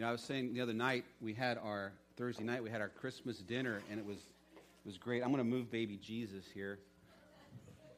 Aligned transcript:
You 0.00 0.06
know, 0.06 0.08
I 0.08 0.12
was 0.12 0.22
saying 0.22 0.54
the 0.54 0.62
other 0.62 0.72
night, 0.72 1.04
we 1.20 1.34
had 1.34 1.58
our, 1.58 1.92
Thursday 2.16 2.42
night, 2.42 2.62
we 2.62 2.70
had 2.70 2.80
our 2.80 2.88
Christmas 2.88 3.36
dinner, 3.36 3.82
and 3.90 4.00
it 4.00 4.06
was, 4.06 4.16
it 4.16 4.86
was 4.86 4.96
great. 4.96 5.22
I'm 5.22 5.28
going 5.28 5.44
to 5.44 5.44
move 5.44 5.70
baby 5.70 5.98
Jesus 6.02 6.42
here. 6.54 6.78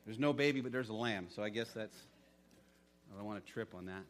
There's 0.05 0.19
no 0.19 0.33
baby, 0.33 0.61
but 0.61 0.73
there's 0.73 0.89
a 0.89 0.95
lamb, 0.95 1.29
so 1.31 1.45
I 1.45 1.49
guess 1.49 1.71
that's, 1.71 1.97
I 3.15 3.17
don't 3.17 3.25
want 3.25 3.47
to 3.47 3.53
trip 3.53 3.73
on 3.73 3.87
that. 3.87 4.03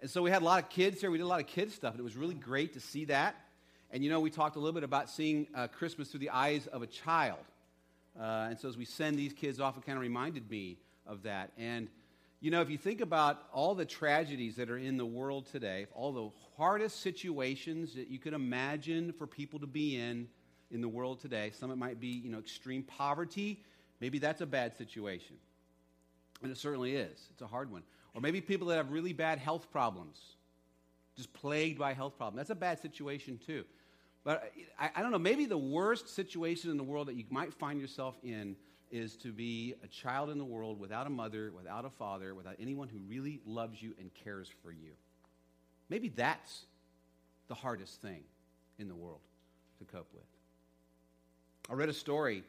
And 0.00 0.08
so 0.08 0.22
we 0.22 0.30
had 0.30 0.40
a 0.40 0.46
lot 0.46 0.62
of 0.62 0.70
kids 0.70 0.98
here. 1.02 1.10
We 1.10 1.18
did 1.18 1.24
a 1.24 1.26
lot 1.26 1.40
of 1.40 1.46
kids 1.46 1.74
stuff, 1.74 1.92
and 1.92 2.00
it 2.00 2.04
was 2.04 2.16
really 2.16 2.32
great 2.32 2.72
to 2.72 2.80
see 2.80 3.04
that. 3.04 3.36
And 3.90 4.02
you 4.02 4.08
know, 4.08 4.20
we 4.20 4.30
talked 4.30 4.56
a 4.56 4.58
little 4.58 4.72
bit 4.72 4.82
about 4.82 5.10
seeing 5.10 5.46
uh, 5.54 5.66
Christmas 5.66 6.08
through 6.08 6.20
the 6.20 6.30
eyes 6.30 6.68
of 6.68 6.80
a 6.80 6.86
child. 6.86 7.44
Uh, 8.18 8.46
and 8.48 8.58
so 8.58 8.66
as 8.66 8.78
we 8.78 8.86
send 8.86 9.18
these 9.18 9.34
kids 9.34 9.60
off, 9.60 9.76
it 9.76 9.84
kind 9.84 9.98
of 9.98 10.02
reminded 10.02 10.50
me 10.50 10.78
of 11.06 11.24
that. 11.24 11.52
And 11.58 11.88
you 12.40 12.52
know, 12.52 12.60
if 12.60 12.70
you 12.70 12.78
think 12.78 13.00
about 13.00 13.42
all 13.52 13.74
the 13.74 13.84
tragedies 13.84 14.56
that 14.56 14.70
are 14.70 14.78
in 14.78 14.96
the 14.96 15.06
world 15.06 15.46
today, 15.46 15.86
all 15.92 16.12
the 16.12 16.30
hardest 16.56 17.00
situations 17.00 17.94
that 17.94 18.08
you 18.08 18.18
could 18.18 18.32
imagine 18.32 19.12
for 19.12 19.26
people 19.26 19.58
to 19.58 19.66
be 19.66 19.96
in 19.96 20.28
in 20.70 20.80
the 20.80 20.88
world 20.88 21.20
today, 21.20 21.50
some 21.50 21.70
it 21.70 21.76
might 21.76 21.98
be, 21.98 22.08
you 22.08 22.30
know, 22.30 22.38
extreme 22.38 22.82
poverty. 22.82 23.64
Maybe 24.00 24.18
that's 24.18 24.40
a 24.40 24.46
bad 24.46 24.76
situation. 24.76 25.36
And 26.42 26.52
it 26.52 26.58
certainly 26.58 26.94
is. 26.94 27.28
It's 27.32 27.42
a 27.42 27.46
hard 27.46 27.72
one. 27.72 27.82
Or 28.14 28.20
maybe 28.20 28.40
people 28.40 28.68
that 28.68 28.76
have 28.76 28.90
really 28.90 29.12
bad 29.12 29.38
health 29.38 29.70
problems, 29.72 30.18
just 31.16 31.32
plagued 31.32 31.78
by 31.78 31.92
health 31.92 32.16
problems. 32.16 32.36
That's 32.36 32.50
a 32.50 32.60
bad 32.60 32.80
situation 32.80 33.40
too. 33.44 33.64
But 34.22 34.52
I, 34.78 34.90
I 34.94 35.02
don't 35.02 35.10
know, 35.10 35.18
maybe 35.18 35.46
the 35.46 35.58
worst 35.58 36.14
situation 36.14 36.70
in 36.70 36.76
the 36.76 36.84
world 36.84 37.08
that 37.08 37.14
you 37.14 37.24
might 37.30 37.52
find 37.54 37.80
yourself 37.80 38.16
in 38.22 38.54
is 38.90 39.16
to 39.16 39.32
be 39.32 39.74
a 39.82 39.86
child 39.86 40.30
in 40.30 40.38
the 40.38 40.44
world 40.44 40.78
without 40.78 41.06
a 41.06 41.10
mother, 41.10 41.52
without 41.54 41.84
a 41.84 41.90
father, 41.90 42.34
without 42.34 42.56
anyone 42.58 42.88
who 42.88 42.98
really 43.08 43.40
loves 43.46 43.82
you 43.82 43.94
and 43.98 44.10
cares 44.14 44.50
for 44.62 44.72
you. 44.72 44.92
Maybe 45.88 46.08
that's 46.08 46.64
the 47.48 47.54
hardest 47.54 48.00
thing 48.00 48.22
in 48.78 48.88
the 48.88 48.94
world 48.94 49.20
to 49.78 49.84
cope 49.84 50.08
with. 50.12 50.24
I 51.70 51.74
read 51.74 51.88
a 51.88 51.94
story 51.94 52.44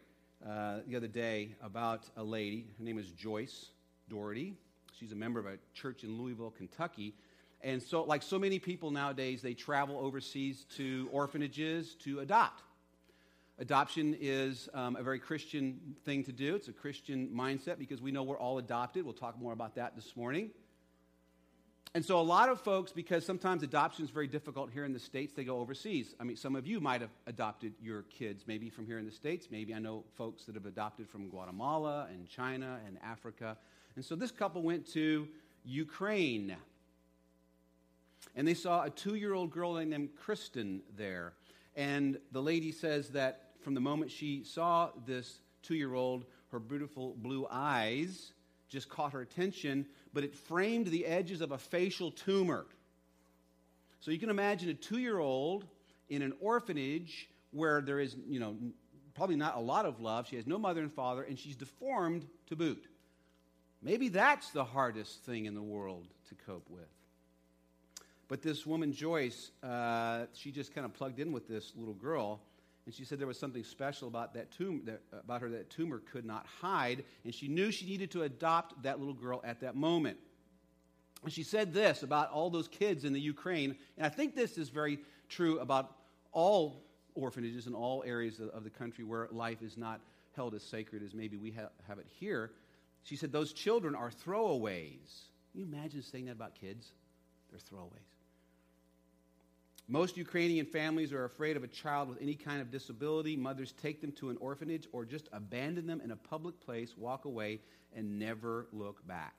uh, 0.47 0.79
the 0.87 0.95
other 0.95 1.07
day 1.07 1.55
about 1.61 2.03
a 2.17 2.23
lady. 2.23 2.67
Her 2.77 2.83
name 2.83 2.97
is 2.97 3.11
Joyce 3.11 3.67
Doherty. 4.09 4.55
She's 4.97 5.11
a 5.11 5.15
member 5.15 5.39
of 5.39 5.45
a 5.45 5.57
church 5.73 6.03
in 6.03 6.17
Louisville, 6.17 6.53
Kentucky. 6.57 7.13
And 7.61 7.81
so, 7.81 8.03
like 8.03 8.23
so 8.23 8.39
many 8.39 8.59
people 8.59 8.91
nowadays, 8.91 9.41
they 9.41 9.53
travel 9.53 9.97
overseas 9.97 10.65
to 10.77 11.09
orphanages 11.11 11.95
to 12.05 12.19
adopt. 12.19 12.63
Adoption 13.59 14.15
is 14.21 14.69
um, 14.73 14.95
a 14.95 15.03
very 15.03 15.19
Christian 15.19 15.77
thing 16.05 16.23
to 16.23 16.31
do. 16.31 16.55
It's 16.55 16.69
a 16.69 16.73
Christian 16.73 17.27
mindset 17.35 17.77
because 17.77 18.01
we 18.01 18.09
know 18.09 18.23
we're 18.23 18.39
all 18.39 18.57
adopted. 18.57 19.03
We'll 19.03 19.13
talk 19.13 19.37
more 19.37 19.51
about 19.51 19.75
that 19.75 19.97
this 19.97 20.15
morning. 20.15 20.51
And 21.93 22.05
so, 22.05 22.21
a 22.21 22.21
lot 22.21 22.47
of 22.47 22.61
folks, 22.61 22.93
because 22.93 23.25
sometimes 23.25 23.61
adoption 23.61 24.05
is 24.05 24.11
very 24.11 24.27
difficult 24.27 24.71
here 24.71 24.85
in 24.85 24.93
the 24.93 24.99
States, 24.99 25.33
they 25.33 25.43
go 25.43 25.59
overseas. 25.59 26.15
I 26.21 26.23
mean, 26.23 26.37
some 26.37 26.55
of 26.55 26.65
you 26.65 26.79
might 26.79 27.01
have 27.01 27.09
adopted 27.27 27.73
your 27.81 28.03
kids, 28.03 28.45
maybe 28.47 28.69
from 28.69 28.85
here 28.85 28.97
in 28.97 29.05
the 29.05 29.11
States. 29.11 29.49
Maybe 29.51 29.73
I 29.73 29.79
know 29.79 30.05
folks 30.15 30.45
that 30.45 30.55
have 30.55 30.65
adopted 30.65 31.09
from 31.09 31.27
Guatemala 31.27 32.07
and 32.13 32.29
China 32.29 32.79
and 32.87 32.97
Africa. 33.03 33.57
And 33.97 34.05
so, 34.05 34.15
this 34.15 34.31
couple 34.31 34.61
went 34.61 34.87
to 34.93 35.27
Ukraine. 35.65 36.55
And 38.37 38.47
they 38.47 38.53
saw 38.53 38.83
a 38.83 38.89
two 38.89 39.15
year 39.15 39.33
old 39.33 39.51
girl 39.51 39.73
named 39.73 40.11
Kristen 40.15 40.81
there. 40.95 41.33
And 41.75 42.19
the 42.31 42.41
lady 42.41 42.71
says 42.71 43.09
that 43.09 43.48
from 43.61 43.73
the 43.73 43.81
moment 43.81 44.11
she 44.11 44.43
saw 44.43 44.89
this 45.05 45.39
two 45.61 45.75
year 45.75 45.93
old, 45.93 46.25
her 46.51 46.59
beautiful 46.59 47.15
blue 47.17 47.47
eyes 47.49 48.33
just 48.69 48.89
caught 48.89 49.13
her 49.13 49.21
attention, 49.21 49.85
but 50.13 50.23
it 50.23 50.35
framed 50.35 50.87
the 50.87 51.05
edges 51.05 51.41
of 51.41 51.51
a 51.51 51.57
facial 51.57 52.11
tumor. 52.11 52.65
So 53.99 54.11
you 54.11 54.19
can 54.19 54.29
imagine 54.29 54.69
a 54.69 54.73
two 54.73 54.99
year 54.99 55.19
old 55.19 55.65
in 56.07 56.21
an 56.21 56.33
orphanage 56.39 57.29
where 57.51 57.81
there 57.81 57.99
is, 57.99 58.15
you 58.27 58.39
know, 58.39 58.55
probably 59.15 59.35
not 59.35 59.57
a 59.57 59.59
lot 59.59 59.85
of 59.85 59.99
love. 59.99 60.27
She 60.27 60.35
has 60.37 60.47
no 60.47 60.57
mother 60.57 60.81
and 60.81 60.91
father, 60.91 61.23
and 61.23 61.37
she's 61.37 61.55
deformed 61.55 62.25
to 62.47 62.55
boot. 62.55 62.87
Maybe 63.81 64.09
that's 64.09 64.51
the 64.51 64.63
hardest 64.63 65.23
thing 65.23 65.45
in 65.45 65.55
the 65.55 65.61
world 65.61 66.07
to 66.29 66.35
cope 66.35 66.69
with. 66.69 66.87
But 68.27 68.41
this 68.41 68.65
woman, 68.65 68.93
Joyce, 68.93 69.51
uh, 69.63 70.25
she 70.33 70.51
just 70.51 70.73
kind 70.75 70.85
of 70.85 70.93
plugged 70.93 71.19
in 71.19 71.31
with 71.31 71.47
this 71.47 71.73
little 71.75 71.95
girl, 71.95 72.39
and 72.85 72.93
she 72.95 73.03
said 73.03 73.19
there 73.19 73.27
was 73.27 73.39
something 73.39 73.63
special 73.63 74.07
about 74.07 74.33
that 74.33 74.51
that, 74.85 75.01
uh, 75.13 75.17
about 75.19 75.41
her 75.41 75.49
that 75.49 75.69
tumor 75.69 76.01
could 76.11 76.25
not 76.25 76.45
hide, 76.61 77.03
and 77.23 77.33
she 77.33 77.47
knew 77.47 77.71
she 77.71 77.85
needed 77.85 78.11
to 78.11 78.23
adopt 78.23 78.81
that 78.83 78.99
little 78.99 79.13
girl 79.13 79.41
at 79.43 79.61
that 79.61 79.75
moment. 79.75 80.17
And 81.23 81.31
she 81.31 81.43
said 81.43 81.73
this 81.73 82.03
about 82.03 82.31
all 82.31 82.49
those 82.49 82.67
kids 82.67 83.03
in 83.03 83.13
the 83.13 83.19
Ukraine, 83.19 83.75
and 83.97 84.05
I 84.05 84.09
think 84.09 84.35
this 84.35 84.57
is 84.57 84.69
very 84.69 84.99
true 85.27 85.59
about 85.59 85.95
all 86.31 86.83
orphanages 87.15 87.67
in 87.67 87.73
all 87.73 88.03
areas 88.05 88.39
of, 88.39 88.49
of 88.49 88.63
the 88.63 88.69
country 88.69 89.03
where 89.03 89.27
life 89.31 89.61
is 89.61 89.77
not 89.77 89.99
held 90.35 90.55
as 90.55 90.63
sacred 90.63 91.03
as 91.03 91.13
maybe 91.13 91.37
we 91.37 91.51
ha- 91.51 91.69
have 91.87 91.99
it 91.99 92.07
here. 92.07 92.51
She 93.03 93.15
said 93.15 93.31
those 93.31 93.53
children 93.53 93.95
are 93.95 94.09
throwaways. 94.09 95.27
Can 95.51 95.61
you 95.61 95.65
imagine 95.65 96.01
saying 96.01 96.25
that 96.25 96.33
about 96.33 96.55
kids? 96.55 96.91
They're 97.51 97.59
throwaways. 97.59 98.18
Most 99.91 100.17
Ukrainian 100.17 100.67
families 100.67 101.11
are 101.11 101.25
afraid 101.25 101.57
of 101.57 101.63
a 101.63 101.67
child 101.67 102.09
with 102.09 102.21
any 102.21 102.35
kind 102.35 102.61
of 102.61 102.69
disability. 102.69 103.35
Mothers 103.35 103.71
take 103.71 104.01
them 104.01 104.11
to 104.13 104.29
an 104.29 104.37
orphanage 104.39 104.87
or 104.91 105.03
just 105.03 105.27
abandon 105.33 105.87
them 105.87 105.99
in 106.01 106.11
a 106.11 106.15
public 106.15 106.61
place, 106.63 106.95
walk 106.95 107.25
away, 107.25 107.59
and 107.95 108.19
never 108.19 108.67
look 108.71 109.05
back. 109.07 109.33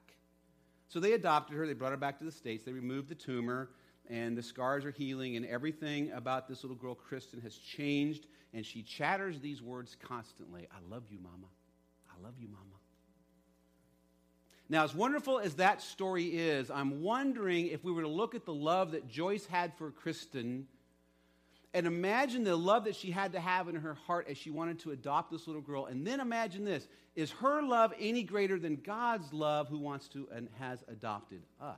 So 0.88 0.98
they 0.98 1.12
adopted 1.12 1.56
her. 1.56 1.68
They 1.68 1.72
brought 1.72 1.92
her 1.92 1.96
back 1.96 2.18
to 2.18 2.24
the 2.24 2.32
States. 2.32 2.64
They 2.64 2.72
removed 2.72 3.08
the 3.08 3.14
tumor, 3.14 3.70
and 4.08 4.36
the 4.36 4.42
scars 4.42 4.84
are 4.84 4.90
healing, 4.90 5.36
and 5.36 5.46
everything 5.46 6.10
about 6.10 6.48
this 6.48 6.64
little 6.64 6.76
girl, 6.76 6.96
Kristen, 6.96 7.40
has 7.42 7.54
changed. 7.54 8.26
And 8.52 8.66
she 8.66 8.82
chatters 8.82 9.38
these 9.38 9.62
words 9.62 9.96
constantly 10.02 10.66
I 10.72 10.92
love 10.92 11.04
you, 11.10 11.20
Mama. 11.22 11.46
I 12.10 12.20
love 12.24 12.34
you, 12.40 12.48
Mama. 12.48 12.79
Now, 14.70 14.84
as 14.84 14.94
wonderful 14.94 15.40
as 15.40 15.56
that 15.56 15.82
story 15.82 16.26
is, 16.26 16.70
I'm 16.70 17.02
wondering 17.02 17.66
if 17.66 17.82
we 17.82 17.90
were 17.90 18.02
to 18.02 18.08
look 18.08 18.36
at 18.36 18.44
the 18.44 18.54
love 18.54 18.92
that 18.92 19.08
Joyce 19.08 19.44
had 19.44 19.74
for 19.76 19.90
Kristen 19.90 20.68
and 21.74 21.86
imagine 21.88 22.44
the 22.44 22.54
love 22.54 22.84
that 22.84 22.94
she 22.94 23.10
had 23.10 23.32
to 23.32 23.40
have 23.40 23.68
in 23.68 23.74
her 23.74 23.94
heart 23.94 24.26
as 24.28 24.38
she 24.38 24.50
wanted 24.50 24.78
to 24.80 24.92
adopt 24.92 25.32
this 25.32 25.48
little 25.48 25.62
girl. 25.62 25.86
And 25.86 26.06
then 26.06 26.20
imagine 26.20 26.64
this 26.64 26.86
is 27.16 27.32
her 27.32 27.62
love 27.62 27.92
any 27.98 28.22
greater 28.22 28.60
than 28.60 28.76
God's 28.76 29.32
love 29.32 29.68
who 29.68 29.78
wants 29.78 30.06
to 30.10 30.28
and 30.32 30.48
has 30.60 30.84
adopted 30.86 31.42
us? 31.60 31.76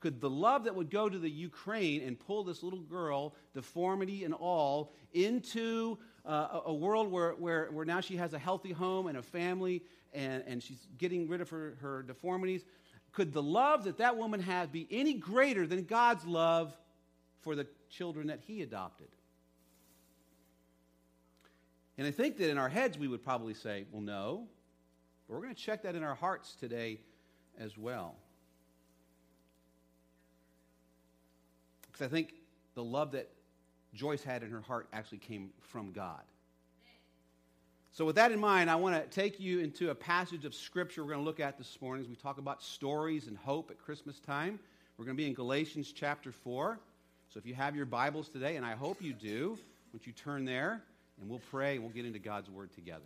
Could 0.00 0.20
the 0.20 0.30
love 0.30 0.64
that 0.64 0.74
would 0.74 0.90
go 0.90 1.08
to 1.08 1.18
the 1.18 1.30
Ukraine 1.30 2.02
and 2.02 2.18
pull 2.18 2.44
this 2.44 2.62
little 2.62 2.82
girl, 2.82 3.34
deformity 3.54 4.24
and 4.24 4.34
all, 4.34 4.92
into 5.12 5.98
uh, 6.24 6.60
a 6.66 6.74
world 6.74 7.10
where, 7.10 7.32
where, 7.32 7.66
where 7.70 7.84
now 7.84 8.00
she 8.00 8.16
has 8.16 8.34
a 8.34 8.38
healthy 8.38 8.72
home 8.72 9.06
and 9.06 9.16
a 9.16 9.22
family 9.22 9.82
and, 10.12 10.42
and 10.46 10.62
she's 10.62 10.86
getting 10.98 11.28
rid 11.28 11.40
of 11.40 11.50
her, 11.50 11.76
her 11.80 12.02
deformities. 12.02 12.64
Could 13.12 13.32
the 13.32 13.42
love 13.42 13.84
that 13.84 13.98
that 13.98 14.16
woman 14.16 14.40
has 14.40 14.68
be 14.68 14.86
any 14.90 15.14
greater 15.14 15.66
than 15.66 15.84
God's 15.84 16.24
love 16.24 16.76
for 17.40 17.54
the 17.54 17.66
children 17.90 18.28
that 18.28 18.40
he 18.46 18.62
adopted? 18.62 19.08
And 21.96 22.06
I 22.06 22.10
think 22.10 22.36
that 22.38 22.48
in 22.48 22.58
our 22.58 22.68
heads 22.68 22.96
we 22.96 23.08
would 23.08 23.24
probably 23.24 23.54
say, 23.54 23.84
well, 23.90 24.02
no. 24.02 24.46
But 25.26 25.34
we're 25.34 25.42
going 25.42 25.54
to 25.54 25.60
check 25.60 25.82
that 25.82 25.94
in 25.94 26.02
our 26.02 26.14
hearts 26.14 26.54
today 26.54 27.00
as 27.58 27.76
well. 27.76 28.14
Because 31.86 32.06
I 32.06 32.08
think 32.08 32.34
the 32.74 32.84
love 32.84 33.12
that 33.12 33.28
Joyce 33.94 34.22
had 34.22 34.42
in 34.42 34.50
her 34.50 34.60
heart 34.60 34.86
actually 34.92 35.18
came 35.18 35.50
from 35.60 35.92
God. 35.92 36.20
So, 37.92 38.04
with 38.04 38.16
that 38.16 38.30
in 38.30 38.38
mind, 38.38 38.70
I 38.70 38.76
want 38.76 38.94
to 38.94 39.10
take 39.10 39.40
you 39.40 39.58
into 39.58 39.90
a 39.90 39.94
passage 39.94 40.44
of 40.44 40.54
Scripture 40.54 41.02
we're 41.02 41.14
going 41.14 41.24
to 41.24 41.26
look 41.26 41.40
at 41.40 41.58
this 41.58 41.76
morning 41.80 42.04
as 42.04 42.08
we 42.08 42.14
talk 42.14 42.38
about 42.38 42.62
stories 42.62 43.26
and 43.26 43.36
hope 43.36 43.70
at 43.70 43.78
Christmas 43.78 44.20
time. 44.20 44.60
We're 44.96 45.04
going 45.04 45.16
to 45.16 45.20
be 45.20 45.26
in 45.26 45.34
Galatians 45.34 45.92
chapter 45.92 46.30
4. 46.30 46.78
So, 47.32 47.38
if 47.38 47.46
you 47.46 47.54
have 47.54 47.74
your 47.74 47.86
Bibles 47.86 48.28
today, 48.28 48.56
and 48.56 48.64
I 48.64 48.74
hope 48.74 49.02
you 49.02 49.12
do, 49.12 49.58
won't 49.92 50.06
you 50.06 50.12
turn 50.12 50.44
there 50.44 50.82
and 51.20 51.28
we'll 51.28 51.40
pray 51.50 51.74
and 51.74 51.82
we'll 51.82 51.92
get 51.92 52.04
into 52.04 52.18
God's 52.18 52.48
Word 52.50 52.72
together. 52.72 53.02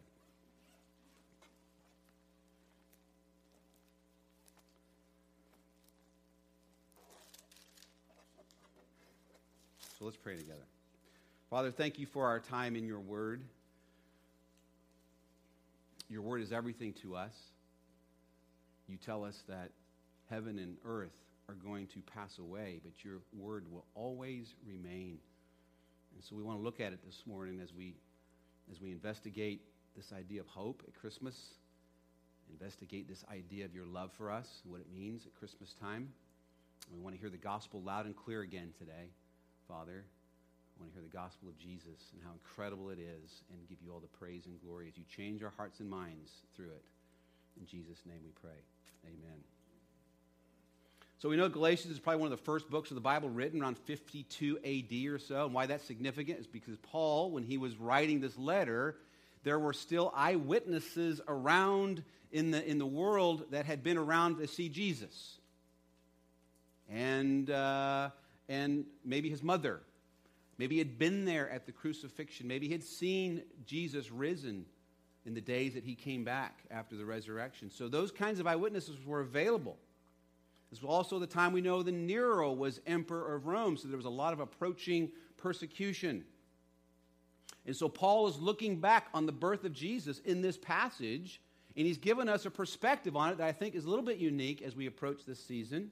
So, 9.99 10.05
let's 10.05 10.17
pray 10.19 10.37
together. 10.37 10.65
Father, 11.53 11.71
thank 11.71 11.99
you 11.99 12.07
for 12.07 12.25
our 12.25 12.41
time 12.41 12.77
in 12.77 12.87
your 12.87 13.01
Word. 13.01 13.43
Your 16.09 16.23
word 16.23 16.41
is 16.41 16.51
everything 16.51 16.95
to 17.03 17.15
us. 17.15 17.35
You 18.89 18.97
tell 18.97 19.23
us 19.23 19.43
that 19.51 19.69
heaven 20.31 20.59
and 20.59 20.79
earth 20.87 21.13
are 21.51 21.55
going 21.55 21.89
to 21.89 22.01
pass 22.01 22.39
away, 22.39 22.81
but 22.83 23.05
your 23.05 23.19
word 23.39 23.71
will 23.71 23.85
always 23.95 24.55
remain. 24.67 25.19
And 26.15 26.25
so 26.25 26.37
we 26.37 26.43
want 26.43 26.59
to 26.59 26.63
look 26.63 26.81
at 26.81 26.95
it 26.95 27.01
this 27.05 27.23
morning 27.27 27.61
as 27.63 27.75
we 27.75 27.97
as 28.71 28.81
we 28.81 28.91
investigate 28.91 29.61
this 29.95 30.11
idea 30.11 30.41
of 30.41 30.47
hope 30.47 30.83
at 30.89 30.99
Christmas, 30.99 31.37
investigate 32.51 33.11
this 33.11 33.27
idea 33.31 33.67
of 33.67 33.75
your 33.75 33.85
love 33.85 34.11
for 34.17 34.31
us, 34.31 34.49
and 34.65 34.73
what 34.73 34.81
it 34.81 34.87
means 34.91 35.27
at 35.27 35.35
Christmas 35.35 35.75
time. 35.79 36.09
We 36.91 36.99
want 36.99 37.15
to 37.15 37.21
hear 37.21 37.29
the 37.29 37.37
gospel 37.37 37.83
loud 37.83 38.07
and 38.07 38.17
clear 38.17 38.41
again 38.41 38.73
today, 38.79 39.11
Father. 39.69 40.05
Want 40.83 40.95
to 40.95 41.01
hear 41.01 41.09
the 41.09 41.17
gospel 41.17 41.49
of 41.49 41.57
Jesus 41.59 42.11
and 42.13 42.21
how 42.25 42.33
incredible 42.33 42.91
it 42.91 42.99
is 42.99 43.45
and 43.51 43.69
give 43.69 43.79
you 43.85 43.93
all 43.93 44.01
the 44.01 44.09
praise 44.19 44.47
and 44.47 44.61
glory 44.61 44.89
as 44.89 44.99
you 44.99 45.05
change 45.17 45.41
our 45.41 45.53
hearts 45.57 45.79
and 45.79 45.89
minds 45.89 46.33
through 46.57 46.71
it. 46.71 46.83
In 47.61 47.67
Jesus' 47.69 48.01
name 48.05 48.19
we 48.25 48.33
pray. 48.41 48.59
Amen. 49.05 49.39
So 51.21 51.29
we 51.29 51.37
know 51.37 51.49
Galatians 51.49 51.93
is 51.95 52.01
probably 52.01 52.21
one 52.21 52.33
of 52.33 52.37
the 52.37 52.45
first 52.45 52.69
books 52.69 52.91
of 52.91 52.97
the 52.97 53.01
Bible 53.01 53.29
written 53.29 53.63
around 53.63 53.79
52 53.79 54.59
AD 54.59 55.13
or 55.13 55.21
so. 55.21 55.45
And 55.45 55.55
why 55.55 55.67
that's 55.67 55.85
significant 55.85 56.41
is 56.41 56.49
because 56.49 56.77
Paul, 56.83 57.31
when 57.31 57.45
he 57.45 57.59
was 57.59 57.77
writing 57.77 58.21
this 58.21 58.37
letter, 58.37 58.97
there 59.45 59.61
were 59.61 59.73
still 59.73 60.13
eyewitnesses 60.17 61.21
around 61.29 62.03
in 62.33 62.51
the, 62.51 62.69
in 62.69 62.79
the 62.79 62.87
world 62.87 63.45
that 63.53 63.67
had 63.67 63.85
been 63.85 63.99
around 63.99 64.39
to 64.39 64.49
see 64.49 64.69
Jesus. 64.69 65.39
And, 66.91 67.49
uh, 67.51 68.11
and 68.49 68.85
maybe 69.05 69.31
his 69.31 69.45
mother. 69.45 69.81
Maybe 70.63 70.77
he 70.77 70.79
had 70.79 70.97
been 70.97 71.25
there 71.25 71.51
at 71.51 71.67
the 71.67 71.73
crucifixion. 71.73 72.47
Maybe 72.47 72.69
he 72.69 72.73
had 72.73 72.85
seen 72.85 73.43
Jesus 73.67 74.13
risen 74.13 74.65
in 75.27 75.35
the 75.35 75.41
days 75.41 75.75
that 75.75 75.83
he 75.83 75.97
came 75.97 76.23
back 76.23 76.61
after 76.71 76.95
the 76.95 77.05
resurrection. 77.05 77.69
So 77.69 77.89
those 77.89 78.13
kinds 78.13 78.39
of 78.39 78.47
eyewitnesses 78.47 79.05
were 79.05 79.23
available. 79.23 79.77
This 80.71 80.81
was 80.81 80.89
also 80.89 81.19
the 81.19 81.27
time 81.27 81.53
we 81.53 81.63
know 81.63 81.83
that 81.83 81.91
Nero 81.91 82.53
was 82.53 82.81
emperor 82.87 83.35
of 83.35 83.49
Rome, 83.49 83.77
so 83.77 83.89
there 83.89 83.97
was 83.97 84.07
a 84.07 84.09
lot 84.09 84.33
of 84.33 84.39
approaching 84.39 85.11
persecution. 85.37 86.25
And 87.67 87.75
so 87.75 87.89
Paul 87.89 88.29
is 88.29 88.39
looking 88.39 88.79
back 88.79 89.09
on 89.13 89.27
the 89.27 89.33
birth 89.33 89.65
of 89.65 89.73
Jesus 89.73 90.21
in 90.21 90.43
this 90.43 90.59
passage, 90.59 91.41
and 91.77 91.89
he's 91.89 91.99
given 91.99 92.29
us 92.29 92.47
a 92.47 92.53
perspective 92.53 93.17
on 93.17 93.31
it 93.31 93.39
that 93.39 93.49
I 93.49 93.53
think 93.53 93.75
is 93.75 93.85
a 93.85 93.91
little 93.91 94.05
bit 94.05 94.19
unique 94.19 94.63
as 94.63 94.77
we 94.77 94.87
approach 94.87 95.25
this 95.27 95.45
season. 95.45 95.91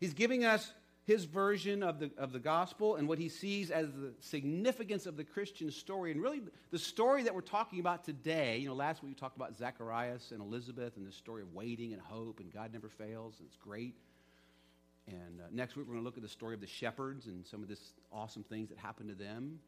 He's 0.00 0.12
giving 0.12 0.44
us 0.44 0.70
his 1.06 1.24
version 1.24 1.82
of 1.82 1.98
the, 1.98 2.10
of 2.16 2.32
the 2.32 2.38
gospel 2.38 2.96
and 2.96 3.06
what 3.06 3.18
he 3.18 3.28
sees 3.28 3.70
as 3.70 3.88
the 3.92 4.12
significance 4.20 5.04
of 5.04 5.16
the 5.16 5.24
Christian 5.24 5.70
story. 5.70 6.10
And 6.10 6.22
really, 6.22 6.40
the 6.70 6.78
story 6.78 7.24
that 7.24 7.34
we're 7.34 7.42
talking 7.42 7.78
about 7.78 8.04
today, 8.04 8.58
you 8.58 8.68
know, 8.68 8.74
last 8.74 9.02
week 9.02 9.10
we 9.10 9.14
talked 9.14 9.36
about 9.36 9.56
Zacharias 9.56 10.32
and 10.32 10.40
Elizabeth 10.40 10.96
and 10.96 11.06
the 11.06 11.12
story 11.12 11.42
of 11.42 11.52
waiting 11.52 11.92
and 11.92 12.00
hope, 12.00 12.40
and 12.40 12.50
God 12.52 12.72
never 12.72 12.88
fails, 12.88 13.34
and 13.38 13.46
it's 13.46 13.56
great. 13.56 13.94
And 15.06 15.40
uh, 15.40 15.44
next 15.52 15.76
week 15.76 15.86
we're 15.86 15.92
going 15.92 16.02
to 16.02 16.04
look 16.04 16.16
at 16.16 16.22
the 16.22 16.28
story 16.28 16.54
of 16.54 16.62
the 16.62 16.66
shepherds 16.66 17.26
and 17.26 17.46
some 17.46 17.62
of 17.62 17.68
this 17.68 17.92
awesome 18.10 18.42
things 18.42 18.70
that 18.70 18.78
happened 18.78 19.10
to 19.10 19.14
them 19.14 19.58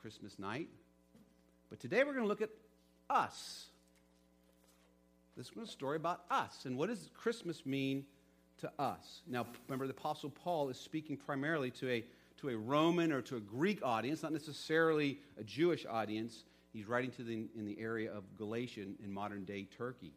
Christmas 0.00 0.38
night. 0.38 0.68
But 1.70 1.80
today 1.80 2.04
we're 2.04 2.12
going 2.12 2.24
to 2.24 2.28
look 2.28 2.42
at 2.42 2.50
us. 3.10 3.66
This 5.36 5.50
is 5.50 5.68
a 5.68 5.72
story 5.72 5.96
about 5.96 6.20
us. 6.30 6.66
And 6.66 6.78
what 6.78 6.88
does 6.88 7.10
Christmas 7.14 7.66
mean 7.66 8.04
to 8.60 8.70
us. 8.78 9.22
Now, 9.26 9.46
remember, 9.68 9.86
the 9.86 9.92
Apostle 9.92 10.30
Paul 10.30 10.68
is 10.68 10.78
speaking 10.78 11.16
primarily 11.16 11.70
to 11.72 11.90
a, 11.90 12.04
to 12.40 12.50
a 12.50 12.56
Roman 12.56 13.12
or 13.12 13.22
to 13.22 13.36
a 13.36 13.40
Greek 13.40 13.80
audience, 13.82 14.22
not 14.22 14.32
necessarily 14.32 15.18
a 15.38 15.44
Jewish 15.44 15.86
audience. 15.86 16.44
He's 16.72 16.86
writing 16.86 17.10
to 17.12 17.22
the, 17.22 17.46
in 17.56 17.64
the 17.64 17.78
area 17.80 18.12
of 18.12 18.22
Galatian 18.36 18.96
in 19.02 19.12
modern 19.12 19.44
day 19.44 19.66
Turkey. 19.76 20.12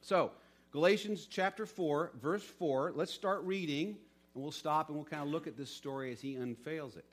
So, 0.00 0.32
Galatians 0.72 1.26
chapter 1.30 1.66
4, 1.66 2.12
verse 2.20 2.44
4, 2.44 2.92
let's 2.94 3.12
start 3.12 3.42
reading, 3.44 3.96
and 4.34 4.42
we'll 4.42 4.52
stop 4.52 4.88
and 4.88 4.96
we'll 4.96 5.06
kind 5.06 5.22
of 5.22 5.28
look 5.28 5.46
at 5.46 5.56
this 5.56 5.70
story 5.70 6.12
as 6.12 6.20
he 6.20 6.34
unveils 6.34 6.96
it. 6.96 7.04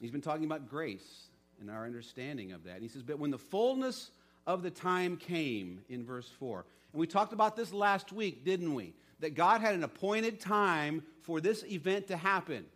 He's 0.00 0.10
been 0.10 0.20
talking 0.20 0.44
about 0.44 0.68
grace 0.68 1.28
and 1.60 1.70
our 1.70 1.84
understanding 1.84 2.52
of 2.52 2.64
that. 2.64 2.74
And 2.74 2.82
he 2.82 2.88
says, 2.88 3.02
But 3.02 3.18
when 3.18 3.30
the 3.30 3.38
fullness 3.38 4.10
of 4.46 4.62
the 4.62 4.70
time 4.70 5.16
came, 5.16 5.80
in 5.88 6.04
verse 6.04 6.28
4, 6.38 6.64
and 6.92 7.00
we 7.00 7.06
talked 7.06 7.32
about 7.32 7.56
this 7.56 7.72
last 7.72 8.12
week, 8.12 8.44
didn't 8.44 8.74
we? 8.74 8.94
That 9.20 9.34
God 9.34 9.60
had 9.60 9.74
an 9.74 9.84
appointed 9.84 10.40
time 10.40 11.02
for 11.22 11.40
this 11.40 11.64
event 11.64 12.08
to 12.08 12.16
happen. 12.16 12.66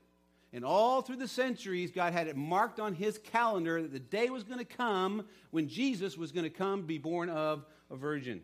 And 0.53 0.65
all 0.65 1.03
through 1.03 1.17
the 1.17 1.29
centuries, 1.29 1.91
God 1.91 2.13
had 2.13 2.29
it 2.29 2.37
marked 2.37 2.81
on 2.81 2.95
his 2.95 3.19
calendar 3.19 3.83
that 3.83 3.93
the 3.93 3.99
day 3.99 4.31
was 4.31 4.43
going 4.43 4.59
to 4.59 4.65
come 4.65 5.27
when 5.51 5.69
Jesus 5.69 6.17
was 6.17 6.33
going 6.33 6.45
to 6.45 6.51
come, 6.51 6.83
be 6.83 6.99
born 6.99 7.29
of 7.29 7.67
a 7.91 7.97
virgin. 7.97 8.41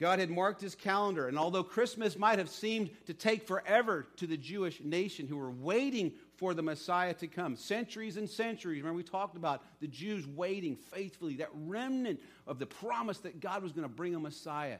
God 0.00 0.18
had 0.18 0.30
marked 0.30 0.62
his 0.62 0.74
calendar, 0.74 1.28
and 1.28 1.38
although 1.38 1.62
Christmas 1.62 2.18
might 2.18 2.38
have 2.38 2.48
seemed 2.48 2.88
to 3.06 3.12
take 3.12 3.46
forever 3.46 4.06
to 4.16 4.26
the 4.26 4.36
Jewish 4.36 4.80
nation 4.82 5.28
who 5.28 5.36
were 5.36 5.50
waiting 5.50 6.12
for 6.36 6.54
the 6.54 6.62
Messiah 6.62 7.12
to 7.14 7.26
come. 7.26 7.54
Centuries 7.54 8.16
and 8.16 8.28
centuries. 8.28 8.80
Remember, 8.80 8.96
we 8.96 9.02
talked 9.02 9.36
about 9.36 9.62
the 9.80 9.86
Jews 9.86 10.26
waiting 10.26 10.74
faithfully, 10.74 11.36
that 11.36 11.50
remnant 11.52 12.18
of 12.46 12.58
the 12.58 12.64
promise 12.64 13.18
that 13.18 13.40
God 13.40 13.62
was 13.62 13.72
going 13.72 13.86
to 13.86 13.94
bring 13.94 14.14
a 14.14 14.20
Messiah 14.20 14.78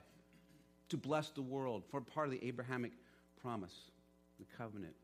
to 0.88 0.96
bless 0.96 1.28
the 1.28 1.42
world 1.42 1.84
for 1.90 2.00
part 2.00 2.26
of 2.26 2.32
the 2.32 2.42
Abrahamic 2.46 2.92
promise, 3.42 3.74
the 4.38 4.46
covenant. 4.56 4.94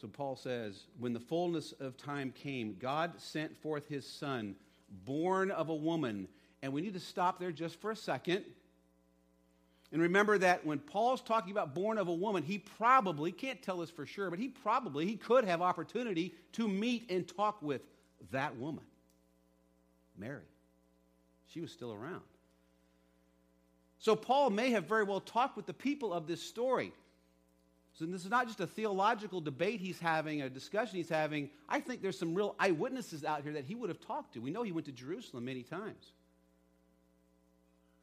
So 0.00 0.08
Paul 0.08 0.34
says, 0.34 0.86
when 0.98 1.12
the 1.12 1.20
fullness 1.20 1.72
of 1.78 1.96
time 1.96 2.32
came, 2.32 2.74
God 2.80 3.12
sent 3.20 3.56
forth 3.56 3.86
his 3.86 4.04
son, 4.04 4.56
born 5.04 5.52
of 5.52 5.68
a 5.68 5.74
woman. 5.74 6.26
And 6.62 6.72
we 6.72 6.80
need 6.80 6.94
to 6.94 7.00
stop 7.00 7.38
there 7.38 7.52
just 7.52 7.80
for 7.80 7.90
a 7.90 7.96
second 7.96 8.44
and 9.92 10.02
remember 10.02 10.38
that 10.38 10.64
when 10.64 10.78
Paul's 10.78 11.20
talking 11.20 11.50
about 11.50 11.74
born 11.74 11.98
of 11.98 12.06
a 12.06 12.14
woman, 12.14 12.44
he 12.44 12.58
probably, 12.58 13.32
can't 13.32 13.60
tell 13.60 13.80
us 13.82 13.90
for 13.90 14.06
sure, 14.06 14.30
but 14.30 14.38
he 14.38 14.48
probably, 14.48 15.04
he 15.04 15.16
could 15.16 15.44
have 15.44 15.60
opportunity 15.60 16.34
to 16.52 16.68
meet 16.68 17.10
and 17.10 17.26
talk 17.26 17.60
with 17.60 17.82
that 18.30 18.56
woman, 18.56 18.84
Mary. 20.16 20.44
She 21.52 21.60
was 21.60 21.72
still 21.72 21.92
around. 21.92 22.20
So 23.98 24.14
Paul 24.14 24.50
may 24.50 24.70
have 24.70 24.84
very 24.84 25.02
well 25.02 25.20
talked 25.20 25.56
with 25.56 25.66
the 25.66 25.74
people 25.74 26.12
of 26.12 26.28
this 26.28 26.40
story. 26.40 26.92
So 27.94 28.06
this 28.06 28.24
is 28.24 28.30
not 28.30 28.46
just 28.46 28.60
a 28.60 28.68
theological 28.68 29.40
debate 29.40 29.80
he's 29.80 29.98
having, 29.98 30.40
a 30.40 30.48
discussion 30.48 30.96
he's 30.96 31.08
having. 31.08 31.50
I 31.68 31.80
think 31.80 32.00
there's 32.00 32.18
some 32.18 32.34
real 32.34 32.54
eyewitnesses 32.60 33.24
out 33.24 33.42
here 33.42 33.54
that 33.54 33.64
he 33.64 33.74
would 33.74 33.90
have 33.90 34.00
talked 34.00 34.34
to. 34.34 34.40
We 34.40 34.52
know 34.52 34.62
he 34.62 34.70
went 34.70 34.86
to 34.86 34.92
Jerusalem 34.92 35.44
many 35.44 35.64
times. 35.64 36.12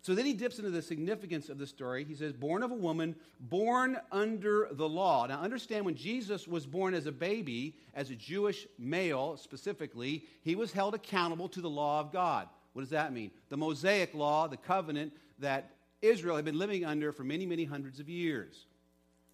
So 0.01 0.15
then 0.15 0.25
he 0.25 0.33
dips 0.33 0.57
into 0.57 0.71
the 0.71 0.81
significance 0.81 1.49
of 1.49 1.57
the 1.57 1.67
story. 1.67 2.05
He 2.05 2.15
says, 2.15 2.31
born 2.31 2.63
of 2.63 2.71
a 2.71 2.75
woman, 2.75 3.15
born 3.39 3.97
under 4.11 4.69
the 4.71 4.88
law. 4.88 5.25
Now 5.25 5.41
understand 5.41 5.85
when 5.85 5.95
Jesus 5.95 6.47
was 6.47 6.65
born 6.65 6.94
as 6.94 7.07
a 7.07 7.11
baby, 7.11 7.75
as 7.94 8.09
a 8.09 8.15
Jewish 8.15 8.67
male 8.79 9.35
specifically, 9.35 10.23
he 10.44 10.55
was 10.55 10.71
held 10.71 10.94
accountable 10.95 11.49
to 11.49 11.61
the 11.61 11.69
law 11.69 11.99
of 11.99 12.13
God. 12.13 12.47
What 12.73 12.83
does 12.83 12.91
that 12.91 13.11
mean? 13.11 13.31
The 13.49 13.57
Mosaic 13.57 14.13
law, 14.13 14.47
the 14.47 14.55
covenant 14.55 15.12
that 15.39 15.72
Israel 16.01 16.36
had 16.36 16.45
been 16.45 16.60
living 16.60 16.86
under 16.86 17.12
for 17.12 17.24
many, 17.24 17.45
many 17.45 17.65
hundreds 17.65 18.00
of 18.00 18.07
years. 18.07 18.65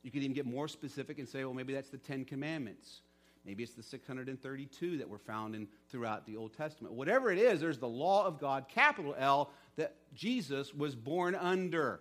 You 0.02 0.12
could 0.12 0.24
even 0.24 0.34
get 0.34 0.46
more 0.46 0.68
specific 0.68 1.20
and 1.20 1.28
say, 1.28 1.44
well, 1.44 1.54
maybe 1.54 1.74
that's 1.74 1.90
the 1.90 1.98
Ten 1.98 2.26
Commandments. 2.26 3.02
Maybe 3.46 3.64
it's 3.64 3.74
the 3.74 3.84
632 3.84 4.98
that 4.98 5.10
were 5.10 5.18
found 5.18 5.56
in 5.56 5.68
throughout 5.90 6.26
the 6.26 6.38
Old 6.38 6.56
Testament. 6.56 6.94
Whatever 6.94 7.32
it 7.32 7.38
is, 7.38 7.60
there's 7.60 7.78
the 7.78 7.88
law 7.88 8.26
of 8.26 8.40
God, 8.40 8.70
capital 8.70 9.16
L, 9.18 9.52
that 9.76 9.96
Jesus 10.14 10.74
was 10.74 10.96
born 10.96 11.36
under. 11.36 12.00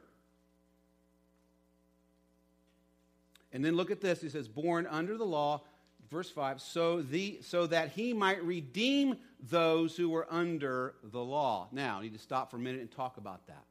And 3.53 3.65
then 3.65 3.77
look 3.77 3.91
at 3.91 4.01
this. 4.01 4.21
He 4.21 4.29
says, 4.29 4.49
born 4.49 4.87
under 4.87 5.17
the 5.17 5.27
law, 5.27 5.63
verse 6.11 6.31
5, 6.31 6.61
so, 6.61 7.03
the, 7.03 7.39
so 7.43 7.67
that 7.67 7.91
he 7.91 8.13
might 8.13 8.43
redeem 8.45 9.17
those 9.41 9.97
who 9.97 10.09
were 10.09 10.27
under 10.31 10.95
the 11.03 11.23
law. 11.23 11.69
Now, 11.73 11.99
I 11.99 12.03
need 12.03 12.15
to 12.15 12.19
stop 12.19 12.51
for 12.51 12.57
a 12.57 12.61
minute 12.61 12.81
and 12.81 12.91
talk 12.91 13.17
about 13.17 13.47
that. 13.49 13.65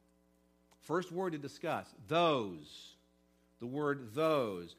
First 0.82 1.12
word 1.12 1.34
to 1.34 1.38
discuss 1.38 1.88
those. 2.08 2.96
The 3.60 3.68
word 3.68 4.14
those. 4.14 4.76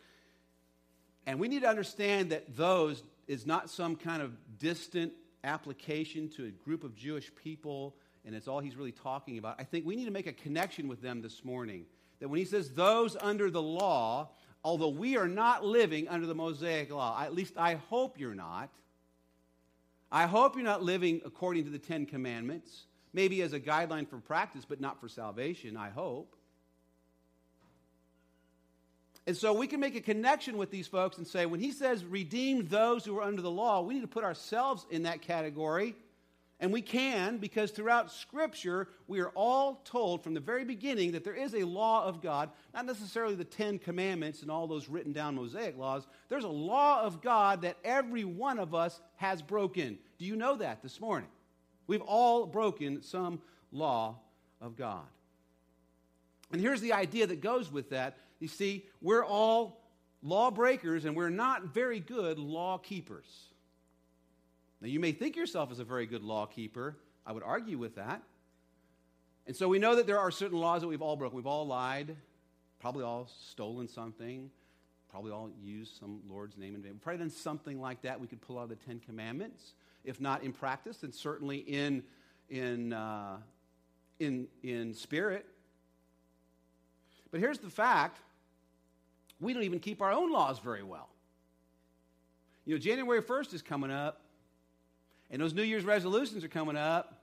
And 1.26 1.38
we 1.38 1.48
need 1.48 1.62
to 1.62 1.68
understand 1.68 2.30
that 2.30 2.56
those 2.56 3.02
is 3.28 3.46
not 3.46 3.70
some 3.70 3.96
kind 3.96 4.22
of 4.22 4.32
distant 4.58 5.12
application 5.44 6.28
to 6.30 6.46
a 6.46 6.50
group 6.50 6.84
of 6.84 6.94
Jewish 6.94 7.32
people 7.34 7.94
and 8.24 8.34
it's 8.34 8.48
all 8.48 8.60
he's 8.60 8.76
really 8.76 8.92
talking 8.92 9.38
about. 9.38 9.56
I 9.58 9.64
think 9.64 9.84
we 9.84 9.96
need 9.96 10.04
to 10.04 10.10
make 10.10 10.26
a 10.26 10.32
connection 10.32 10.88
with 10.88 11.02
them 11.02 11.22
this 11.22 11.44
morning. 11.44 11.86
That 12.20 12.28
when 12.28 12.38
he 12.38 12.44
says 12.44 12.70
those 12.70 13.16
under 13.20 13.50
the 13.50 13.62
law, 13.62 14.30
although 14.64 14.88
we 14.88 15.16
are 15.16 15.26
not 15.26 15.64
living 15.64 16.08
under 16.08 16.26
the 16.26 16.34
Mosaic 16.34 16.92
law, 16.92 17.20
at 17.20 17.34
least 17.34 17.54
I 17.56 17.74
hope 17.74 18.18
you're 18.18 18.34
not. 18.34 18.70
I 20.10 20.26
hope 20.26 20.54
you're 20.54 20.64
not 20.64 20.82
living 20.82 21.20
according 21.24 21.64
to 21.64 21.70
the 21.70 21.78
Ten 21.78 22.06
Commandments, 22.06 22.84
maybe 23.12 23.42
as 23.42 23.54
a 23.54 23.60
guideline 23.60 24.08
for 24.08 24.18
practice, 24.18 24.64
but 24.68 24.80
not 24.80 25.00
for 25.00 25.08
salvation, 25.08 25.76
I 25.76 25.88
hope. 25.88 26.36
And 29.26 29.36
so 29.36 29.52
we 29.52 29.66
can 29.66 29.80
make 29.80 29.94
a 29.94 30.00
connection 30.00 30.56
with 30.56 30.70
these 30.70 30.86
folks 30.86 31.16
and 31.16 31.26
say, 31.26 31.46
when 31.46 31.60
he 31.60 31.72
says 31.72 32.04
redeem 32.04 32.66
those 32.66 33.04
who 33.04 33.16
are 33.18 33.22
under 33.22 33.40
the 33.40 33.50
law, 33.50 33.80
we 33.80 33.94
need 33.94 34.00
to 34.00 34.08
put 34.08 34.24
ourselves 34.24 34.84
in 34.90 35.04
that 35.04 35.22
category 35.22 35.94
and 36.62 36.72
we 36.72 36.80
can 36.80 37.38
because 37.38 37.72
throughout 37.72 38.12
Scripture, 38.12 38.86
we 39.08 39.18
are 39.18 39.30
all 39.30 39.82
told 39.84 40.22
from 40.22 40.32
the 40.32 40.38
very 40.38 40.64
beginning 40.64 41.10
that 41.10 41.24
there 41.24 41.34
is 41.34 41.56
a 41.56 41.64
law 41.64 42.06
of 42.06 42.22
God, 42.22 42.50
not 42.72 42.86
necessarily 42.86 43.34
the 43.34 43.42
Ten 43.42 43.80
Commandments 43.80 44.42
and 44.42 44.50
all 44.50 44.68
those 44.68 44.88
written 44.88 45.12
down 45.12 45.34
Mosaic 45.34 45.76
laws. 45.76 46.06
There's 46.28 46.44
a 46.44 46.48
law 46.48 47.02
of 47.02 47.20
God 47.20 47.62
that 47.62 47.78
every 47.82 48.24
one 48.24 48.60
of 48.60 48.76
us 48.76 49.00
has 49.16 49.42
broken. 49.42 49.98
Do 50.20 50.24
you 50.24 50.36
know 50.36 50.54
that 50.54 50.84
this 50.84 51.00
morning? 51.00 51.28
We've 51.88 52.00
all 52.00 52.46
broken 52.46 53.02
some 53.02 53.40
law 53.72 54.20
of 54.60 54.76
God. 54.76 55.06
And 56.52 56.60
here's 56.60 56.80
the 56.80 56.92
idea 56.92 57.26
that 57.26 57.40
goes 57.40 57.72
with 57.72 57.90
that. 57.90 58.18
You 58.38 58.46
see, 58.46 58.86
we're 59.00 59.24
all 59.24 59.82
lawbreakers 60.22 61.06
and 61.06 61.16
we're 61.16 61.28
not 61.28 61.74
very 61.74 61.98
good 61.98 62.38
law 62.38 62.78
keepers. 62.78 63.51
Now, 64.82 64.88
you 64.88 64.98
may 64.98 65.12
think 65.12 65.36
yourself 65.36 65.70
as 65.70 65.78
a 65.78 65.84
very 65.84 66.06
good 66.06 66.24
law 66.24 66.44
keeper. 66.44 66.96
I 67.24 67.30
would 67.30 67.44
argue 67.44 67.78
with 67.78 67.94
that. 67.94 68.20
And 69.46 69.54
so 69.54 69.68
we 69.68 69.78
know 69.78 69.94
that 69.94 70.08
there 70.08 70.18
are 70.18 70.32
certain 70.32 70.58
laws 70.58 70.82
that 70.82 70.88
we've 70.88 71.00
all 71.00 71.14
broken. 71.14 71.36
We've 71.36 71.46
all 71.46 71.68
lied, 71.68 72.16
probably 72.80 73.04
all 73.04 73.28
stolen 73.48 73.86
something, 73.86 74.50
probably 75.08 75.30
all 75.30 75.50
used 75.62 76.00
some 76.00 76.20
Lord's 76.28 76.58
name 76.58 76.74
in 76.74 76.82
vain. 76.82 76.92
We've 76.94 77.00
probably 77.00 77.20
done 77.20 77.30
something 77.30 77.80
like 77.80 78.02
that. 78.02 78.20
We 78.20 78.26
could 78.26 78.40
pull 78.40 78.58
out 78.58 78.70
the 78.70 78.74
Ten 78.74 78.98
Commandments, 78.98 79.74
if 80.04 80.20
not 80.20 80.42
in 80.42 80.52
practice, 80.52 80.96
then 80.98 81.12
certainly 81.12 81.58
in, 81.58 82.02
in, 82.50 82.92
uh, 82.92 83.36
in, 84.18 84.48
in 84.64 84.94
spirit. 84.94 85.46
But 87.30 87.38
here's 87.38 87.60
the 87.60 87.70
fact 87.70 88.18
we 89.38 89.52
don't 89.52 89.62
even 89.62 89.78
keep 89.78 90.02
our 90.02 90.12
own 90.12 90.32
laws 90.32 90.58
very 90.58 90.82
well. 90.82 91.08
You 92.64 92.74
know, 92.74 92.80
January 92.80 93.22
1st 93.22 93.54
is 93.54 93.62
coming 93.62 93.92
up, 93.92 94.21
and 95.32 95.40
those 95.40 95.54
New 95.54 95.62
Year's 95.62 95.84
resolutions 95.84 96.44
are 96.44 96.48
coming 96.48 96.76
up. 96.76 97.22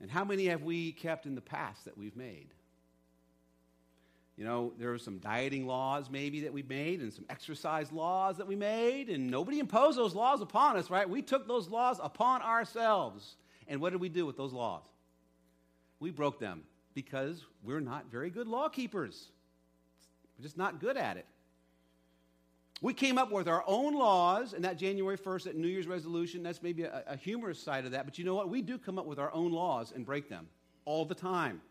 And 0.00 0.10
how 0.10 0.24
many 0.24 0.46
have 0.46 0.62
we 0.62 0.92
kept 0.92 1.26
in 1.26 1.34
the 1.34 1.40
past 1.40 1.86
that 1.86 1.96
we've 1.96 2.16
made? 2.16 2.48
You 4.36 4.44
know, 4.44 4.72
there 4.78 4.92
are 4.92 4.98
some 4.98 5.18
dieting 5.18 5.66
laws 5.66 6.10
maybe 6.10 6.40
that 6.40 6.52
we 6.52 6.62
made 6.62 7.00
and 7.00 7.12
some 7.12 7.24
exercise 7.30 7.92
laws 7.92 8.36
that 8.38 8.46
we 8.46 8.56
made, 8.56 9.08
and 9.08 9.30
nobody 9.30 9.58
imposed 9.58 9.96
those 9.96 10.14
laws 10.14 10.40
upon 10.40 10.76
us, 10.76 10.90
right? 10.90 11.08
We 11.08 11.22
took 11.22 11.46
those 11.46 11.68
laws 11.68 11.98
upon 12.02 12.42
ourselves. 12.42 13.36
And 13.68 13.80
what 13.80 13.90
did 13.90 14.00
we 14.00 14.08
do 14.08 14.26
with 14.26 14.36
those 14.36 14.52
laws? 14.52 14.84
We 16.00 16.10
broke 16.10 16.40
them 16.40 16.64
because 16.94 17.44
we're 17.62 17.80
not 17.80 18.10
very 18.10 18.30
good 18.30 18.48
law 18.48 18.68
keepers. 18.68 19.28
We're 20.36 20.42
just 20.42 20.58
not 20.58 20.80
good 20.80 20.96
at 20.96 21.16
it. 21.16 21.26
We 22.82 22.92
came 22.92 23.16
up 23.16 23.30
with 23.30 23.46
our 23.46 23.62
own 23.68 23.94
laws, 23.94 24.54
and 24.54 24.64
that 24.64 24.76
January 24.76 25.16
1st, 25.16 25.44
that 25.44 25.56
New 25.56 25.68
Year's 25.68 25.86
resolution, 25.86 26.42
that's 26.42 26.62
maybe 26.64 26.82
a, 26.82 27.04
a 27.06 27.16
humorous 27.16 27.60
side 27.60 27.84
of 27.84 27.92
that. 27.92 28.04
But 28.04 28.18
you 28.18 28.24
know 28.24 28.34
what? 28.34 28.48
We 28.48 28.60
do 28.60 28.76
come 28.76 28.98
up 28.98 29.06
with 29.06 29.20
our 29.20 29.32
own 29.32 29.52
laws 29.52 29.92
and 29.94 30.04
break 30.04 30.28
them 30.28 30.48
all 30.84 31.04
the 31.04 31.14
time. 31.14 31.62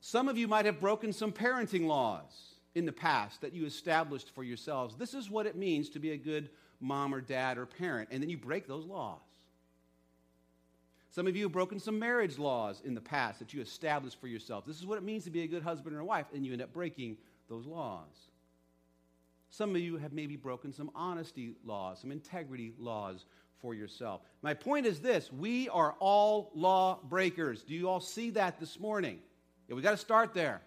Some 0.00 0.28
of 0.28 0.36
you 0.36 0.48
might 0.48 0.66
have 0.66 0.80
broken 0.80 1.12
some 1.12 1.30
parenting 1.30 1.86
laws 1.86 2.56
in 2.74 2.84
the 2.84 2.92
past 2.92 3.40
that 3.42 3.54
you 3.54 3.64
established 3.64 4.34
for 4.34 4.42
yourselves. 4.42 4.96
This 4.96 5.14
is 5.14 5.30
what 5.30 5.46
it 5.46 5.54
means 5.54 5.88
to 5.90 6.00
be 6.00 6.10
a 6.10 6.16
good 6.16 6.50
mom 6.80 7.14
or 7.14 7.20
dad 7.20 7.58
or 7.58 7.64
parent, 7.64 8.08
and 8.10 8.20
then 8.20 8.28
you 8.28 8.36
break 8.36 8.66
those 8.66 8.84
laws. 8.84 9.20
Some 11.12 11.28
of 11.28 11.36
you 11.36 11.44
have 11.44 11.52
broken 11.52 11.78
some 11.78 12.00
marriage 12.00 12.38
laws 12.38 12.82
in 12.84 12.94
the 12.94 13.00
past 13.00 13.38
that 13.38 13.54
you 13.54 13.62
established 13.62 14.20
for 14.20 14.26
yourself. 14.26 14.66
This 14.66 14.80
is 14.80 14.84
what 14.84 14.98
it 14.98 15.04
means 15.04 15.22
to 15.24 15.30
be 15.30 15.42
a 15.42 15.46
good 15.46 15.62
husband 15.62 15.94
or 15.94 16.02
wife, 16.02 16.26
and 16.34 16.44
you 16.44 16.52
end 16.52 16.60
up 16.60 16.72
breaking 16.72 17.16
those 17.48 17.66
laws. 17.66 18.28
Some 19.50 19.70
of 19.70 19.80
you 19.80 19.98
have 19.98 20.12
maybe 20.12 20.36
broken 20.36 20.72
some 20.72 20.90
honesty 20.94 21.54
laws, 21.64 22.00
some 22.00 22.10
integrity 22.10 22.74
laws 22.78 23.24
for 23.60 23.74
yourself. 23.74 24.22
My 24.42 24.52
point 24.52 24.86
is 24.86 25.00
this 25.00 25.32
we 25.32 25.68
are 25.68 25.94
all 26.00 26.50
law 26.54 26.98
breakers. 27.04 27.62
Do 27.62 27.74
you 27.74 27.88
all 27.88 28.00
see 28.00 28.30
that 28.30 28.58
this 28.58 28.80
morning? 28.80 29.18
Yeah, 29.68 29.76
we 29.76 29.82
got 29.82 29.92
to 29.92 29.96
start 29.96 30.34
there. 30.34 30.60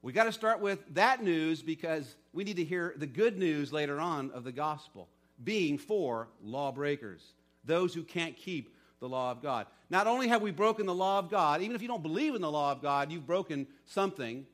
We 0.00 0.12
got 0.12 0.24
to 0.24 0.32
start 0.32 0.60
with 0.60 0.78
that 0.94 1.22
news 1.22 1.60
because 1.60 2.16
we 2.32 2.44
need 2.44 2.56
to 2.56 2.64
hear 2.64 2.94
the 2.96 3.06
good 3.06 3.36
news 3.36 3.72
later 3.72 4.00
on 4.00 4.30
of 4.30 4.44
the 4.44 4.52
gospel 4.52 5.08
being 5.44 5.78
for 5.78 6.28
lawbreakers, 6.42 7.22
those 7.64 7.94
who 7.94 8.02
can't 8.02 8.36
keep 8.36 8.74
the 9.00 9.08
law 9.08 9.30
of 9.30 9.42
God. 9.42 9.66
Not 9.90 10.06
only 10.06 10.28
have 10.28 10.42
we 10.42 10.50
broken 10.50 10.86
the 10.86 10.94
law 10.94 11.18
of 11.18 11.30
God, 11.30 11.62
even 11.62 11.76
if 11.76 11.82
you 11.82 11.88
don't 11.88 12.02
believe 12.02 12.34
in 12.34 12.42
the 12.42 12.50
law 12.50 12.72
of 12.72 12.82
God, 12.82 13.12
you've 13.12 13.26
broken 13.26 13.66
something. 13.86 14.46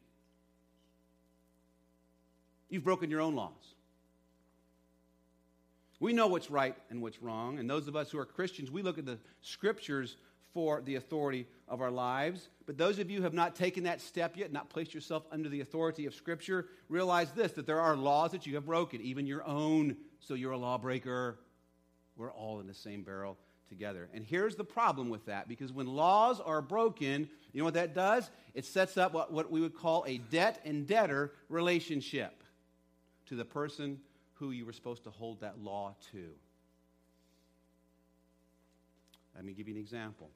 You've 2.68 2.84
broken 2.84 3.10
your 3.10 3.20
own 3.20 3.34
laws. 3.34 3.74
We 6.00 6.12
know 6.12 6.26
what's 6.26 6.50
right 6.50 6.76
and 6.90 7.00
what's 7.00 7.22
wrong, 7.22 7.58
and 7.58 7.70
those 7.70 7.88
of 7.88 7.96
us 7.96 8.10
who 8.10 8.18
are 8.18 8.26
Christians, 8.26 8.70
we 8.70 8.82
look 8.82 8.98
at 8.98 9.06
the 9.06 9.18
scriptures 9.42 10.16
for 10.54 10.80
the 10.80 10.94
authority 10.94 11.46
of 11.68 11.80
our 11.80 11.90
lives. 11.90 12.48
But 12.66 12.78
those 12.78 12.98
of 13.00 13.10
you 13.10 13.18
who 13.18 13.24
have 13.24 13.34
not 13.34 13.56
taken 13.56 13.84
that 13.84 14.00
step 14.00 14.36
yet, 14.36 14.52
not 14.52 14.70
placed 14.70 14.94
yourself 14.94 15.24
under 15.32 15.48
the 15.48 15.60
authority 15.60 16.06
of 16.06 16.14
Scripture, 16.14 16.66
realize 16.88 17.32
this 17.32 17.52
that 17.52 17.66
there 17.66 17.80
are 17.80 17.96
laws 17.96 18.30
that 18.30 18.46
you 18.46 18.54
have 18.54 18.64
broken, 18.64 19.00
even 19.00 19.26
your 19.26 19.44
own, 19.44 19.96
so 20.20 20.34
you're 20.34 20.52
a 20.52 20.58
lawbreaker. 20.58 21.38
We're 22.16 22.32
all 22.32 22.60
in 22.60 22.68
the 22.68 22.74
same 22.74 23.02
barrel 23.02 23.36
together. 23.68 24.08
And 24.14 24.24
here's 24.24 24.54
the 24.54 24.64
problem 24.64 25.08
with 25.08 25.26
that 25.26 25.48
because 25.48 25.72
when 25.72 25.88
laws 25.88 26.38
are 26.38 26.62
broken, 26.62 27.28
you 27.52 27.58
know 27.58 27.64
what 27.64 27.74
that 27.74 27.94
does? 27.94 28.30
It 28.54 28.64
sets 28.64 28.96
up 28.96 29.12
what, 29.12 29.32
what 29.32 29.50
we 29.50 29.60
would 29.60 29.74
call 29.74 30.04
a 30.06 30.18
debt 30.18 30.60
and 30.64 30.86
debtor 30.86 31.32
relationship 31.48 32.43
to 33.26 33.36
the 33.36 33.44
person 33.44 33.98
who 34.34 34.50
you 34.50 34.66
were 34.66 34.72
supposed 34.72 35.04
to 35.04 35.10
hold 35.10 35.40
that 35.40 35.58
law 35.58 35.94
to. 36.12 36.30
Let 39.34 39.44
me 39.44 39.52
give 39.52 39.68
you 39.68 39.74
an 39.74 39.80
example. 39.80 40.30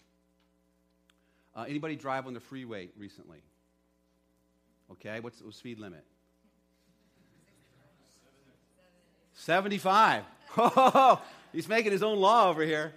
Uh, 1.55 1.65
anybody 1.69 1.97
drive 1.97 2.27
on 2.27 2.35
the 2.35 2.41
freeway 2.41 2.89
recently? 2.97 3.43
Okay, 4.93 5.21
what's 5.21 5.41
the 5.41 5.53
speed 5.53 5.79
limit? 5.79 6.05
75. 9.35 10.25
Oh, 10.57 11.21
he's 11.53 11.69
making 11.69 11.93
his 11.93 12.03
own 12.03 12.19
law 12.19 12.49
over 12.49 12.63
here 12.63 12.95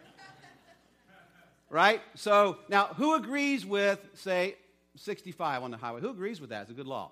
right? 1.72 2.02
So 2.16 2.60
now, 2.70 2.88
who 2.98 3.16
agrees 3.16 3.66
with, 3.66 4.00
say, 4.14 4.58
65 4.98 5.64
on 5.64 5.72
the 5.72 5.78
highway? 5.78 6.02
Who 6.02 6.10
agrees 6.10 6.40
with 6.40 6.52
that? 6.52 6.64
It's 6.64 6.72
a 6.72 6.76
good 6.76 6.86
law. 6.86 7.12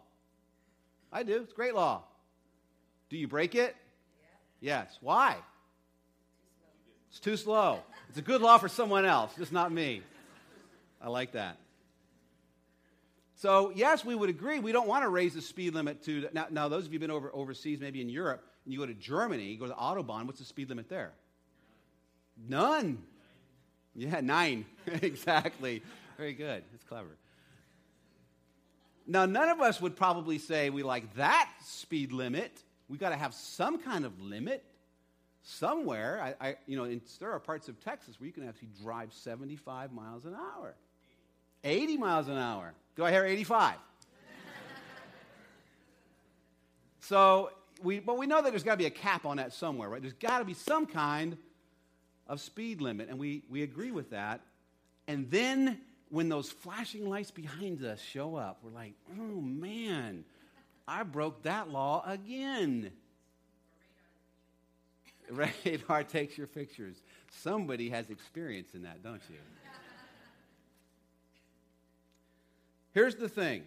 I 1.11 1.23
do. 1.23 1.41
It's 1.41 1.53
a 1.53 1.55
great 1.55 1.73
law. 1.73 2.03
Do 3.09 3.17
you 3.17 3.27
break 3.27 3.55
it? 3.55 3.75
Yeah. 4.61 4.81
Yes. 4.81 4.97
Why? 5.01 5.37
It's 7.09 7.19
too 7.19 7.37
slow. 7.37 7.79
It's 8.09 8.17
a 8.17 8.21
good 8.21 8.41
law 8.41 8.57
for 8.57 8.69
someone 8.69 9.05
else, 9.05 9.31
just 9.37 9.51
not 9.51 9.71
me. 9.71 10.01
I 11.01 11.09
like 11.09 11.33
that. 11.33 11.57
So, 13.35 13.71
yes, 13.73 14.03
we 14.03 14.15
would 14.15 14.29
agree. 14.29 14.59
We 14.59 14.71
don't 14.71 14.87
want 14.87 15.03
to 15.03 15.09
raise 15.09 15.33
the 15.33 15.41
speed 15.41 15.73
limit 15.73 16.03
to. 16.03 16.27
Now, 16.33 16.47
now 16.49 16.67
those 16.67 16.85
of 16.85 16.91
you 16.91 16.99
who've 16.99 17.07
been 17.07 17.11
over, 17.11 17.31
overseas, 17.33 17.79
maybe 17.79 18.01
in 18.01 18.09
Europe, 18.09 18.43
and 18.65 18.73
you 18.73 18.79
go 18.79 18.85
to 18.85 18.93
Germany, 18.93 19.45
you 19.45 19.57
go 19.57 19.65
to 19.65 19.69
the 19.69 19.75
Autobahn, 19.75 20.25
what's 20.25 20.39
the 20.39 20.45
speed 20.45 20.69
limit 20.69 20.89
there? 20.89 21.13
None. 22.47 23.01
Yeah, 23.95 24.19
nine. 24.21 24.65
exactly. 25.01 25.83
Very 26.17 26.33
good. 26.33 26.63
That's 26.71 26.83
clever. 26.83 27.17
Now, 29.07 29.25
none 29.25 29.49
of 29.49 29.61
us 29.61 29.81
would 29.81 29.95
probably 29.95 30.37
say 30.37 30.69
we 30.69 30.83
like 30.83 31.15
that 31.15 31.49
speed 31.63 32.11
limit. 32.11 32.51
We 32.89 32.97
got 32.97 33.09
to 33.09 33.15
have 33.15 33.33
some 33.33 33.79
kind 33.79 34.03
of 34.03 34.19
limit 34.19 34.63
somewhere. 35.43 36.19
I, 36.21 36.49
I, 36.49 36.55
you 36.65 36.75
know, 36.75 36.85
in, 36.85 37.01
there 37.19 37.31
are 37.31 37.39
parts 37.39 37.69
of 37.69 37.79
Texas 37.83 38.19
where 38.19 38.27
you 38.27 38.33
can 38.33 38.47
actually 38.47 38.69
drive 38.81 39.13
75 39.13 39.93
miles 39.93 40.25
an 40.25 40.33
hour, 40.33 40.73
80 41.63 41.97
miles 41.97 42.27
an 42.27 42.37
hour. 42.37 42.73
Do 42.95 43.05
I 43.05 43.11
hear 43.11 43.25
85? 43.25 43.75
so, 46.99 47.51
we, 47.83 47.99
but 47.99 48.17
we 48.17 48.27
know 48.27 48.41
that 48.41 48.49
there's 48.49 48.63
got 48.63 48.73
to 48.73 48.77
be 48.77 48.87
a 48.87 48.91
cap 48.91 49.25
on 49.25 49.37
that 49.37 49.53
somewhere, 49.53 49.89
right? 49.89 50.01
There's 50.01 50.13
got 50.13 50.39
to 50.39 50.45
be 50.45 50.53
some 50.53 50.85
kind 50.85 51.37
of 52.27 52.41
speed 52.41 52.81
limit, 52.81 53.09
and 53.09 53.19
we, 53.19 53.43
we 53.49 53.63
agree 53.63 53.91
with 53.91 54.11
that. 54.11 54.41
And 55.07 55.29
then 55.31 55.79
when 56.09 56.29
those 56.29 56.49
flashing 56.49 57.09
lights 57.09 57.31
behind 57.31 57.83
us 57.83 58.01
show 58.01 58.35
up, 58.35 58.59
we're 58.63 58.71
like, 58.71 58.93
oh 59.19 59.41
man, 59.41 60.23
I 60.89 61.03
broke 61.03 61.43
that 61.43 61.69
law 61.69 62.03
again. 62.05 62.91
Radar 65.29 66.03
takes 66.03 66.37
your 66.37 66.47
pictures. 66.47 66.95
Somebody 67.29 67.89
has 67.91 68.09
experience 68.09 68.73
in 68.73 68.81
that, 68.83 69.03
don't 69.03 69.21
you? 69.29 69.37
Here's 72.93 73.15
the 73.15 73.29
thing 73.29 73.63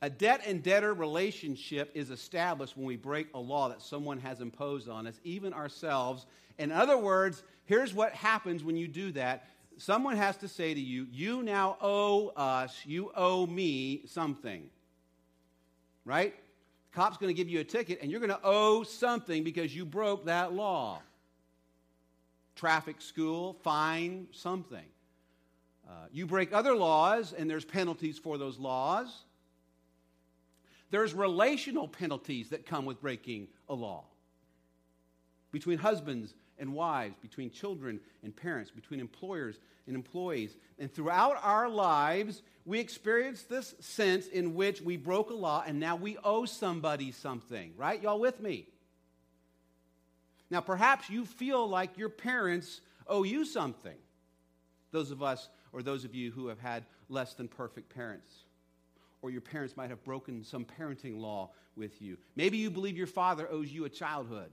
a 0.00 0.08
debt 0.08 0.42
and 0.46 0.62
debtor 0.62 0.94
relationship 0.94 1.90
is 1.94 2.10
established 2.10 2.76
when 2.76 2.86
we 2.86 2.96
break 2.96 3.28
a 3.34 3.38
law 3.38 3.68
that 3.68 3.82
someone 3.82 4.18
has 4.20 4.40
imposed 4.40 4.88
on 4.88 5.06
us, 5.06 5.18
even 5.24 5.52
ourselves. 5.52 6.26
In 6.58 6.70
other 6.70 6.96
words, 6.96 7.42
here's 7.64 7.92
what 7.92 8.12
happens 8.12 8.62
when 8.62 8.76
you 8.76 8.86
do 8.86 9.10
that 9.12 9.48
someone 9.76 10.16
has 10.16 10.36
to 10.36 10.48
say 10.48 10.72
to 10.72 10.80
you, 10.80 11.08
You 11.10 11.42
now 11.42 11.76
owe 11.80 12.28
us, 12.36 12.76
you 12.84 13.10
owe 13.16 13.46
me 13.46 14.02
something. 14.06 14.70
Right? 16.04 16.34
Cop's 16.94 17.16
going 17.16 17.28
to 17.28 17.34
give 17.34 17.48
you 17.48 17.60
a 17.60 17.64
ticket, 17.64 17.98
and 18.00 18.10
you're 18.10 18.20
going 18.20 18.30
to 18.30 18.40
owe 18.44 18.84
something 18.84 19.42
because 19.42 19.74
you 19.74 19.84
broke 19.84 20.26
that 20.26 20.52
law. 20.52 21.00
Traffic 22.54 23.00
school, 23.00 23.54
fine, 23.64 24.28
something. 24.30 24.84
Uh, 25.88 25.92
you 26.12 26.24
break 26.24 26.52
other 26.52 26.74
laws, 26.74 27.32
and 27.32 27.50
there's 27.50 27.64
penalties 27.64 28.16
for 28.16 28.38
those 28.38 28.58
laws. 28.58 29.24
There's 30.90 31.12
relational 31.12 31.88
penalties 31.88 32.50
that 32.50 32.64
come 32.64 32.84
with 32.84 33.00
breaking 33.00 33.48
a 33.68 33.74
law 33.74 34.04
between 35.50 35.78
husbands 35.78 36.32
and 36.58 36.72
wives, 36.72 37.14
between 37.20 37.50
children 37.50 38.00
and 38.22 38.34
parents, 38.34 38.70
between 38.70 39.00
employers 39.00 39.58
and 39.86 39.96
employees. 39.96 40.56
And 40.78 40.92
throughout 40.92 41.38
our 41.42 41.68
lives, 41.68 42.42
we 42.64 42.80
experience 42.80 43.42
this 43.42 43.74
sense 43.80 44.26
in 44.26 44.54
which 44.54 44.80
we 44.80 44.96
broke 44.96 45.30
a 45.30 45.34
law 45.34 45.62
and 45.66 45.80
now 45.80 45.96
we 45.96 46.16
owe 46.24 46.44
somebody 46.44 47.12
something, 47.12 47.72
right? 47.76 48.02
Y'all 48.02 48.20
with 48.20 48.40
me? 48.40 48.66
Now, 50.50 50.60
perhaps 50.60 51.10
you 51.10 51.24
feel 51.24 51.68
like 51.68 51.98
your 51.98 52.08
parents 52.08 52.80
owe 53.06 53.24
you 53.24 53.44
something. 53.44 53.96
Those 54.92 55.10
of 55.10 55.22
us, 55.22 55.48
or 55.72 55.82
those 55.82 56.04
of 56.04 56.14
you 56.14 56.30
who 56.30 56.46
have 56.48 56.60
had 56.60 56.84
less 57.08 57.34
than 57.34 57.48
perfect 57.48 57.92
parents 57.92 58.44
or 59.24 59.30
your 59.30 59.40
parents 59.40 59.74
might 59.74 59.88
have 59.88 60.04
broken 60.04 60.44
some 60.44 60.66
parenting 60.78 61.18
law 61.18 61.48
with 61.76 62.02
you. 62.02 62.18
Maybe 62.36 62.58
you 62.58 62.70
believe 62.70 62.94
your 62.94 63.06
father 63.06 63.48
owes 63.50 63.72
you 63.72 63.86
a 63.86 63.88
childhood. 63.88 64.50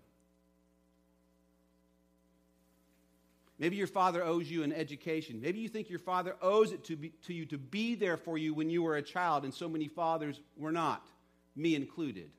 Maybe 3.62 3.76
your 3.76 3.86
father 3.86 4.24
owes 4.24 4.50
you 4.50 4.64
an 4.64 4.74
education. 4.74 5.40
Maybe 5.40 5.60
you 5.60 5.70
think 5.70 5.88
your 5.88 6.00
father 6.00 6.36
owes 6.42 6.72
it 6.72 6.84
to, 6.86 6.96
be, 6.96 7.10
to 7.28 7.34
you 7.36 7.46
to 7.46 7.60
be 7.60 7.94
there 7.94 8.18
for 8.18 8.36
you 8.36 8.56
when 8.56 8.72
you 8.72 8.82
were 8.82 8.96
a 8.96 9.04
child, 9.04 9.44
and 9.44 9.54
so 9.54 9.70
many 9.70 9.88
fathers 9.88 10.42
were 10.58 10.72
not, 10.72 11.06
me 11.56 11.76
included. 11.76 12.32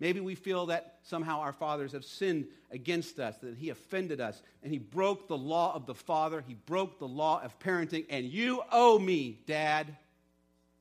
Maybe 0.00 0.20
we 0.20 0.34
feel 0.34 0.64
that 0.66 1.00
somehow 1.02 1.40
our 1.40 1.52
fathers 1.52 1.92
have 1.92 2.02
sinned 2.02 2.46
against 2.70 3.20
us, 3.20 3.36
that 3.42 3.58
he 3.58 3.68
offended 3.68 4.22
us, 4.22 4.40
and 4.62 4.72
he 4.72 4.78
broke 4.78 5.28
the 5.28 5.36
law 5.36 5.74
of 5.74 5.84
the 5.84 5.94
father, 5.94 6.42
he 6.48 6.54
broke 6.54 6.98
the 6.98 7.08
law 7.08 7.42
of 7.42 7.58
parenting, 7.58 8.06
and 8.08 8.24
you 8.24 8.62
owe 8.72 8.98
me, 8.98 9.38
Dad. 9.46 9.94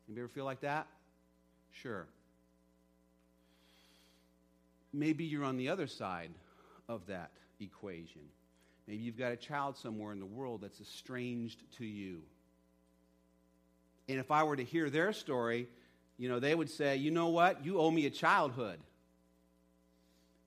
You 0.07 0.17
ever 0.17 0.29
feel 0.29 0.45
like 0.45 0.61
that? 0.61 0.87
Sure. 1.73 2.05
Maybe 4.93 5.25
you're 5.25 5.43
on 5.43 5.57
the 5.57 5.67
other 5.67 5.87
side 5.87 6.31
of 6.87 7.05
that 7.07 7.31
equation. 7.59 8.21
Maybe 8.87 9.03
you've 9.03 9.17
got 9.17 9.31
a 9.31 9.37
child 9.37 9.77
somewhere 9.77 10.13
in 10.13 10.19
the 10.19 10.25
world 10.25 10.61
that's 10.61 10.79
estranged 10.79 11.61
to 11.77 11.85
you. 11.85 12.21
And 14.07 14.19
if 14.19 14.31
I 14.31 14.43
were 14.43 14.55
to 14.55 14.63
hear 14.63 14.89
their 14.89 15.11
story, 15.11 15.67
you 16.17 16.29
know, 16.29 16.39
they 16.39 16.55
would 16.55 16.69
say, 16.69 16.95
you 16.95 17.11
know 17.11 17.27
what? 17.27 17.65
You 17.65 17.79
owe 17.79 17.91
me 17.91 18.05
a 18.05 18.09
childhood. 18.09 18.79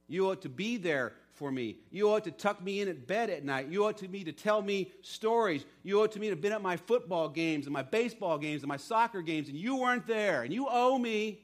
You 0.09 0.31
ought 0.31 0.43
to 0.43 0.49
be 0.49 0.77
there 0.79 1.13
for 1.35 1.53
me. 1.53 1.77
You 1.91 2.11
ought 2.11 2.25
to 2.25 2.31
tuck 2.31 2.63
me 2.63 2.81
in 2.81 2.89
at 2.89 3.07
bed 3.07 3.31
at 3.31 3.45
night. 3.45 3.69
You 3.69 3.85
ought 3.87 3.99
to 3.99 4.09
me 4.09 4.25
to 4.25 4.33
tell 4.33 4.61
me 4.61 4.91
stories. 5.03 5.65
You 5.83 6.03
ought 6.03 6.13
to 6.13 6.19
me 6.19 6.27
to 6.27 6.33
have 6.33 6.41
been 6.41 6.53
at 6.53 6.63
my 6.63 6.77
football 6.77 7.29
games 7.29 7.67
and 7.67 7.73
my 7.73 7.83
baseball 7.83 8.39
games 8.39 8.63
and 8.63 8.69
my 8.69 8.77
soccer 8.77 9.23
games, 9.23 9.49
and 9.49 9.57
you 9.57 9.77
weren't 9.77 10.07
there, 10.07 10.43
and 10.43 10.53
you 10.53 10.67
owe 10.69 10.99
me. 10.99 11.41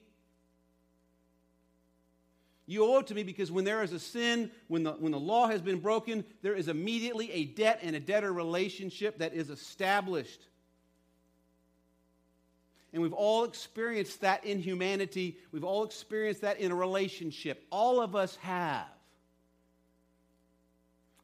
You 2.66 2.85
owe 2.85 2.99
it 2.99 3.06
to 3.08 3.14
me 3.14 3.23
because 3.23 3.52
when 3.52 3.64
there 3.64 3.82
is 3.82 3.92
a 3.92 4.00
sin, 4.00 4.50
when 4.66 4.82
the, 4.82 4.92
when 4.92 5.12
the 5.12 5.20
law 5.20 5.46
has 5.46 5.62
been 5.62 5.78
broken, 5.78 6.25
there 6.42 6.54
is 6.54 6.66
immediately 6.66 7.30
a 7.30 7.44
debt 7.44 7.78
and 7.82 7.94
a 7.94 8.00
debtor 8.00 8.32
relationship 8.32 9.18
that 9.18 9.35
is 9.35 9.50
established. 9.50 10.40
And 12.92 13.02
we've 13.02 13.12
all 13.12 13.44
experienced 13.44 14.23
that 14.23 14.44
in 14.44 14.58
humanity. 14.58 15.37
We've 15.52 15.64
all 15.64 15.85
experienced 15.85 16.40
that 16.40 16.58
in 16.58 16.73
a 16.73 16.75
relationship. 16.75 17.64
All 17.70 18.00
of 18.00 18.16
us 18.16 18.35
have. 18.37 18.87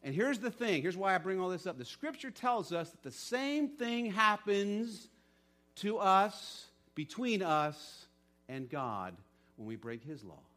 And 0.04 0.14
here's 0.14 0.38
the 0.38 0.50
thing 0.50 0.82
here's 0.82 0.96
why 0.96 1.14
I 1.14 1.18
bring 1.18 1.40
all 1.40 1.48
this 1.48 1.66
up. 1.66 1.78
The 1.78 1.84
scripture 1.84 2.30
tells 2.30 2.72
us 2.72 2.90
that 2.90 3.02
the 3.02 3.10
same 3.10 3.68
thing 3.68 4.06
happens 4.06 5.08
to 5.76 5.98
us, 5.98 6.66
between 6.94 7.42
us 7.42 8.06
and 8.48 8.68
God, 8.68 9.16
when 9.56 9.66
we 9.66 9.76
break 9.76 10.04
his 10.04 10.22
laws. 10.22 10.51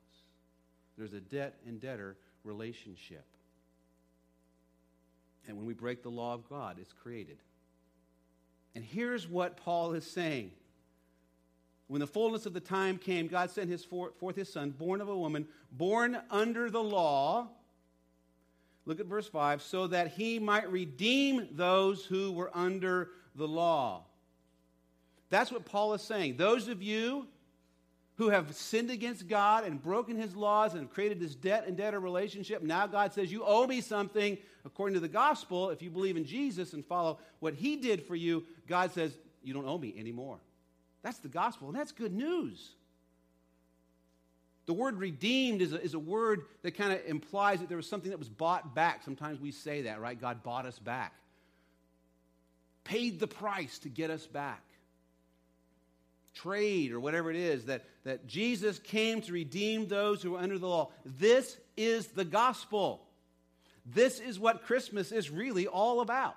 There's 0.97 1.13
a 1.13 1.19
debt 1.19 1.55
and 1.67 1.79
debtor 1.79 2.17
relationship. 2.43 3.25
And 5.47 5.57
when 5.57 5.65
we 5.65 5.73
break 5.73 6.03
the 6.03 6.09
law 6.09 6.33
of 6.33 6.49
God, 6.49 6.77
it's 6.79 6.93
created. 6.93 7.37
And 8.73 8.83
here's 8.83 9.27
what 9.27 9.57
Paul 9.57 9.93
is 9.93 10.05
saying 10.09 10.51
when 11.87 11.99
the 11.99 12.07
fullness 12.07 12.45
of 12.47 12.53
the 12.53 12.59
time 12.59 12.97
came, 12.97 13.27
God 13.27 13.51
sent 13.51 13.69
his 13.69 13.85
forth 13.85 14.35
his 14.35 14.51
son, 14.51 14.71
born 14.71 15.01
of 15.01 15.09
a 15.09 15.15
woman, 15.15 15.47
born 15.71 16.17
under 16.31 16.69
the 16.69 16.81
law. 16.81 17.47
Look 18.87 18.99
at 18.99 19.05
verse 19.05 19.27
5 19.27 19.61
so 19.61 19.87
that 19.87 20.09
he 20.09 20.39
might 20.39 20.71
redeem 20.71 21.47
those 21.51 22.05
who 22.05 22.31
were 22.31 22.49
under 22.55 23.11
the 23.35 23.47
law. 23.47 24.03
That's 25.29 25.51
what 25.51 25.65
Paul 25.65 25.93
is 25.93 26.01
saying. 26.01 26.37
Those 26.37 26.67
of 26.67 26.81
you 26.81 27.27
who 28.17 28.29
have 28.29 28.55
sinned 28.55 28.89
against 28.89 29.27
God 29.27 29.65
and 29.65 29.81
broken 29.81 30.15
his 30.17 30.35
laws 30.35 30.73
and 30.73 30.81
have 30.81 30.93
created 30.93 31.19
this 31.19 31.35
debt 31.35 31.65
and 31.67 31.75
debtor 31.75 31.99
relationship, 31.99 32.63
now 32.63 32.87
God 32.87 33.13
says, 33.13 33.31
You 33.31 33.43
owe 33.45 33.67
me 33.67 33.81
something. 33.81 34.37
According 34.63 34.95
to 34.95 34.99
the 34.99 35.07
gospel, 35.07 35.69
if 35.69 35.81
you 35.81 35.91
believe 35.91 36.17
in 36.17 36.25
Jesus 36.25 36.73
and 36.73 36.83
follow 36.83 37.19
what 37.39 37.53
he 37.53 37.75
did 37.75 38.03
for 38.03 38.15
you, 38.15 38.43
God 38.67 38.91
says, 38.91 39.11
You 39.43 39.53
don't 39.53 39.67
owe 39.67 39.77
me 39.77 39.93
anymore. 39.97 40.39
That's 41.03 41.19
the 41.19 41.27
gospel, 41.27 41.67
and 41.67 41.77
that's 41.77 41.91
good 41.91 42.13
news. 42.13 42.71
The 44.65 44.73
word 44.73 44.97
redeemed 44.97 45.61
is 45.61 45.73
a, 45.73 45.81
is 45.81 45.93
a 45.93 45.99
word 45.99 46.45
that 46.63 46.71
kind 46.71 46.91
of 46.91 47.05
implies 47.05 47.59
that 47.59 47.69
there 47.69 47.77
was 47.77 47.87
something 47.87 48.09
that 48.09 48.17
was 48.17 48.29
bought 48.29 48.73
back. 48.73 49.03
Sometimes 49.03 49.39
we 49.39 49.51
say 49.51 49.83
that, 49.83 50.01
right? 50.01 50.19
God 50.19 50.41
bought 50.41 50.65
us 50.65 50.79
back, 50.79 51.13
paid 52.83 53.19
the 53.19 53.27
price 53.27 53.77
to 53.79 53.89
get 53.89 54.09
us 54.09 54.25
back. 54.25 54.64
Trade 56.35 56.91
or 56.91 56.99
whatever 56.99 57.31
it 57.31 57.37
is, 57.37 57.65
that, 57.65 57.85
that 58.03 58.27
Jesus 58.27 58.77
came 58.77 59.21
to 59.21 59.33
redeem 59.33 59.87
those 59.87 60.21
who 60.21 60.35
are 60.35 60.39
under 60.41 60.59
the 60.59 60.67
law. 60.67 60.91
This 61.03 61.57
is 61.75 62.07
the 62.07 62.25
gospel. 62.25 63.01
This 63.85 64.19
is 64.19 64.39
what 64.39 64.65
Christmas 64.65 65.11
is 65.11 65.31
really 65.31 65.65
all 65.65 66.01
about 66.01 66.35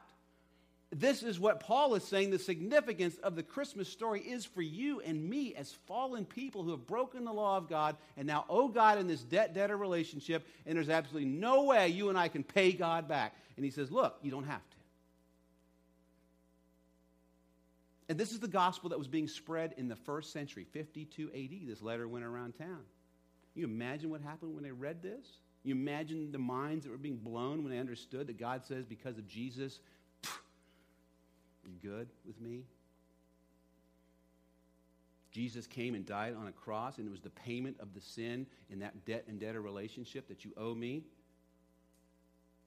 this 0.91 1.23
is 1.23 1.39
what 1.39 1.61
Paul 1.61 1.95
is 1.97 2.05
saying 2.05 2.31
the 2.31 2.39
significance 2.39 3.17
of 3.19 3.37
the 3.37 3.43
Christmas 3.43 3.89
story 3.89 4.21
is 4.21 4.47
for 4.47 4.63
you 4.63 5.01
and 5.01 5.29
me 5.29 5.55
as 5.55 5.73
fallen 5.87 6.25
people 6.25 6.63
who 6.63 6.71
have 6.71 6.87
broken 6.87 7.25
the 7.25 7.33
law 7.33 7.59
of 7.59 7.69
God 7.69 7.97
and 8.17 8.27
now 8.27 8.47
owe 8.49 8.69
God 8.69 8.99
in 8.99 9.07
this 9.07 9.23
debt 9.23 9.53
debtor 9.53 9.77
relationship, 9.77 10.47
and 10.67 10.77
there's 10.77 10.89
absolutely 10.89 11.29
no 11.29 11.65
way 11.65 11.89
you 11.89 12.09
and 12.09 12.17
I 12.17 12.29
can 12.29 12.43
pay 12.43 12.73
God 12.73 13.07
back. 13.07 13.35
And 13.57 13.65
he 13.65 13.71
says, 13.71 13.91
Look, 13.91 14.17
you 14.23 14.31
don't 14.31 14.47
have 14.47 14.63
to. 14.68 14.68
And 18.09 18.19
this 18.19 18.33
is 18.33 18.41
the 18.41 18.49
gospel 18.49 18.91
that 18.91 18.99
was 18.99 19.09
being 19.09 19.29
spread 19.29 19.75
in 19.77 19.89
the 19.89 19.97
first 19.97 20.33
century, 20.33 20.65
52 20.73 21.31
AD. 21.35 21.69
This 21.69 21.83
letter 21.83 22.09
went 22.09 22.25
around 22.25 22.55
town. 22.57 22.81
You 23.55 23.65
imagine 23.65 24.11
what 24.11 24.23
happened 24.23 24.55
when 24.55 24.65
they 24.65 24.71
read 24.71 25.03
this? 25.03 25.27
You 25.63 25.75
imagine 25.75 26.33
the 26.33 26.39
minds 26.39 26.85
that 26.85 26.91
were 26.91 26.97
being 26.97 27.17
blown 27.17 27.63
when 27.63 27.73
they 27.73 27.79
understood 27.79 28.29
that 28.29 28.39
God 28.39 28.65
says, 28.65 28.87
because 28.87 29.19
of 29.19 29.27
Jesus, 29.27 29.81
you 30.25 31.77
good 31.83 32.09
with 32.27 32.41
me? 32.41 32.63
Jesus 35.31 35.67
came 35.67 35.95
and 35.95 36.07
died 36.07 36.35
on 36.35 36.47
a 36.47 36.53
cross, 36.53 36.97
and 36.97 37.07
it 37.07 37.11
was 37.11 37.21
the 37.21 37.31
payment 37.31 37.77
of 37.81 37.93
the 37.93 38.01
sin 38.01 38.47
in 38.71 38.79
that 38.79 39.05
debt 39.05 39.25
and 39.29 39.39
debtor 39.39 39.61
relationship 39.61 40.29
that 40.29 40.45
you 40.45 40.53
owe 40.57 40.75
me. 40.75 41.03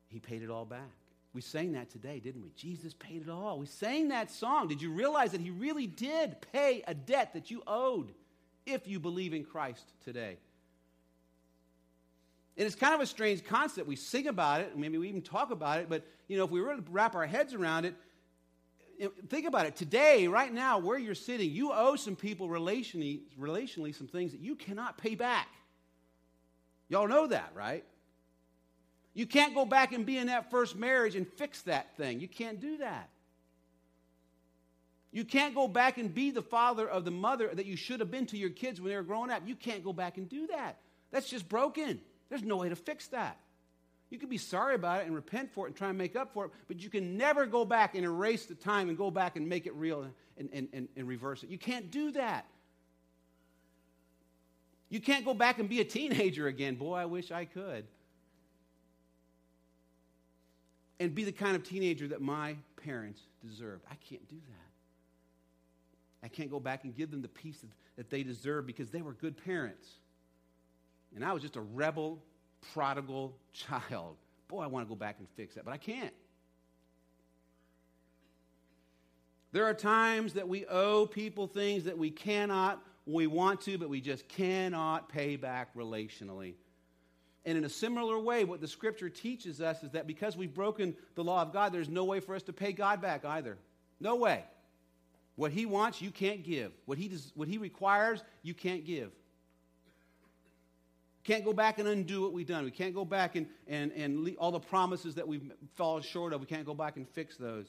He 0.09 0.19
paid 0.19 0.43
it 0.43 0.49
all 0.51 0.65
back. 0.65 0.91
We 1.33 1.41
sang 1.41 1.73
that 1.73 1.89
today, 1.89 2.19
didn't 2.19 2.41
we? 2.41 2.51
Jesus 2.55 2.93
paid 2.93 3.21
it 3.21 3.29
all. 3.29 3.57
We 3.57 3.65
sang 3.65 4.09
that 4.09 4.29
song. 4.29 4.67
Did 4.67 4.81
you 4.81 4.91
realize 4.91 5.31
that 5.31 5.41
He 5.41 5.49
really 5.49 5.87
did 5.87 6.35
pay 6.51 6.83
a 6.87 6.93
debt 6.93 7.33
that 7.33 7.49
you 7.49 7.63
owed 7.65 8.11
if 8.65 8.87
you 8.87 8.99
believe 8.99 9.33
in 9.33 9.45
Christ 9.45 9.93
today? 10.03 10.37
And 12.57 12.67
it's 12.67 12.75
kind 12.75 12.93
of 12.93 12.99
a 12.99 13.05
strange 13.05 13.45
concept. 13.45 13.87
We 13.87 13.95
sing 13.95 14.27
about 14.27 14.61
it, 14.61 14.77
maybe 14.77 14.97
we 14.97 15.07
even 15.07 15.21
talk 15.21 15.51
about 15.51 15.79
it, 15.79 15.87
but 15.89 16.05
you 16.27 16.37
know, 16.37 16.43
if 16.43 16.51
we 16.51 16.61
were 16.61 16.75
to 16.75 16.83
wrap 16.89 17.15
our 17.15 17.25
heads 17.25 17.53
around 17.53 17.85
it, 17.85 17.95
think 19.29 19.47
about 19.47 19.65
it. 19.65 19.75
Today, 19.75 20.27
right 20.27 20.53
now, 20.53 20.77
where 20.77 20.97
you're 20.97 21.15
sitting, 21.15 21.49
you 21.49 21.71
owe 21.71 21.95
some 21.95 22.15
people 22.15 22.49
relationally, 22.49 23.21
relationally 23.39 23.95
some 23.95 24.07
things 24.07 24.31
that 24.33 24.41
you 24.41 24.55
cannot 24.55 24.97
pay 24.97 25.15
back. 25.15 25.47
Y'all 26.89 27.07
know 27.07 27.27
that, 27.27 27.51
right? 27.55 27.85
You 29.13 29.25
can't 29.25 29.53
go 29.53 29.65
back 29.65 29.91
and 29.91 30.05
be 30.05 30.17
in 30.17 30.27
that 30.27 30.49
first 30.49 30.75
marriage 30.75 31.15
and 31.15 31.27
fix 31.27 31.63
that 31.63 31.95
thing. 31.97 32.19
You 32.19 32.27
can't 32.27 32.59
do 32.59 32.77
that. 32.77 33.09
You 35.11 35.25
can't 35.25 35.53
go 35.53 35.67
back 35.67 35.97
and 35.97 36.13
be 36.13 36.31
the 36.31 36.41
father 36.41 36.87
of 36.87 37.03
the 37.03 37.11
mother 37.11 37.49
that 37.53 37.65
you 37.65 37.75
should 37.75 37.99
have 37.99 38.09
been 38.09 38.25
to 38.27 38.37
your 38.37 38.49
kids 38.49 38.79
when 38.79 38.91
they 38.91 38.95
were 38.95 39.03
growing 39.03 39.29
up. 39.29 39.43
You 39.45 39.55
can't 39.55 39.83
go 39.83 39.91
back 39.91 40.17
and 40.17 40.29
do 40.29 40.47
that. 40.47 40.77
That's 41.11 41.29
just 41.29 41.49
broken. 41.49 41.99
There's 42.29 42.43
no 42.43 42.57
way 42.57 42.69
to 42.69 42.77
fix 42.77 43.07
that. 43.07 43.37
You 44.09 44.17
can 44.17 44.29
be 44.29 44.37
sorry 44.37 44.75
about 44.75 45.01
it 45.01 45.07
and 45.07 45.15
repent 45.15 45.51
for 45.51 45.65
it 45.65 45.69
and 45.69 45.75
try 45.75 45.89
and 45.89 45.97
make 45.97 46.15
up 46.15 46.33
for 46.33 46.45
it, 46.45 46.51
but 46.67 46.81
you 46.81 46.89
can 46.89 47.17
never 47.17 47.45
go 47.45 47.65
back 47.65 47.95
and 47.95 48.05
erase 48.05 48.45
the 48.45 48.55
time 48.55 48.89
and 48.89 48.97
go 48.97 49.11
back 49.11 49.35
and 49.35 49.47
make 49.47 49.65
it 49.65 49.73
real 49.75 50.05
and, 50.37 50.49
and, 50.53 50.67
and, 50.73 50.87
and 50.95 51.07
reverse 51.07 51.43
it. 51.43 51.49
You 51.49 51.57
can't 51.57 51.91
do 51.91 52.11
that. 52.11 52.45
You 54.89 54.99
can't 54.99 55.23
go 55.23 55.33
back 55.33 55.59
and 55.59 55.69
be 55.69 55.79
a 55.79 55.85
teenager 55.85 56.47
again. 56.47 56.75
Boy, 56.75 56.95
I 56.95 57.05
wish 57.05 57.31
I 57.31 57.45
could. 57.45 57.85
And 61.01 61.15
be 61.15 61.23
the 61.23 61.31
kind 61.31 61.55
of 61.55 61.63
teenager 61.63 62.07
that 62.09 62.21
my 62.21 62.55
parents 62.83 63.21
deserved. 63.43 63.83
I 63.89 63.95
can't 64.07 64.27
do 64.29 64.35
that. 64.35 66.23
I 66.23 66.27
can't 66.27 66.51
go 66.51 66.59
back 66.59 66.83
and 66.83 66.95
give 66.95 67.09
them 67.09 67.23
the 67.23 67.27
peace 67.27 67.59
that, 67.61 67.69
that 67.97 68.11
they 68.11 68.21
deserve 68.21 68.67
because 68.67 68.91
they 68.91 69.01
were 69.01 69.13
good 69.13 69.43
parents. 69.43 69.87
And 71.15 71.25
I 71.25 71.33
was 71.33 71.41
just 71.41 71.55
a 71.55 71.61
rebel 71.61 72.21
prodigal 72.71 73.35
child. 73.51 74.17
Boy, 74.47 74.61
I 74.61 74.67
want 74.67 74.85
to 74.85 74.89
go 74.89 74.95
back 74.95 75.15
and 75.17 75.27
fix 75.35 75.55
that, 75.55 75.65
but 75.65 75.73
I 75.73 75.77
can't. 75.77 76.13
There 79.53 79.65
are 79.65 79.73
times 79.73 80.33
that 80.33 80.47
we 80.47 80.67
owe 80.67 81.07
people 81.07 81.47
things 81.47 81.85
that 81.85 81.97
we 81.97 82.11
cannot, 82.11 82.79
we 83.07 83.25
want 83.25 83.61
to, 83.61 83.79
but 83.79 83.89
we 83.89 84.01
just 84.01 84.27
cannot 84.27 85.09
pay 85.09 85.35
back 85.35 85.75
relationally. 85.75 86.53
And 87.45 87.57
in 87.57 87.63
a 87.63 87.69
similar 87.69 88.19
way, 88.19 88.43
what 88.43 88.61
the 88.61 88.67
scripture 88.67 89.09
teaches 89.09 89.61
us 89.61 89.81
is 89.83 89.91
that 89.91 90.05
because 90.05 90.37
we've 90.37 90.53
broken 90.53 90.95
the 91.15 91.23
law 91.23 91.41
of 91.41 91.51
God, 91.51 91.73
there's 91.73 91.89
no 91.89 92.03
way 92.05 92.19
for 92.19 92.35
us 92.35 92.43
to 92.43 92.53
pay 92.53 92.71
God 92.71 93.01
back 93.01 93.25
either. 93.25 93.57
No 93.99 94.15
way. 94.15 94.43
What 95.35 95.51
he 95.51 95.65
wants, 95.65 96.01
you 96.01 96.11
can't 96.11 96.43
give. 96.43 96.71
What 96.85 96.97
he, 96.97 97.07
does, 97.07 97.31
what 97.35 97.47
he 97.47 97.57
requires, 97.57 98.23
you 98.43 98.53
can't 98.53 98.85
give. 98.85 99.11
Can't 101.23 101.45
go 101.45 101.53
back 101.53 101.79
and 101.79 101.87
undo 101.87 102.21
what 102.21 102.33
we've 102.33 102.47
done. 102.47 102.63
We 102.63 102.71
can't 102.71 102.93
go 102.93 103.05
back 103.05 103.35
and, 103.35 103.47
and, 103.67 103.91
and 103.91 104.35
all 104.37 104.51
the 104.51 104.59
promises 104.59 105.15
that 105.15 105.27
we've 105.27 105.51
fallen 105.75 106.03
short 106.03 106.33
of, 106.33 106.41
we 106.41 106.47
can't 106.47 106.65
go 106.65 106.73
back 106.73 106.97
and 106.97 107.07
fix 107.07 107.37
those. 107.37 107.67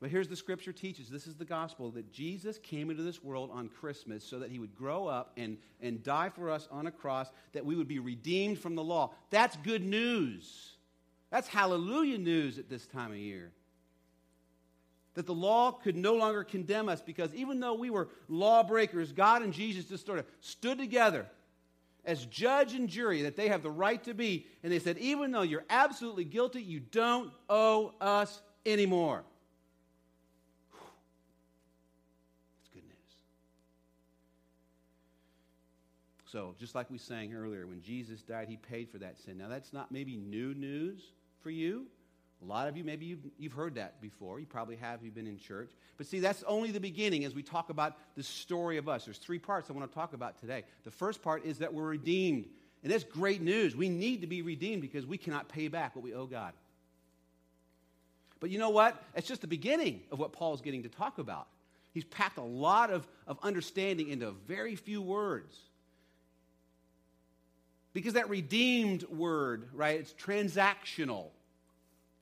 But 0.00 0.10
here's 0.10 0.28
the 0.28 0.36
scripture 0.36 0.72
teaches 0.72 1.08
this 1.08 1.26
is 1.26 1.36
the 1.36 1.44
gospel 1.44 1.90
that 1.92 2.12
Jesus 2.12 2.58
came 2.58 2.90
into 2.90 3.02
this 3.02 3.24
world 3.24 3.50
on 3.52 3.68
Christmas 3.68 4.24
so 4.24 4.38
that 4.38 4.50
he 4.50 4.58
would 4.58 4.74
grow 4.74 5.06
up 5.06 5.32
and, 5.36 5.56
and 5.80 6.02
die 6.02 6.28
for 6.28 6.50
us 6.50 6.68
on 6.70 6.86
a 6.86 6.90
cross, 6.90 7.30
that 7.52 7.64
we 7.64 7.76
would 7.76 7.88
be 7.88 7.98
redeemed 7.98 8.58
from 8.58 8.74
the 8.74 8.84
law. 8.84 9.12
That's 9.30 9.56
good 9.58 9.84
news. 9.84 10.76
That's 11.30 11.48
hallelujah 11.48 12.18
news 12.18 12.58
at 12.58 12.68
this 12.68 12.86
time 12.86 13.10
of 13.10 13.18
year. 13.18 13.52
That 15.14 15.26
the 15.26 15.34
law 15.34 15.72
could 15.72 15.96
no 15.96 16.14
longer 16.14 16.44
condemn 16.44 16.90
us 16.90 17.00
because 17.00 17.34
even 17.34 17.58
though 17.58 17.74
we 17.74 17.88
were 17.88 18.08
lawbreakers, 18.28 19.12
God 19.12 19.40
and 19.40 19.52
Jesus 19.52 19.86
just 19.86 20.04
sort 20.04 20.18
of 20.18 20.26
stood 20.40 20.76
together 20.76 21.26
as 22.06 22.24
judge 22.26 22.74
and 22.74 22.88
jury 22.88 23.22
that 23.22 23.34
they 23.34 23.48
have 23.48 23.62
the 23.62 23.70
right 23.70 24.02
to 24.04 24.14
be. 24.14 24.46
And 24.62 24.72
they 24.72 24.78
said, 24.78 24.98
even 24.98 25.32
though 25.32 25.42
you're 25.42 25.64
absolutely 25.68 26.24
guilty, 26.24 26.62
you 26.62 26.80
don't 26.80 27.30
owe 27.48 27.94
us 28.00 28.40
anymore. 28.64 29.24
That's 32.58 32.68
good 32.72 32.84
news. 32.84 32.92
So, 36.36 36.54
just 36.58 36.74
like 36.74 36.90
we 36.90 36.98
sang 36.98 37.32
earlier, 37.32 37.66
when 37.66 37.80
Jesus 37.80 38.20
died, 38.20 38.50
he 38.50 38.58
paid 38.58 38.90
for 38.90 38.98
that 38.98 39.16
sin. 39.16 39.38
Now, 39.38 39.48
that's 39.48 39.72
not 39.72 39.90
maybe 39.90 40.18
new 40.18 40.52
news 40.52 41.00
for 41.42 41.48
you. 41.48 41.86
A 42.42 42.44
lot 42.44 42.68
of 42.68 42.76
you, 42.76 42.84
maybe 42.84 43.06
you've, 43.06 43.24
you've 43.38 43.54
heard 43.54 43.76
that 43.76 44.02
before. 44.02 44.38
You 44.38 44.44
probably 44.44 44.76
have, 44.76 45.02
you've 45.02 45.14
been 45.14 45.26
in 45.26 45.38
church. 45.38 45.70
But 45.96 46.06
see, 46.06 46.20
that's 46.20 46.42
only 46.46 46.72
the 46.72 46.78
beginning 46.78 47.24
as 47.24 47.34
we 47.34 47.42
talk 47.42 47.70
about 47.70 47.96
the 48.16 48.22
story 48.22 48.76
of 48.76 48.86
us. 48.86 49.06
There's 49.06 49.16
three 49.16 49.38
parts 49.38 49.70
I 49.70 49.72
want 49.72 49.90
to 49.90 49.94
talk 49.94 50.12
about 50.12 50.38
today. 50.38 50.64
The 50.84 50.90
first 50.90 51.22
part 51.22 51.46
is 51.46 51.60
that 51.60 51.72
we're 51.72 51.88
redeemed. 51.88 52.44
And 52.82 52.92
that's 52.92 53.04
great 53.04 53.40
news. 53.40 53.74
We 53.74 53.88
need 53.88 54.20
to 54.20 54.26
be 54.26 54.42
redeemed 54.42 54.82
because 54.82 55.06
we 55.06 55.16
cannot 55.16 55.48
pay 55.48 55.68
back 55.68 55.96
what 55.96 56.04
we 56.04 56.12
owe 56.12 56.26
God. 56.26 56.52
But 58.40 58.50
you 58.50 58.58
know 58.58 58.68
what? 58.68 59.02
It's 59.14 59.26
just 59.26 59.40
the 59.40 59.46
beginning 59.46 60.02
of 60.12 60.18
what 60.18 60.34
Paul's 60.34 60.60
getting 60.60 60.82
to 60.82 60.90
talk 60.90 61.16
about. 61.16 61.46
He's 61.94 62.04
packed 62.04 62.36
a 62.36 62.42
lot 62.42 62.90
of, 62.90 63.08
of 63.26 63.38
understanding 63.42 64.10
into 64.10 64.32
very 64.46 64.76
few 64.76 65.00
words. 65.00 65.56
Because 67.96 68.12
that 68.12 68.28
redeemed 68.28 69.04
word, 69.04 69.68
right, 69.72 69.98
it's 69.98 70.12
transactional 70.12 71.30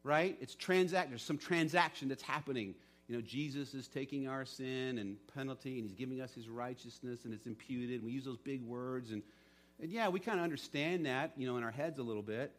right? 0.04 0.36
It's 0.40 0.54
transact. 0.54 1.08
There's 1.08 1.22
some 1.22 1.38
transaction 1.38 2.08
that's 2.08 2.22
happening. 2.22 2.74
You 3.08 3.16
know, 3.16 3.22
Jesus 3.22 3.74
is 3.74 3.88
taking 3.88 4.28
our 4.28 4.44
sin 4.44 4.98
and 4.98 5.16
penalty, 5.34 5.78
and 5.78 5.82
he's 5.82 5.94
giving 5.94 6.20
us 6.20 6.32
his 6.32 6.48
righteousness, 6.48 7.24
and 7.24 7.34
it's 7.34 7.46
imputed. 7.46 7.96
And 7.96 8.04
we 8.04 8.12
use 8.12 8.24
those 8.24 8.38
big 8.38 8.62
words, 8.62 9.10
and, 9.10 9.22
and 9.82 9.90
yeah, 9.90 10.08
we 10.08 10.20
kind 10.20 10.38
of 10.38 10.44
understand 10.44 11.06
that, 11.06 11.32
you 11.36 11.46
know, 11.46 11.56
in 11.56 11.64
our 11.64 11.70
heads 11.70 11.98
a 11.98 12.02
little 12.02 12.22
bit. 12.22 12.52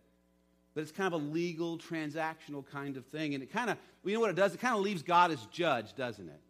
But 0.74 0.82
it's 0.82 0.92
kind 0.92 1.14
of 1.14 1.22
a 1.22 1.24
legal, 1.24 1.78
transactional 1.78 2.66
kind 2.66 2.98
of 2.98 3.06
thing. 3.06 3.34
And 3.34 3.42
it 3.42 3.54
kind 3.54 3.70
of, 3.70 3.78
you 4.04 4.14
know 4.14 4.20
what 4.20 4.32
it 4.32 4.36
does? 4.36 4.54
It 4.54 4.60
kind 4.60 4.76
of 4.76 4.82
leaves 4.82 5.04
God 5.04 5.32
as 5.32 5.46
judge, 5.46 5.96
doesn't 5.96 6.28
it? 6.28 6.42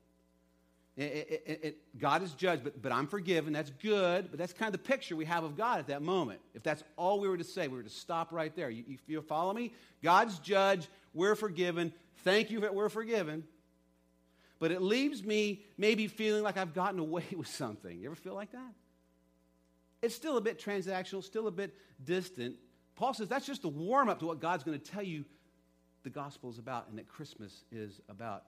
It, 0.97 1.43
it, 1.45 1.59
it, 1.63 1.99
God 1.99 2.23
is 2.23 2.31
judged, 2.33 2.63
but, 2.63 2.81
but 2.81 2.93
I'm 2.93 3.07
forgiven. 3.07 3.51
That's 3.51 3.71
good, 3.81 4.29
but 4.29 4.39
that's 4.39 4.53
kind 4.53 4.73
of 4.73 4.81
the 4.81 4.87
picture 4.87 5.15
we 5.15 5.25
have 5.25 5.43
of 5.43 5.57
God 5.57 5.79
at 5.79 5.87
that 5.87 6.01
moment. 6.01 6.39
If 6.53 6.63
that's 6.63 6.83
all 6.95 7.19
we 7.19 7.27
were 7.27 7.37
to 7.37 7.43
say, 7.43 7.67
we 7.67 7.75
were 7.75 7.83
to 7.83 7.89
stop 7.89 8.31
right 8.31 8.55
there. 8.55 8.69
You, 8.69 8.97
you, 9.05 9.21
follow 9.21 9.53
me? 9.53 9.73
God's 10.01 10.39
judge, 10.39 10.87
we're 11.13 11.35
forgiven. 11.35 11.91
Thank 12.23 12.49
you 12.49 12.61
that 12.61 12.73
we're 12.73 12.87
forgiven. 12.87 13.43
But 14.57 14.71
it 14.71 14.81
leaves 14.81 15.21
me 15.21 15.63
maybe 15.77 16.07
feeling 16.07 16.43
like 16.43 16.55
I've 16.55 16.73
gotten 16.73 16.99
away 16.99 17.25
with 17.35 17.47
something. 17.47 17.99
You 17.99 18.05
ever 18.05 18.15
feel 18.15 18.35
like 18.35 18.53
that? 18.53 18.73
It's 20.01 20.15
still 20.15 20.37
a 20.37 20.41
bit 20.41 20.63
transactional, 20.63 21.23
still 21.23 21.47
a 21.47 21.51
bit 21.51 21.75
distant. 22.05 22.55
Paul 22.95 23.13
says 23.13 23.27
that's 23.27 23.45
just 23.45 23.65
a 23.65 23.69
warm 23.69 24.07
up 24.07 24.19
to 24.19 24.27
what 24.27 24.39
God's 24.39 24.63
going 24.63 24.79
to 24.79 24.91
tell 24.91 25.03
you 25.03 25.25
the 26.03 26.09
gospel 26.09 26.49
is 26.49 26.57
about 26.57 26.87
and 26.87 26.97
that 26.99 27.09
Christmas 27.09 27.63
is 27.69 27.99
about. 28.07 28.43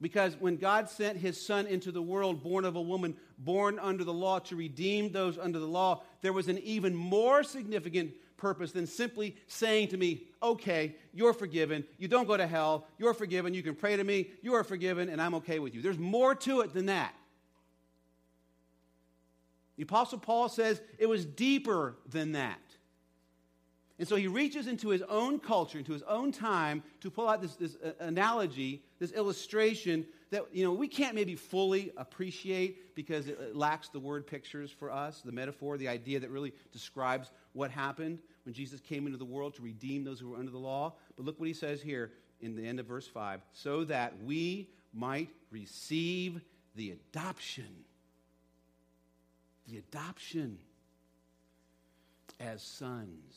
Because 0.00 0.36
when 0.38 0.56
God 0.56 0.90
sent 0.90 1.16
his 1.16 1.40
son 1.44 1.66
into 1.66 1.90
the 1.90 2.02
world, 2.02 2.42
born 2.42 2.66
of 2.66 2.76
a 2.76 2.80
woman, 2.80 3.16
born 3.38 3.78
under 3.78 4.04
the 4.04 4.12
law, 4.12 4.38
to 4.40 4.56
redeem 4.56 5.10
those 5.10 5.38
under 5.38 5.58
the 5.58 5.66
law, 5.66 6.02
there 6.20 6.34
was 6.34 6.48
an 6.48 6.58
even 6.58 6.94
more 6.94 7.42
significant 7.42 8.12
purpose 8.36 8.72
than 8.72 8.86
simply 8.86 9.36
saying 9.46 9.88
to 9.88 9.96
me, 9.96 10.24
okay, 10.42 10.96
you're 11.14 11.32
forgiven. 11.32 11.84
You 11.96 12.08
don't 12.08 12.26
go 12.26 12.36
to 12.36 12.46
hell. 12.46 12.86
You're 12.98 13.14
forgiven. 13.14 13.54
You 13.54 13.62
can 13.62 13.74
pray 13.74 13.96
to 13.96 14.04
me. 14.04 14.30
You 14.42 14.54
are 14.54 14.64
forgiven, 14.64 15.08
and 15.08 15.20
I'm 15.20 15.34
okay 15.36 15.58
with 15.58 15.74
you. 15.74 15.80
There's 15.80 15.98
more 15.98 16.34
to 16.34 16.60
it 16.60 16.74
than 16.74 16.86
that. 16.86 17.14
The 19.76 19.82
Apostle 19.82 20.18
Paul 20.18 20.48
says 20.48 20.80
it 20.98 21.06
was 21.06 21.24
deeper 21.24 21.96
than 22.08 22.32
that. 22.32 22.60
And 23.98 24.06
so 24.06 24.16
he 24.16 24.26
reaches 24.26 24.66
into 24.66 24.88
his 24.88 25.02
own 25.02 25.38
culture, 25.38 25.78
into 25.78 25.92
his 25.92 26.02
own 26.02 26.32
time, 26.32 26.82
to 27.00 27.10
pull 27.10 27.28
out 27.28 27.40
this, 27.40 27.56
this 27.56 27.76
uh, 27.82 27.92
analogy, 28.00 28.82
this 28.98 29.12
illustration 29.12 30.06
that 30.30 30.42
you 30.52 30.64
know 30.64 30.72
we 30.72 30.88
can't 30.88 31.14
maybe 31.14 31.34
fully 31.34 31.92
appreciate 31.96 32.94
because 32.94 33.28
it, 33.28 33.56
lacks 33.56 33.88
the 33.88 34.00
word 34.00 34.26
pictures 34.26 34.70
for 34.70 34.90
us, 34.90 35.20
the 35.24 35.32
metaphor, 35.32 35.78
the 35.78 35.88
idea 35.88 36.20
that 36.20 36.30
really 36.30 36.52
describes 36.72 37.30
what 37.52 37.70
happened 37.70 38.18
when 38.44 38.54
Jesus 38.54 38.80
came 38.80 39.06
into 39.06 39.18
the 39.18 39.24
world 39.24 39.54
to 39.54 39.62
redeem 39.62 40.04
those 40.04 40.20
who 40.20 40.30
were 40.30 40.36
under 40.36 40.50
the 40.50 40.58
law. 40.58 40.94
But 41.16 41.26
look 41.26 41.38
what 41.38 41.48
he 41.48 41.54
says 41.54 41.82
here 41.82 42.12
in 42.40 42.56
the 42.56 42.66
end 42.66 42.80
of 42.80 42.86
verse 42.86 43.06
5 43.06 43.40
so 43.52 43.84
that 43.84 44.22
we 44.24 44.68
might 44.92 45.28
receive 45.50 46.40
the 46.74 46.92
adoption. 46.92 47.84
The 49.68 49.78
adoption 49.78 50.58
as 52.38 52.62
sons. 52.62 53.34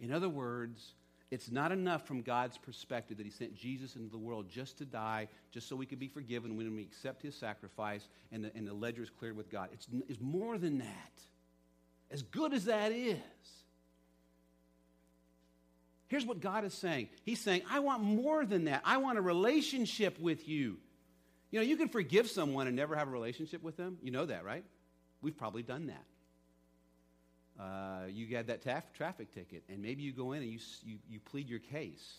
In 0.00 0.12
other 0.12 0.28
words, 0.28 0.92
it's 1.34 1.50
not 1.50 1.72
enough 1.72 2.06
from 2.06 2.22
God's 2.22 2.56
perspective 2.56 3.16
that 3.16 3.26
He 3.26 3.32
sent 3.32 3.56
Jesus 3.56 3.96
into 3.96 4.08
the 4.08 4.18
world 4.18 4.48
just 4.48 4.78
to 4.78 4.84
die, 4.84 5.26
just 5.50 5.68
so 5.68 5.74
we 5.74 5.84
could 5.84 5.98
be 5.98 6.06
forgiven 6.06 6.56
when 6.56 6.76
we 6.76 6.82
accept 6.82 7.22
His 7.22 7.34
sacrifice 7.34 8.08
and 8.30 8.44
the, 8.44 8.52
and 8.54 8.66
the 8.66 8.72
ledger 8.72 9.02
is 9.02 9.10
cleared 9.10 9.36
with 9.36 9.50
God. 9.50 9.68
It's, 9.72 9.88
it's 10.08 10.20
more 10.20 10.58
than 10.58 10.78
that. 10.78 11.12
As 12.12 12.22
good 12.22 12.54
as 12.54 12.66
that 12.66 12.92
is, 12.92 13.18
here's 16.06 16.24
what 16.24 16.40
God 16.40 16.64
is 16.64 16.72
saying 16.72 17.08
He's 17.24 17.40
saying, 17.40 17.62
I 17.68 17.80
want 17.80 18.04
more 18.04 18.46
than 18.46 18.66
that. 18.66 18.82
I 18.84 18.98
want 18.98 19.18
a 19.18 19.22
relationship 19.22 20.20
with 20.20 20.48
you. 20.48 20.78
You 21.50 21.58
know, 21.58 21.66
you 21.66 21.76
can 21.76 21.88
forgive 21.88 22.30
someone 22.30 22.68
and 22.68 22.76
never 22.76 22.94
have 22.94 23.08
a 23.08 23.10
relationship 23.10 23.60
with 23.60 23.76
them. 23.76 23.98
You 24.02 24.12
know 24.12 24.26
that, 24.26 24.44
right? 24.44 24.64
We've 25.20 25.36
probably 25.36 25.64
done 25.64 25.86
that 25.88 26.04
uh, 27.58 28.06
you 28.10 28.26
get 28.26 28.48
that 28.48 28.64
taf- 28.64 28.92
traffic 28.96 29.32
ticket, 29.32 29.62
and 29.68 29.80
maybe 29.80 30.02
you 30.02 30.12
go 30.12 30.32
in 30.32 30.42
and 30.42 30.50
you, 30.50 30.58
you, 30.84 30.98
you 31.08 31.20
plead 31.20 31.48
your 31.48 31.60
case, 31.60 32.14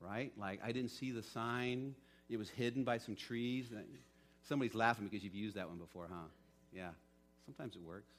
right? 0.00 0.32
Like, 0.36 0.60
I 0.64 0.72
didn't 0.72 0.90
see 0.90 1.12
the 1.12 1.22
sign, 1.22 1.94
it 2.28 2.38
was 2.38 2.50
hidden 2.50 2.84
by 2.84 2.98
some 2.98 3.14
trees. 3.14 3.66
Somebody's 4.48 4.74
laughing 4.74 5.06
because 5.06 5.24
you've 5.24 5.34
used 5.34 5.56
that 5.56 5.68
one 5.68 5.78
before, 5.78 6.06
huh? 6.10 6.26
Yeah, 6.72 6.90
sometimes 7.46 7.76
it 7.76 7.82
works. 7.82 8.12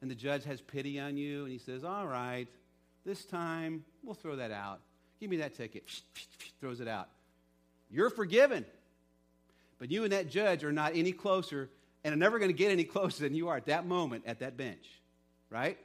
And 0.00 0.10
the 0.10 0.14
judge 0.14 0.44
has 0.44 0.60
pity 0.60 1.00
on 1.00 1.16
you, 1.16 1.42
and 1.42 1.52
he 1.52 1.58
says, 1.58 1.84
All 1.84 2.06
right, 2.06 2.46
this 3.04 3.24
time 3.24 3.84
we'll 4.02 4.14
throw 4.14 4.36
that 4.36 4.50
out. 4.50 4.80
Give 5.20 5.30
me 5.30 5.38
that 5.38 5.54
ticket. 5.54 5.84
Throws 6.60 6.80
it 6.80 6.88
out. 6.88 7.08
You're 7.90 8.10
forgiven. 8.10 8.64
But 9.78 9.90
you 9.90 10.04
and 10.04 10.12
that 10.12 10.28
judge 10.28 10.64
are 10.64 10.72
not 10.72 10.92
any 10.94 11.12
closer 11.12 11.70
and 12.02 12.14
are 12.14 12.18
never 12.18 12.38
going 12.38 12.50
to 12.50 12.56
get 12.56 12.70
any 12.70 12.84
closer 12.84 13.22
than 13.22 13.34
you 13.34 13.48
are 13.48 13.56
at 13.56 13.66
that 13.66 13.86
moment 13.86 14.24
at 14.26 14.40
that 14.40 14.56
bench 14.56 14.86
right? 15.54 15.78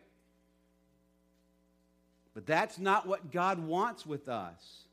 But 2.33 2.47
that's 2.47 2.79
not 2.79 3.07
what 3.07 3.31
God 3.31 3.59
wants 3.59 4.03
with 4.03 4.27
us. 4.27 4.83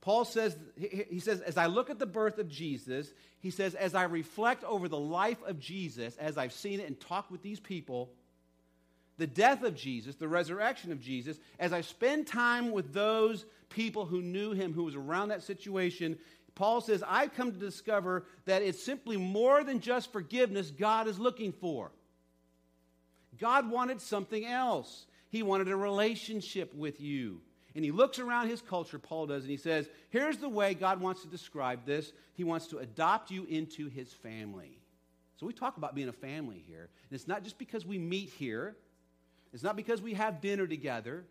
Paul 0.00 0.24
says, 0.24 0.56
he 0.76 1.20
says, 1.20 1.40
as 1.40 1.56
I 1.56 1.66
look 1.66 1.88
at 1.88 1.98
the 1.98 2.06
birth 2.06 2.38
of 2.38 2.48
Jesus, 2.48 3.12
he 3.40 3.50
says, 3.50 3.74
as 3.74 3.94
I 3.94 4.04
reflect 4.04 4.64
over 4.64 4.88
the 4.88 4.98
life 4.98 5.38
of 5.46 5.60
Jesus, 5.60 6.16
as 6.16 6.36
I've 6.36 6.52
seen 6.52 6.80
it 6.80 6.88
and 6.88 6.98
talked 6.98 7.30
with 7.30 7.42
these 7.42 7.60
people, 7.60 8.10
the 9.18 9.26
death 9.26 9.62
of 9.62 9.76
Jesus, 9.76 10.16
the 10.16 10.28
resurrection 10.28 10.90
of 10.90 11.00
Jesus, 11.00 11.38
as 11.58 11.72
I 11.72 11.82
spend 11.82 12.26
time 12.26 12.72
with 12.72 12.92
those 12.92 13.44
people 13.68 14.06
who 14.06 14.20
knew 14.20 14.52
him, 14.52 14.72
who 14.72 14.84
was 14.84 14.94
around 14.94 15.28
that 15.28 15.42
situation, 15.42 16.18
Paul 16.54 16.80
says, 16.80 17.04
I've 17.06 17.34
come 17.34 17.52
to 17.52 17.58
discover 17.58 18.24
that 18.46 18.62
it's 18.62 18.82
simply 18.82 19.16
more 19.16 19.62
than 19.62 19.80
just 19.80 20.10
forgiveness 20.10 20.72
God 20.72 21.06
is 21.06 21.18
looking 21.18 21.52
for. 21.52 21.92
God 23.38 23.70
wanted 23.70 24.00
something 24.00 24.44
else. 24.44 25.06
He 25.30 25.42
wanted 25.42 25.68
a 25.68 25.76
relationship 25.76 26.74
with 26.74 27.00
you. 27.00 27.40
And 27.74 27.84
he 27.84 27.92
looks 27.92 28.18
around 28.18 28.48
his 28.48 28.60
culture, 28.60 28.98
Paul 28.98 29.26
does, 29.26 29.42
and 29.42 29.50
he 29.50 29.56
says, 29.56 29.88
Here's 30.10 30.38
the 30.38 30.48
way 30.48 30.74
God 30.74 31.00
wants 31.00 31.22
to 31.22 31.28
describe 31.28 31.84
this. 31.84 32.12
He 32.34 32.42
wants 32.42 32.66
to 32.68 32.78
adopt 32.78 33.30
you 33.30 33.44
into 33.44 33.88
his 33.88 34.12
family. 34.12 34.78
So 35.36 35.46
we 35.46 35.52
talk 35.52 35.76
about 35.76 35.94
being 35.94 36.08
a 36.08 36.12
family 36.12 36.64
here. 36.66 36.88
And 37.10 37.16
it's 37.16 37.28
not 37.28 37.44
just 37.44 37.58
because 37.58 37.86
we 37.86 37.98
meet 37.98 38.30
here, 38.30 38.76
it's 39.52 39.62
not 39.62 39.76
because 39.76 40.02
we 40.02 40.14
have 40.14 40.40
dinner 40.40 40.66
together. 40.66 41.24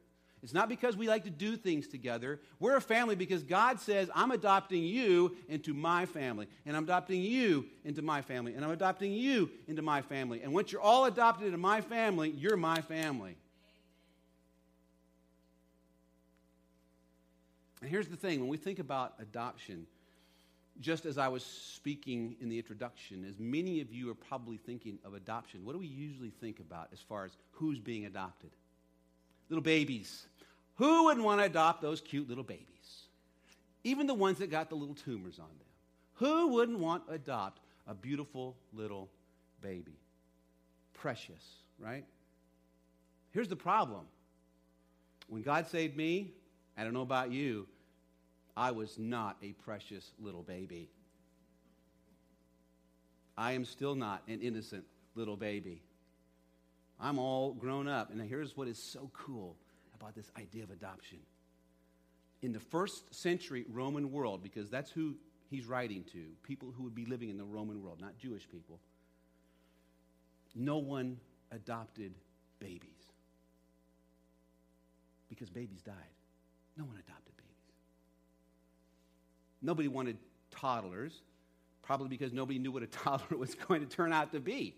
It's 0.44 0.54
not 0.54 0.70
because 0.70 0.96
we 0.96 1.08
like 1.08 1.24
to 1.24 1.32
do 1.32 1.58
things 1.58 1.88
together. 1.88 2.40
We're 2.60 2.76
a 2.76 2.82
family 2.82 3.16
because 3.16 3.42
God 3.44 3.80
says, 3.80 4.10
I'm 4.14 4.32
adopting 4.32 4.84
you 4.84 5.36
into 5.50 5.74
my 5.74 6.06
family, 6.06 6.48
and 6.66 6.78
I'm 6.78 6.84
adopting 6.84 7.22
you 7.22 7.66
into 7.84 8.04
my 8.04 8.22
family, 8.22 8.54
and 8.54 8.64
I'm 8.64 8.72
adopting 8.72 9.14
you 9.14 9.50
into 9.68 9.82
my 9.82 10.02
family. 10.02 10.42
And 10.44 10.54
once 10.54 10.72
you're 10.72 10.82
all 10.82 11.06
adopted 11.06 11.48
into 11.48 11.58
my 11.58 11.82
family, 11.82 12.30
you're 12.30 12.56
my 12.56 12.82
family. 12.82 13.36
And 17.82 17.90
here's 17.90 18.08
the 18.08 18.16
thing 18.16 18.40
when 18.40 18.50
we 18.50 18.58
think 18.58 18.80
about 18.80 19.16
adoption, 19.20 19.88
just 20.80 21.08
as 21.08 21.18
I 21.18 21.28
was 21.30 21.44
speaking 21.44 22.36
in 22.40 22.50
the 22.50 22.58
introduction, 22.58 23.26
as 23.28 23.40
many 23.40 23.82
of 23.82 23.92
you 23.92 24.12
are 24.12 24.16
probably 24.16 24.58
thinking 24.58 25.00
of 25.04 25.16
adoption, 25.16 25.66
what 25.66 25.74
do 25.74 25.80
we 25.80 25.88
usually 25.88 26.30
think 26.30 26.60
about 26.60 26.90
as 26.94 27.00
far 27.00 27.26
as 27.26 27.32
who's 27.52 27.80
being 27.80 28.06
adopted? 28.06 28.52
Little 29.50 29.64
babies. 29.64 30.26
Who 30.76 31.06
wouldn't 31.06 31.26
want 31.26 31.42
to 31.42 31.46
adopt 31.46 31.82
those 31.82 32.02
cute 32.02 32.28
little 32.28 32.44
babies? 32.44 32.66
Even 33.84 34.06
the 34.08 34.14
ones 34.14 34.40
that 34.40 34.52
got 34.52 34.70
the 34.70 34.76
little 34.76 34.96
tumors 34.96 35.40
on 35.40 35.46
them. 35.46 35.68
Who 36.16 36.48
wouldn't 36.50 36.80
want 36.80 37.08
to 37.08 37.14
adopt 37.14 37.62
a 37.88 37.94
beautiful 37.94 38.56
little 38.74 39.10
baby? 39.62 40.00
Precious, 40.94 41.44
right? 41.80 42.06
Here's 43.32 43.48
the 43.48 43.56
problem. 43.56 44.06
When 45.28 45.42
God 45.42 45.68
saved 45.68 45.96
me, 45.96 46.34
I 46.78 46.84
don't 46.84 46.94
know 46.94 47.02
about 47.02 47.32
you, 47.32 47.68
I 48.56 48.72
was 48.72 48.98
not 48.98 49.38
a 49.44 49.54
precious 49.54 50.12
little 50.20 50.42
baby. 50.42 50.90
I 53.38 53.52
am 53.52 53.66
still 53.66 53.94
not 53.94 54.24
an 54.28 54.42
innocent 54.42 54.84
little 55.16 55.38
baby. 55.38 55.84
I'm 57.00 57.20
all 57.20 57.54
grown 57.54 57.88
up. 57.88 58.12
And 58.12 58.22
here's 58.22 58.58
what 58.58 58.68
is 58.68 58.82
so 58.82 59.10
cool 59.14 59.56
about 60.00 60.16
this 60.16 60.30
idea 60.38 60.64
of 60.64 60.72
adoption. 60.72 61.20
In 62.42 62.52
the 62.52 62.60
first 62.60 63.14
century 63.14 63.66
Roman 63.70 64.12
world, 64.12 64.44
because 64.44 64.70
that's 64.70 64.92
who 64.92 65.16
he's 65.50 65.66
writing 65.66 66.04
to, 66.14 66.20
people 66.44 66.74
who 66.76 66.84
would 66.84 66.96
be 66.96 67.06
living 67.06 67.30
in 67.30 67.38
the 67.38 67.44
Roman 67.44 67.82
world, 67.82 68.00
not 68.00 68.18
Jewish 68.18 68.48
people, 68.50 68.80
no 70.56 70.78
one 70.78 71.18
adopted 71.52 72.14
babies 72.60 72.82
because 75.30 75.50
babies 75.50 75.82
died. 75.82 75.94
No 76.78 76.84
one 76.84 76.96
adopted 76.96 77.36
babies. 77.38 77.54
Nobody 79.62 79.88
wanted 79.88 80.18
toddlers, 80.52 81.22
probably 81.82 82.08
because 82.08 82.34
nobody 82.34 82.60
knew 82.60 82.72
what 82.72 82.84
a 82.84 82.88
toddler 83.04 83.38
was 83.38 83.56
going 83.56 83.82
to 83.82 83.88
turn 83.88 84.14
out 84.14 84.32
to 84.34 84.40
be. 84.40 84.76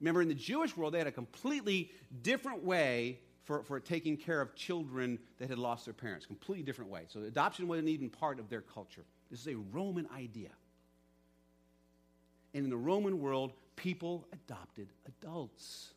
Remember, 0.00 0.22
in 0.22 0.28
the 0.28 0.34
Jewish 0.34 0.76
world, 0.76 0.94
they 0.94 0.98
had 0.98 1.06
a 1.06 1.12
completely 1.12 1.90
different 2.22 2.62
way 2.64 3.18
for, 3.44 3.62
for 3.62 3.80
taking 3.80 4.16
care 4.16 4.40
of 4.40 4.54
children 4.54 5.18
that 5.38 5.48
had 5.48 5.58
lost 5.58 5.84
their 5.84 5.94
parents. 5.94 6.26
Completely 6.26 6.62
different 6.62 6.90
way. 6.90 7.02
So 7.08 7.20
adoption 7.20 7.66
wasn't 7.66 7.88
even 7.88 8.10
part 8.10 8.38
of 8.38 8.48
their 8.48 8.60
culture. 8.60 9.04
This 9.30 9.40
is 9.40 9.48
a 9.48 9.56
Roman 9.72 10.06
idea. 10.14 10.50
And 12.54 12.64
in 12.64 12.70
the 12.70 12.76
Roman 12.76 13.20
world, 13.20 13.52
people 13.76 14.26
adopted 14.32 14.88
adults. 15.06 15.92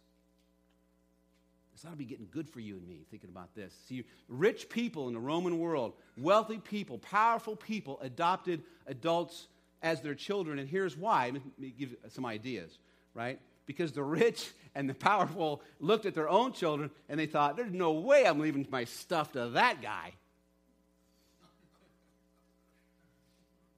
This 1.73 1.85
ought 1.85 1.91
to 1.91 1.97
be 1.97 2.05
getting 2.05 2.27
good 2.31 2.47
for 2.49 2.59
you 2.59 2.77
and 2.77 2.87
me 2.87 3.05
thinking 3.09 3.29
about 3.29 3.53
this. 3.55 3.73
See, 3.87 4.03
rich 4.27 4.69
people 4.69 5.07
in 5.07 5.13
the 5.13 5.19
Roman 5.19 5.59
world, 5.59 5.93
wealthy 6.17 6.57
people, 6.57 6.99
powerful 6.99 7.55
people 7.55 7.99
adopted 8.01 8.61
adults 8.87 9.47
as 9.81 10.01
their 10.01 10.15
children. 10.15 10.59
And 10.59 10.69
here's 10.69 10.95
why. 10.95 11.31
Let 11.33 11.59
me 11.59 11.73
give 11.77 11.95
some 12.09 12.25
ideas, 12.25 12.77
right? 13.13 13.39
Because 13.71 13.93
the 13.93 14.03
rich 14.03 14.51
and 14.75 14.89
the 14.89 14.93
powerful 14.93 15.61
looked 15.79 16.05
at 16.05 16.13
their 16.13 16.29
own 16.29 16.53
children 16.53 16.91
and 17.09 17.19
they 17.19 17.25
thought, 17.25 17.57
there's 17.57 17.71
no 17.71 17.93
way 17.93 18.25
I'm 18.25 18.39
leaving 18.39 18.67
my 18.69 18.83
stuff 18.83 19.31
to 19.33 19.49
that 19.49 19.81
guy. 19.81 20.13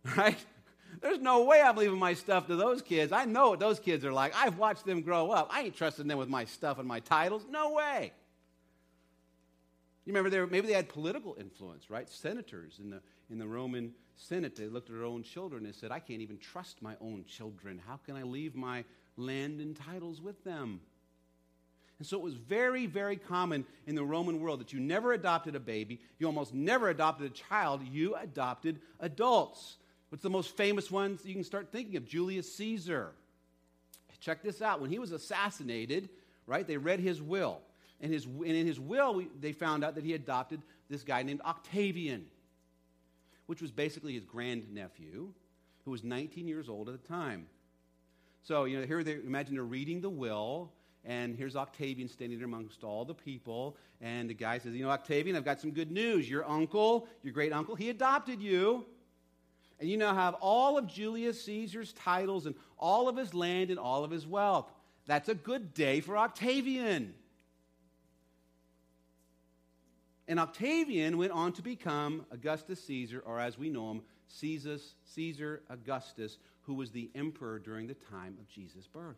Right? 0.18 0.38
There's 1.02 1.20
no 1.20 1.44
way 1.44 1.62
I'm 1.62 1.78
leaving 1.78 1.98
my 1.98 2.14
stuff 2.14 2.48
to 2.48 2.58
those 2.58 2.82
kids. 2.82 3.14
I 3.14 3.24
know 3.24 3.52
what 3.52 3.60
those 3.60 3.80
kids 3.80 4.04
are 4.04 4.12
like. 4.12 4.34
I've 4.36 4.58
watched 4.58 4.86
them 4.86 5.02
grow 5.02 5.32
up. 5.32 5.50
I 5.50 5.62
ain't 5.62 5.76
trusting 5.78 6.08
them 6.08 6.18
with 6.18 6.28
my 6.28 6.44
stuff 6.44 6.78
and 6.78 6.88
my 6.88 7.00
titles. 7.00 7.46
No 7.50 7.72
way. 7.72 8.12
You 10.06 10.14
remember, 10.14 10.30
they 10.30 10.46
maybe 10.46 10.68
they 10.68 10.74
had 10.74 10.90
political 10.90 11.38
influence, 11.40 11.90
right? 11.90 12.10
Senators 12.10 12.80
in 12.82 12.90
the, 12.90 13.02
in 13.30 13.38
the 13.38 13.48
Roman 13.48 13.94
Senate, 14.16 14.56
they 14.56 14.68
looked 14.68 14.90
at 14.90 14.96
their 14.96 15.06
own 15.06 15.24
children 15.24 15.66
and 15.66 15.74
said, 15.74 15.92
I 15.92 16.00
can't 16.00 16.22
even 16.22 16.38
trust 16.38 16.82
my 16.82 16.96
own 17.02 17.24
children. 17.26 17.82
How 17.86 17.98
can 17.98 18.16
I 18.16 18.24
leave 18.24 18.56
my 18.56 18.84
land 19.18 19.60
and 19.60 19.76
titles 19.76 20.22
with 20.22 20.44
them? 20.44 20.82
And 22.00 22.08
so 22.08 22.18
it 22.18 22.24
was 22.24 22.34
very, 22.34 22.86
very 22.86 23.16
common 23.16 23.66
in 23.88 23.96
the 23.96 24.04
Roman 24.04 24.42
world 24.42 24.60
that 24.60 24.74
you 24.74 24.80
never 24.80 25.14
adopted 25.14 25.56
a 25.56 25.60
baby, 25.60 26.02
you 26.20 26.28
almost 26.28 26.54
never 26.54 26.90
adopted 26.90 27.32
a 27.32 27.34
child, 27.34 27.82
you 27.90 28.16
adopted 28.16 28.80
adults. 29.00 29.78
What's 30.10 30.24
the 30.24 30.30
most 30.30 30.56
famous 30.58 30.92
ones 30.92 31.22
you 31.26 31.34
can 31.34 31.44
start 31.44 31.72
thinking 31.72 31.96
of? 31.96 32.06
Julius 32.06 32.54
Caesar. 32.56 33.14
Check 34.24 34.42
this 34.42 34.62
out. 34.62 34.80
When 34.80 34.90
he 34.90 35.00
was 35.00 35.12
assassinated, 35.12 36.08
right, 36.48 36.66
they 36.66 36.78
read 36.78 37.02
his 37.02 37.22
will. 37.22 37.60
And, 38.00 38.12
his, 38.12 38.26
and 38.26 38.46
in 38.46 38.66
his 38.66 38.80
will, 38.80 39.16
we, 39.16 39.28
they 39.42 39.52
found 39.52 39.84
out 39.84 39.96
that 39.96 40.04
he 40.06 40.14
adopted 40.14 40.62
this 40.90 41.04
guy 41.04 41.24
named 41.24 41.42
Octavian, 41.42 42.26
which 43.48 43.62
was 43.62 43.70
basically 43.70 44.14
his 44.14 44.24
grandnephew, 44.24 45.28
who 45.84 45.92
was 45.92 46.06
19 46.06 46.48
years 46.48 46.70
old 46.70 46.88
at 46.88 47.02
the 47.02 47.08
time. 47.08 47.48
So, 48.44 48.66
you 48.66 48.80
know, 48.80 48.86
here 48.86 49.04
they 49.04 49.14
imagine 49.14 49.56
they're 49.56 49.64
reading 49.64 50.02
the 50.02 50.10
will, 50.10 50.72
and 51.06 51.36
here's 51.36 51.56
Octavian 51.56 52.08
standing 52.08 52.38
there 52.38 52.46
amongst 52.46 52.84
all 52.84 53.06
the 53.06 53.14
people. 53.14 53.78
And 54.02 54.30
the 54.30 54.34
guy 54.34 54.58
says, 54.58 54.74
You 54.74 54.84
know, 54.84 54.92
Octavian, 54.92 55.36
I've 55.36 55.46
got 55.46 55.62
some 55.62 55.72
good 55.72 55.92
news. 55.92 56.30
Your 56.30 56.48
uncle, 56.50 57.08
your 57.24 57.34
great 57.34 57.54
uncle, 57.54 57.76
he 57.76 57.90
adopted 57.90 58.42
you 58.42 58.86
and 59.84 59.92
you 59.92 59.98
now 59.98 60.14
have 60.14 60.36
all 60.36 60.78
of 60.78 60.88
Julius 60.88 61.44
Caesar's 61.44 61.92
titles 61.92 62.46
and 62.46 62.56
all 62.78 63.10
of 63.10 63.18
his 63.18 63.34
land 63.34 63.70
and 63.70 63.78
all 63.78 64.06
of 64.06 64.12
his 64.12 64.26
wealth. 64.26 64.72
That's 65.08 65.28
a 65.28 65.36
good 65.36 65.74
day 65.74 66.00
for 66.00 66.18
Octavian. 66.18 67.14
And 70.30 70.40
Octavian 70.40 71.18
went 71.18 71.34
on 71.34 71.52
to 71.54 71.62
become 71.62 72.26
Augustus 72.32 72.82
Caesar, 72.86 73.22
or 73.26 73.42
as 73.42 73.58
we 73.58 73.70
know 73.70 73.92
him, 73.92 74.02
Caesar, 74.28 74.78
Caesar 75.06 75.62
Augustus, 75.70 76.38
who 76.64 76.74
was 76.74 76.92
the 76.92 77.10
emperor 77.16 77.60
during 77.60 77.88
the 77.88 77.94
time 77.94 78.38
of 78.40 78.48
Jesus' 78.48 78.88
birth. 78.88 79.18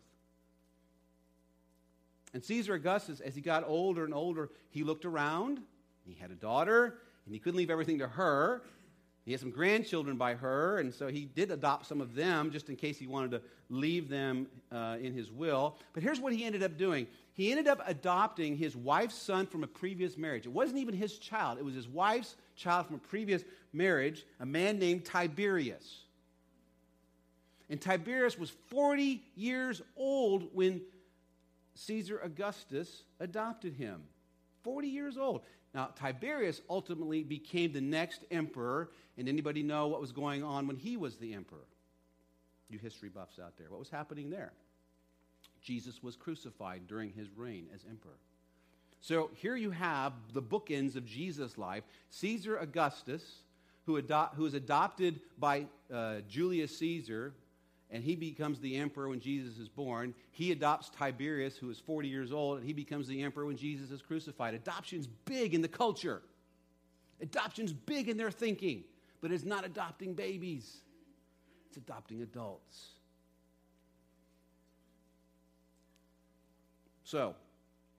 And 2.34 2.44
Caesar 2.44 2.74
Augustus, 2.74 3.20
as 3.20 3.34
he 3.34 3.40
got 3.40 3.64
older 3.66 4.04
and 4.04 4.12
older, 4.12 4.50
he 4.70 4.84
looked 4.84 5.04
around. 5.04 5.60
He 6.04 6.14
had 6.14 6.30
a 6.30 6.34
daughter, 6.34 6.98
and 7.24 7.32
he 7.32 7.40
couldn't 7.40 7.56
leave 7.56 7.70
everything 7.70 7.98
to 7.98 8.08
her. 8.08 8.62
He 9.26 9.32
had 9.32 9.40
some 9.40 9.50
grandchildren 9.50 10.16
by 10.16 10.34
her, 10.34 10.78
and 10.78 10.94
so 10.94 11.08
he 11.08 11.24
did 11.24 11.50
adopt 11.50 11.86
some 11.86 12.00
of 12.00 12.14
them 12.14 12.52
just 12.52 12.68
in 12.68 12.76
case 12.76 12.96
he 12.96 13.08
wanted 13.08 13.32
to 13.32 13.42
leave 13.68 14.08
them 14.08 14.46
uh, 14.70 14.98
in 15.02 15.12
his 15.12 15.32
will. 15.32 15.76
But 15.92 16.04
here's 16.04 16.20
what 16.20 16.32
he 16.32 16.44
ended 16.44 16.62
up 16.62 16.78
doing 16.78 17.08
he 17.34 17.50
ended 17.50 17.66
up 17.66 17.82
adopting 17.86 18.56
his 18.56 18.76
wife's 18.76 19.16
son 19.16 19.46
from 19.46 19.64
a 19.64 19.66
previous 19.66 20.16
marriage. 20.16 20.46
It 20.46 20.52
wasn't 20.52 20.78
even 20.78 20.94
his 20.94 21.18
child, 21.18 21.58
it 21.58 21.64
was 21.64 21.74
his 21.74 21.88
wife's 21.88 22.36
child 22.54 22.86
from 22.86 22.94
a 22.96 23.00
previous 23.00 23.42
marriage, 23.72 24.24
a 24.38 24.46
man 24.46 24.78
named 24.78 25.04
Tiberius. 25.04 26.02
And 27.68 27.80
Tiberius 27.80 28.38
was 28.38 28.50
40 28.68 29.20
years 29.34 29.82
old 29.96 30.44
when 30.52 30.82
Caesar 31.74 32.20
Augustus 32.20 33.02
adopted 33.18 33.74
him. 33.74 34.04
40 34.62 34.86
years 34.86 35.18
old. 35.18 35.42
Now, 35.76 35.90
Tiberius 35.94 36.62
ultimately 36.70 37.22
became 37.22 37.74
the 37.74 37.82
next 37.82 38.22
emperor, 38.30 38.88
and 39.18 39.28
anybody 39.28 39.62
know 39.62 39.88
what 39.88 40.00
was 40.00 40.10
going 40.10 40.42
on 40.42 40.66
when 40.66 40.76
he 40.76 40.96
was 40.96 41.16
the 41.16 41.34
emperor? 41.34 41.66
You 42.70 42.78
history 42.78 43.10
buffs 43.10 43.38
out 43.38 43.58
there. 43.58 43.66
What 43.68 43.78
was 43.78 43.90
happening 43.90 44.30
there? 44.30 44.54
Jesus 45.60 46.02
was 46.02 46.16
crucified 46.16 46.88
during 46.88 47.12
his 47.12 47.28
reign 47.36 47.66
as 47.74 47.84
emperor. 47.90 48.16
So 49.02 49.28
here 49.34 49.54
you 49.54 49.70
have 49.70 50.14
the 50.32 50.40
bookends 50.40 50.96
of 50.96 51.04
Jesus' 51.04 51.58
life 51.58 51.84
Caesar 52.08 52.56
Augustus, 52.56 53.42
who, 53.84 53.98
ado- 53.98 54.30
who 54.34 54.44
was 54.44 54.54
adopted 54.54 55.20
by 55.38 55.66
uh, 55.92 56.20
Julius 56.26 56.74
Caesar, 56.78 57.34
and 57.90 58.02
he 58.02 58.16
becomes 58.16 58.58
the 58.60 58.76
emperor 58.76 59.08
when 59.08 59.20
Jesus 59.20 59.58
is 59.58 59.68
born. 59.68 60.14
He 60.32 60.52
adopts 60.52 60.90
Tiberius, 60.90 61.56
who 61.56 61.70
is 61.70 61.78
40 61.78 62.08
years 62.08 62.32
old, 62.32 62.58
and 62.58 62.66
he 62.66 62.72
becomes 62.72 63.06
the 63.06 63.22
emperor 63.22 63.46
when 63.46 63.56
Jesus 63.56 63.90
is 63.90 64.02
crucified. 64.02 64.54
Adoption's 64.54 65.06
big 65.06 65.54
in 65.54 65.62
the 65.62 65.68
culture. 65.68 66.22
Adoption's 67.20 67.72
big 67.72 68.08
in 68.08 68.16
their 68.16 68.30
thinking, 68.30 68.84
but 69.20 69.30
it's 69.30 69.44
not 69.44 69.64
adopting 69.64 70.14
babies, 70.14 70.78
it's 71.68 71.76
adopting 71.76 72.22
adults. 72.22 72.88
So, 77.04 77.36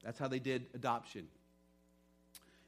That's 0.04 0.20
how 0.20 0.28
they 0.28 0.40
did 0.40 0.66
adoption. 0.74 1.28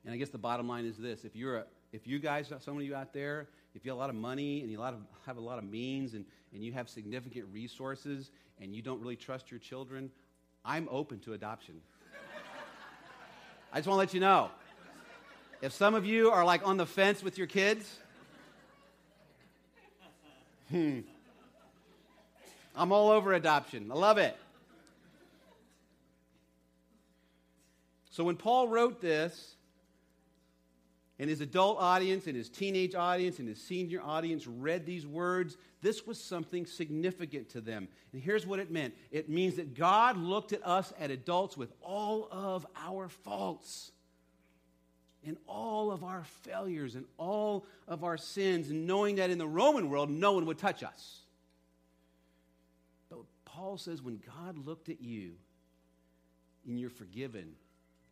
And 0.06 0.14
I 0.14 0.18
guess 0.18 0.30
the 0.30 0.38
bottom 0.38 0.68
line 0.68 0.86
is 0.86 0.98
this 0.98 1.26
if 1.26 1.36
you're 1.36 1.58
a, 1.58 1.64
if 1.92 2.08
you 2.08 2.20
guys, 2.20 2.52
some 2.60 2.78
of 2.78 2.84
you 2.84 2.96
out 2.96 3.14
there, 3.14 3.48
if 3.76 3.86
you 3.86 3.92
have 3.92 3.98
a 3.98 4.00
lot 4.02 4.10
of 4.10 4.16
money 4.16 4.62
and 4.62 4.72
you 4.72 4.82
have 4.82 5.38
a 5.38 5.42
lot 5.42 5.58
of 5.58 5.64
means 5.64 6.14
and, 6.14 6.26
and 6.54 6.64
you 6.64 6.72
have 6.74 6.90
significant 6.90 7.46
resources 7.52 8.32
and 8.60 8.76
you 8.76 8.82
don't 8.82 9.02
really 9.02 9.16
trust 9.16 9.52
your 9.52 9.60
children, 9.60 10.12
I'm 10.64 10.88
open 10.92 11.20
to 11.22 11.34
adoption. 11.34 11.76
I 13.72 13.78
just 13.78 13.88
want 13.88 13.98
to 13.98 14.00
let 14.00 14.14
you 14.14 14.20
know. 14.20 14.50
If 15.62 15.74
some 15.74 15.94
of 15.94 16.06
you 16.06 16.32
are 16.32 16.46
like 16.46 16.66
on 16.66 16.78
the 16.78 16.86
fence 16.86 17.22
with 17.22 17.38
your 17.38 17.48
kids, 17.48 18.00
hmm, 20.70 21.00
I'm 22.76 22.92
all 22.92 23.10
over 23.10 23.34
adoption. 23.34 23.92
I 23.92 23.96
love 23.96 24.18
it. 24.18 24.36
So 28.10 28.24
when 28.24 28.38
Paul 28.38 28.68
wrote 28.68 29.02
this, 29.02 29.56
and 31.20 31.30
his 31.30 31.42
adult 31.42 31.78
audience 31.80 32.28
and 32.28 32.36
his 32.36 32.48
teenage 32.48 32.96
audience 32.96 33.40
and 33.40 33.48
his 33.48 33.62
senior 33.62 34.02
audience 34.02 34.48
read 34.48 34.86
these 34.86 35.06
words, 35.06 35.58
this 35.82 36.08
was 36.08 36.20
something 36.20 36.66
significant 36.66 37.50
to 37.50 37.62
them. 37.62 37.90
And 38.14 38.22
here's 38.22 38.48
what 38.48 38.60
it 38.60 38.72
meant 38.72 38.96
it 39.12 39.30
means 39.30 39.58
that 39.58 39.74
God 39.74 40.18
looked 40.18 40.54
at 40.54 40.66
us, 40.66 40.94
at 40.98 41.12
adults, 41.12 41.58
with 41.58 41.74
all 41.82 42.30
of 42.32 42.66
our 42.78 43.10
faults 43.10 43.92
and 45.26 45.36
all 45.46 45.92
of 45.92 46.06
our 46.06 46.24
failures 46.44 46.96
and 46.96 47.06
all 47.18 47.66
of 47.86 48.06
our 48.06 48.18
sins, 48.18 48.72
knowing 48.72 49.18
that 49.18 49.30
in 49.30 49.38
the 49.38 49.48
Roman 49.48 49.90
world, 49.90 50.10
no 50.10 50.32
one 50.32 50.46
would 50.46 50.58
touch 50.58 50.84
us. 50.84 51.20
But 53.10 53.20
Paul 53.44 53.78
says 53.78 54.02
when 54.02 54.22
God 54.38 54.58
looked 54.66 54.88
at 54.88 55.02
you 55.02 55.34
and 56.66 56.80
you're 56.80 56.90
forgiven 56.90 57.56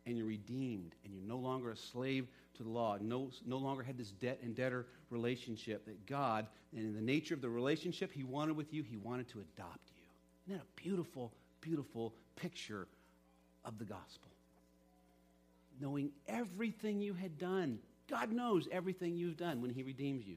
and 0.08 0.16
you're 0.16 0.26
redeemed 0.26 0.94
and 1.04 1.12
you're 1.12 1.22
no 1.22 1.36
longer 1.36 1.70
a 1.70 1.76
slave 1.76 2.26
to 2.56 2.62
the 2.62 2.68
law, 2.68 2.96
no, 3.00 3.30
no 3.46 3.58
longer 3.58 3.82
had 3.82 3.98
this 3.98 4.10
debt 4.12 4.38
and 4.42 4.56
debtor 4.56 4.86
relationship 5.10 5.84
that 5.84 6.06
God, 6.06 6.46
and 6.72 6.84
in 6.84 6.94
the 6.94 7.00
nature 7.00 7.34
of 7.34 7.42
the 7.42 7.48
relationship 7.48 8.10
He 8.10 8.24
wanted 8.24 8.56
with 8.56 8.72
you, 8.72 8.82
He 8.82 8.96
wanted 8.96 9.28
to 9.28 9.40
adopt 9.40 9.90
you. 9.94 10.02
Isn't 10.46 10.58
that 10.58 10.64
a 10.64 10.80
beautiful, 10.82 11.32
beautiful 11.60 12.14
picture 12.36 12.88
of 13.64 13.78
the 13.78 13.84
gospel? 13.84 14.30
Knowing 15.80 16.10
everything 16.26 17.00
you 17.00 17.14
had 17.14 17.38
done. 17.38 17.78
God 18.10 18.32
knows 18.32 18.66
everything 18.72 19.14
you've 19.14 19.36
done 19.36 19.60
when 19.60 19.70
He 19.70 19.82
redeems 19.82 20.26
you. 20.26 20.36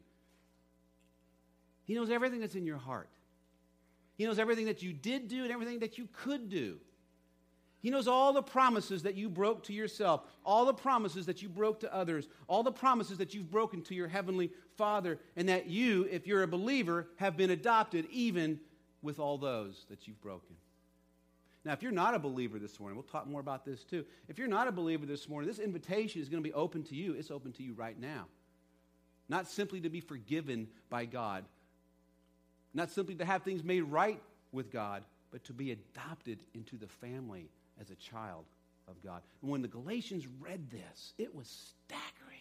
He 1.85 1.95
knows 1.95 2.09
everything 2.09 2.41
that's 2.41 2.55
in 2.55 2.65
your 2.65 2.77
heart. 2.77 3.09
He 4.17 4.25
knows 4.25 4.37
everything 4.37 4.65
that 4.65 4.83
you 4.83 4.91
did 4.93 5.29
do 5.29 5.43
and 5.43 5.51
everything 5.51 5.79
that 5.79 5.97
you 5.97 6.07
could 6.11 6.49
do. 6.49 6.77
He 7.81 7.89
knows 7.89 8.07
all 8.07 8.31
the 8.31 8.43
promises 8.43 9.03
that 9.03 9.15
you 9.15 9.27
broke 9.27 9.63
to 9.63 9.73
yourself, 9.73 10.21
all 10.45 10.65
the 10.65 10.73
promises 10.73 11.25
that 11.25 11.41
you 11.41 11.49
broke 11.49 11.79
to 11.79 11.93
others, 11.93 12.27
all 12.47 12.61
the 12.61 12.71
promises 12.71 13.17
that 13.17 13.33
you've 13.33 13.49
broken 13.49 13.81
to 13.83 13.95
your 13.95 14.07
heavenly 14.07 14.51
Father, 14.77 15.17
and 15.35 15.49
that 15.49 15.67
you, 15.67 16.07
if 16.11 16.27
you're 16.27 16.43
a 16.43 16.47
believer, 16.47 17.07
have 17.15 17.35
been 17.35 17.49
adopted 17.49 18.05
even 18.11 18.59
with 19.01 19.19
all 19.19 19.39
those 19.39 19.85
that 19.89 20.07
you've 20.07 20.21
broken. 20.21 20.55
Now, 21.65 21.73
if 21.73 21.81
you're 21.81 21.91
not 21.91 22.13
a 22.13 22.19
believer 22.19 22.59
this 22.59 22.79
morning, 22.79 22.95
we'll 22.95 23.03
talk 23.03 23.27
more 23.27 23.41
about 23.41 23.65
this 23.65 23.83
too. 23.83 24.05
If 24.27 24.37
you're 24.37 24.47
not 24.47 24.67
a 24.67 24.71
believer 24.71 25.07
this 25.07 25.27
morning, 25.27 25.47
this 25.47 25.59
invitation 25.59 26.21
is 26.21 26.29
going 26.29 26.43
to 26.43 26.47
be 26.47 26.53
open 26.53 26.83
to 26.83 26.95
you. 26.95 27.13
It's 27.13 27.31
open 27.31 27.51
to 27.53 27.63
you 27.63 27.73
right 27.73 27.99
now. 27.99 28.25
Not 29.27 29.47
simply 29.47 29.81
to 29.81 29.89
be 29.89 30.01
forgiven 30.01 30.67
by 30.89 31.05
God, 31.05 31.45
not 32.73 32.91
simply 32.91 33.15
to 33.15 33.25
have 33.25 33.43
things 33.43 33.63
made 33.63 33.81
right 33.81 34.21
with 34.51 34.71
God, 34.71 35.03
but 35.31 35.43
to 35.45 35.53
be 35.53 35.71
adopted 35.71 36.39
into 36.53 36.77
the 36.77 36.87
family 36.87 37.49
as 37.81 37.89
a 37.89 37.95
child 37.95 38.45
of 38.87 39.01
God. 39.03 39.21
And 39.41 39.51
when 39.51 39.61
the 39.61 39.67
Galatians 39.67 40.27
read 40.39 40.69
this, 40.69 41.13
it 41.17 41.33
was 41.33 41.73
staggering. 41.87 42.37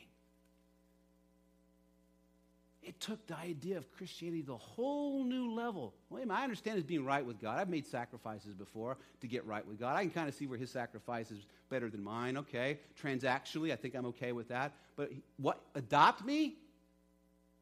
It 2.82 2.98
took 2.98 3.24
the 3.26 3.36
idea 3.36 3.76
of 3.76 3.90
Christianity 3.92 4.42
to 4.44 4.54
a 4.54 4.58
whole 4.58 5.22
new 5.22 5.52
level. 5.52 5.94
Well, 6.08 6.22
I 6.30 6.42
understand 6.42 6.78
is 6.78 6.84
being 6.84 7.04
right 7.04 7.24
with 7.24 7.40
God. 7.40 7.58
I've 7.58 7.68
made 7.68 7.86
sacrifices 7.86 8.54
before 8.54 8.96
to 9.20 9.26
get 9.26 9.44
right 9.46 9.66
with 9.66 9.78
God. 9.78 9.96
I 9.96 10.02
can 10.02 10.10
kind 10.10 10.28
of 10.28 10.34
see 10.34 10.46
where 10.46 10.58
his 10.58 10.70
sacrifice 10.70 11.30
is 11.30 11.40
better 11.68 11.90
than 11.90 12.02
mine. 12.02 12.38
Okay. 12.38 12.78
Transactionally, 13.00 13.72
I 13.72 13.76
think 13.76 13.94
I'm 13.94 14.06
okay 14.06 14.32
with 14.32 14.48
that. 14.48 14.72
But 14.96 15.10
what? 15.36 15.60
Adopt 15.74 16.24
me? 16.24 16.56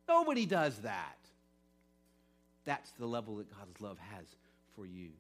Nobody 0.08 0.46
does 0.46 0.78
that. 0.78 1.18
That's 2.64 2.90
the 2.92 3.06
level 3.06 3.36
that 3.36 3.50
God's 3.50 3.80
love 3.80 3.98
has 3.98 4.24
for 4.76 4.86
you. 4.86 5.10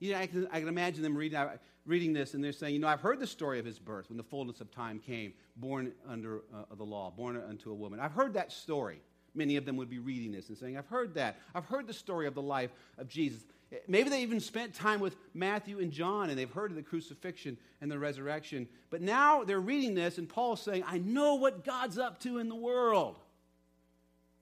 You 0.00 0.12
know, 0.12 0.18
I, 0.18 0.26
can, 0.26 0.48
I 0.50 0.60
can 0.60 0.68
imagine 0.68 1.02
them 1.02 1.16
reading, 1.16 1.38
uh, 1.38 1.56
reading 1.86 2.12
this 2.12 2.34
and 2.34 2.42
they're 2.42 2.52
saying, 2.52 2.74
you 2.74 2.80
know, 2.80 2.88
I've 2.88 3.00
heard 3.00 3.20
the 3.20 3.26
story 3.26 3.58
of 3.58 3.64
his 3.64 3.78
birth 3.78 4.08
when 4.08 4.16
the 4.16 4.24
fullness 4.24 4.60
of 4.60 4.70
time 4.70 4.98
came, 4.98 5.32
born 5.56 5.92
under 6.08 6.42
uh, 6.54 6.74
the 6.74 6.84
law, 6.84 7.10
born 7.10 7.36
unto 7.36 7.70
a 7.70 7.74
woman. 7.74 8.00
I've 8.00 8.12
heard 8.12 8.34
that 8.34 8.52
story. 8.52 9.00
Many 9.34 9.56
of 9.56 9.64
them 9.64 9.76
would 9.76 9.90
be 9.90 9.98
reading 9.98 10.32
this 10.32 10.48
and 10.48 10.56
saying, 10.56 10.76
I've 10.76 10.86
heard 10.86 11.14
that. 11.14 11.38
I've 11.54 11.64
heard 11.64 11.86
the 11.86 11.94
story 11.94 12.26
of 12.26 12.34
the 12.34 12.42
life 12.42 12.70
of 12.98 13.08
Jesus. 13.08 13.44
Maybe 13.88 14.08
they 14.08 14.22
even 14.22 14.38
spent 14.38 14.74
time 14.74 15.00
with 15.00 15.16
Matthew 15.32 15.80
and 15.80 15.90
John 15.90 16.30
and 16.30 16.38
they've 16.38 16.50
heard 16.50 16.70
of 16.70 16.76
the 16.76 16.82
crucifixion 16.82 17.58
and 17.80 17.90
the 17.90 17.98
resurrection. 17.98 18.68
But 18.90 19.02
now 19.02 19.42
they're 19.42 19.60
reading 19.60 19.94
this 19.94 20.18
and 20.18 20.28
Paul's 20.28 20.62
saying, 20.62 20.84
I 20.86 20.98
know 20.98 21.34
what 21.34 21.64
God's 21.64 21.98
up 21.98 22.20
to 22.20 22.38
in 22.38 22.48
the 22.48 22.54
world. 22.54 23.18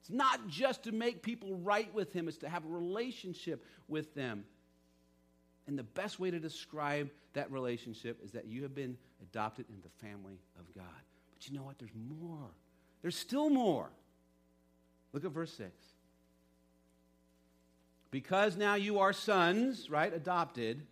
It's 0.01 0.11
not 0.11 0.47
just 0.47 0.83
to 0.83 0.91
make 0.91 1.23
people 1.23 1.55
right 1.55 1.91
with 1.93 2.11
him, 2.11 2.27
it's 2.27 2.37
to 2.39 2.49
have 2.49 2.65
a 2.65 2.67
relationship 2.67 3.65
with 3.87 4.13
them. 4.13 4.43
And 5.67 5.77
the 5.77 5.83
best 5.83 6.19
way 6.19 6.29
to 6.31 6.39
describe 6.39 7.09
that 7.33 7.51
relationship 7.51 8.19
is 8.23 8.31
that 8.31 8.45
you 8.45 8.63
have 8.63 8.75
been 8.75 8.97
adopted 9.21 9.65
in 9.69 9.77
the 9.81 10.05
family 10.05 10.39
of 10.59 10.73
God. 10.75 10.85
But 11.33 11.47
you 11.47 11.57
know 11.57 11.63
what? 11.63 11.79
There's 11.79 11.95
more. 11.95 12.49
There's 13.01 13.17
still 13.17 13.49
more. 13.49 13.89
Look 15.13 15.25
at 15.25 15.31
verse 15.31 15.53
6. 15.53 15.71
Because 18.11 18.57
now 18.57 18.75
you 18.75 18.99
are 18.99 19.13
sons, 19.13 19.89
right? 19.89 20.13
Adopted, 20.13 20.85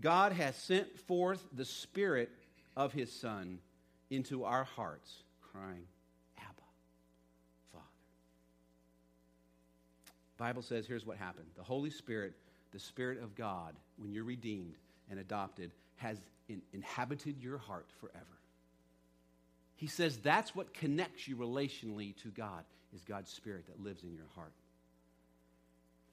God 0.00 0.32
has 0.32 0.56
sent 0.56 0.98
forth 0.98 1.44
the 1.52 1.64
Spirit 1.64 2.30
of 2.76 2.92
His 2.92 3.12
Son 3.12 3.58
into 4.08 4.44
our 4.44 4.64
hearts, 4.64 5.22
crying, 5.52 5.84
Abba, 6.38 6.62
Father. 7.72 7.84
The 10.36 10.42
Bible 10.42 10.62
says 10.62 10.86
here's 10.86 11.04
what 11.04 11.18
happened 11.18 11.46
the 11.56 11.62
Holy 11.62 11.90
Spirit 11.90 12.34
the 12.72 12.78
Spirit 12.78 13.22
of 13.22 13.34
God, 13.34 13.74
when 13.96 14.12
you're 14.12 14.24
redeemed 14.24 14.74
and 15.10 15.18
adopted, 15.18 15.70
has 15.96 16.18
in, 16.48 16.62
inhabited 16.72 17.40
your 17.40 17.58
heart 17.58 17.86
forever. 18.00 18.24
He 19.76 19.86
says 19.86 20.18
that's 20.18 20.54
what 20.54 20.74
connects 20.74 21.26
you 21.26 21.36
relationally 21.36 22.16
to 22.22 22.28
God, 22.28 22.64
is 22.94 23.02
God's 23.02 23.30
Spirit 23.30 23.66
that 23.66 23.82
lives 23.82 24.02
in 24.02 24.12
your 24.12 24.26
heart. 24.34 24.52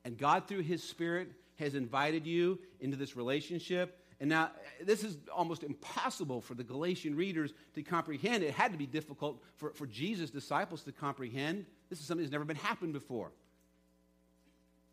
And 0.06 0.18
God, 0.18 0.48
through 0.48 0.62
His 0.62 0.84
Spirit, 0.84 1.30
has 1.60 1.76
invited 1.76 2.26
you 2.26 2.60
into 2.80 2.96
this 2.96 3.16
relationship. 3.16 4.00
And 4.20 4.30
now, 4.30 4.52
this 4.84 5.04
is 5.04 5.18
almost 5.36 5.64
impossible 5.64 6.42
for 6.42 6.54
the 6.54 6.64
Galatian 6.64 7.16
readers 7.16 7.54
to 7.76 7.84
comprehend. 7.84 8.44
It 8.44 8.54
had 8.54 8.72
to 8.72 8.78
be 8.78 8.88
difficult 8.88 9.44
for, 9.58 9.72
for 9.74 9.86
Jesus' 9.86 10.30
disciples 10.30 10.84
to 10.84 10.92
comprehend. 10.92 11.66
This 11.90 12.00
is 12.00 12.06
something 12.06 12.24
that's 12.24 12.32
never 12.32 12.46
been 12.46 12.56
happened 12.56 12.94
before 12.94 13.32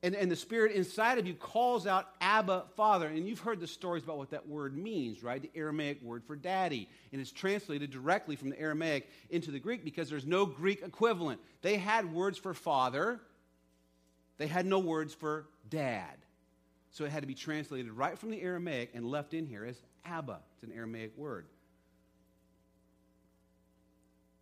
and, 0.05 0.15
and 0.15 0.31
the 0.31 0.37
Spirit 0.37 0.73
inside 0.73 1.17
of 1.17 1.27
you 1.27 1.33
calls 1.33 1.87
out 1.87 2.11
Abba, 2.21 2.65
Father. 2.77 3.07
And 3.07 3.27
you've 3.27 3.39
heard 3.39 3.59
the 3.59 3.67
stories 3.67 4.05
about 4.05 4.19
what 4.19 4.31
that 4.33 4.47
word 4.47 4.77
means, 4.77 5.23
right? 5.23 5.41
The 5.41 5.51
Aramaic 5.59 6.03
word 6.03 6.23
for 6.27 6.37
daddy. 6.37 6.91
And 7.11 7.23
it's 7.23 7.33
translated 7.33 7.91
directly 7.91 8.37
from 8.37 8.51
the 8.51 8.61
Aramaic 8.61 9.09
into 9.31 9.51
the 9.51 9.59
Greek 9.59 9.83
because 9.83 10.11
there's 10.11 10.27
no 10.27 10.45
Greek 10.45 10.83
equivalent. 10.83 11.41
They 11.63 11.79
had 11.79 12.13
words 12.13 12.37
for 12.37 12.53
father, 12.53 13.19
they 14.37 14.47
had 14.47 14.67
no 14.67 14.79
words 14.79 15.15
for 15.15 15.47
dad. 15.71 16.19
So 16.91 17.07
it 17.07 17.11
had 17.11 17.23
to 17.23 17.27
be 17.27 17.35
translated 17.35 17.91
right 17.91 18.19
from 18.19 18.31
the 18.31 18.43
Aramaic 18.43 18.91
and 18.93 19.07
left 19.07 19.33
in 19.33 19.47
here 19.47 19.65
as 19.65 19.81
Abba. 20.05 20.39
It's 20.55 20.71
an 20.71 20.77
Aramaic 20.77 21.17
word. 21.17 21.47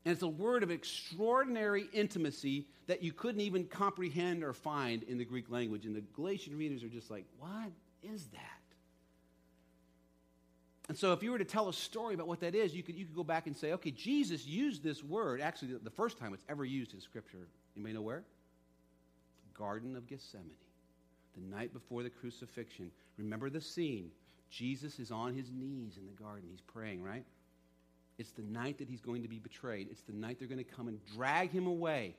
And 0.05 0.13
it's 0.13 0.23
a 0.23 0.29
word 0.29 0.63
of 0.63 0.71
extraordinary 0.71 1.87
intimacy 1.93 2.67
that 2.89 3.03
you 3.03 3.13
couldn't 3.13 3.41
even 3.41 3.67
comprehend 3.67 4.43
or 4.43 4.53
find 4.53 5.05
in 5.05 5.17
the 5.17 5.25
Greek 5.25 5.49
language. 5.49 5.87
And 5.87 5.95
the 5.95 6.01
Galatian 6.01 6.57
readers 6.57 6.83
are 6.83 6.89
just 6.89 7.11
like, 7.11 7.25
what 7.39 7.71
is 8.03 8.27
that? 8.33 8.63
And 10.89 10.99
so, 10.99 11.13
if 11.13 11.23
you 11.23 11.31
were 11.31 11.39
to 11.39 11.45
tell 11.45 11.69
a 11.69 11.73
story 11.73 12.15
about 12.15 12.27
what 12.27 12.41
that 12.41 12.55
is, 12.55 12.75
you 12.75 12.83
could, 12.83 12.97
you 12.97 13.07
could 13.07 13.15
go 13.15 13.23
back 13.23 13.47
and 13.47 13.57
say, 13.57 13.73
okay, 13.73 13.93
Jesus 13.93 14.45
used 14.45 14.83
this 14.83 15.03
word, 15.05 15.41
actually, 15.41 15.75
the 15.83 15.91
first 15.91 16.19
time 16.19 16.35
it's 16.35 16.45
ever 16.49 16.65
used 16.65 16.93
in 16.93 17.01
Scripture. 17.01 17.49
You 17.77 17.83
may 17.83 17.93
know 17.93 18.03
where? 18.03 18.25
Garden 19.55 19.97
of 19.97 20.09
Gethsemane, 20.09 20.51
the 21.35 21.57
night 21.57 21.73
before 21.73 22.03
the 22.03 22.11
crucifixion. 22.11 22.91
Remember 23.17 23.49
the 23.49 23.61
scene. 23.61 24.11
Jesus 24.51 24.99
is 24.99 25.11
on 25.11 25.35
his 25.35 25.51
knees 25.53 25.97
in 25.97 26.07
the 26.07 26.13
garden. 26.13 26.49
He's 26.51 26.61
praying, 26.61 27.03
right? 27.03 27.25
It's 28.19 28.33
the 28.33 28.43
night 28.43 28.79
that 28.79 28.89
he's 28.89 29.01
going 29.01 29.23
to 29.23 29.29
be 29.29 29.39
betrayed. 29.39 29.89
It's 29.91 30.03
the 30.03 30.13
night 30.13 30.39
they're 30.39 30.49
going 30.49 30.63
to 30.63 30.65
come 30.65 30.89
and 30.89 30.99
drag 31.15 31.51
him 31.51 31.67
away 31.67 32.15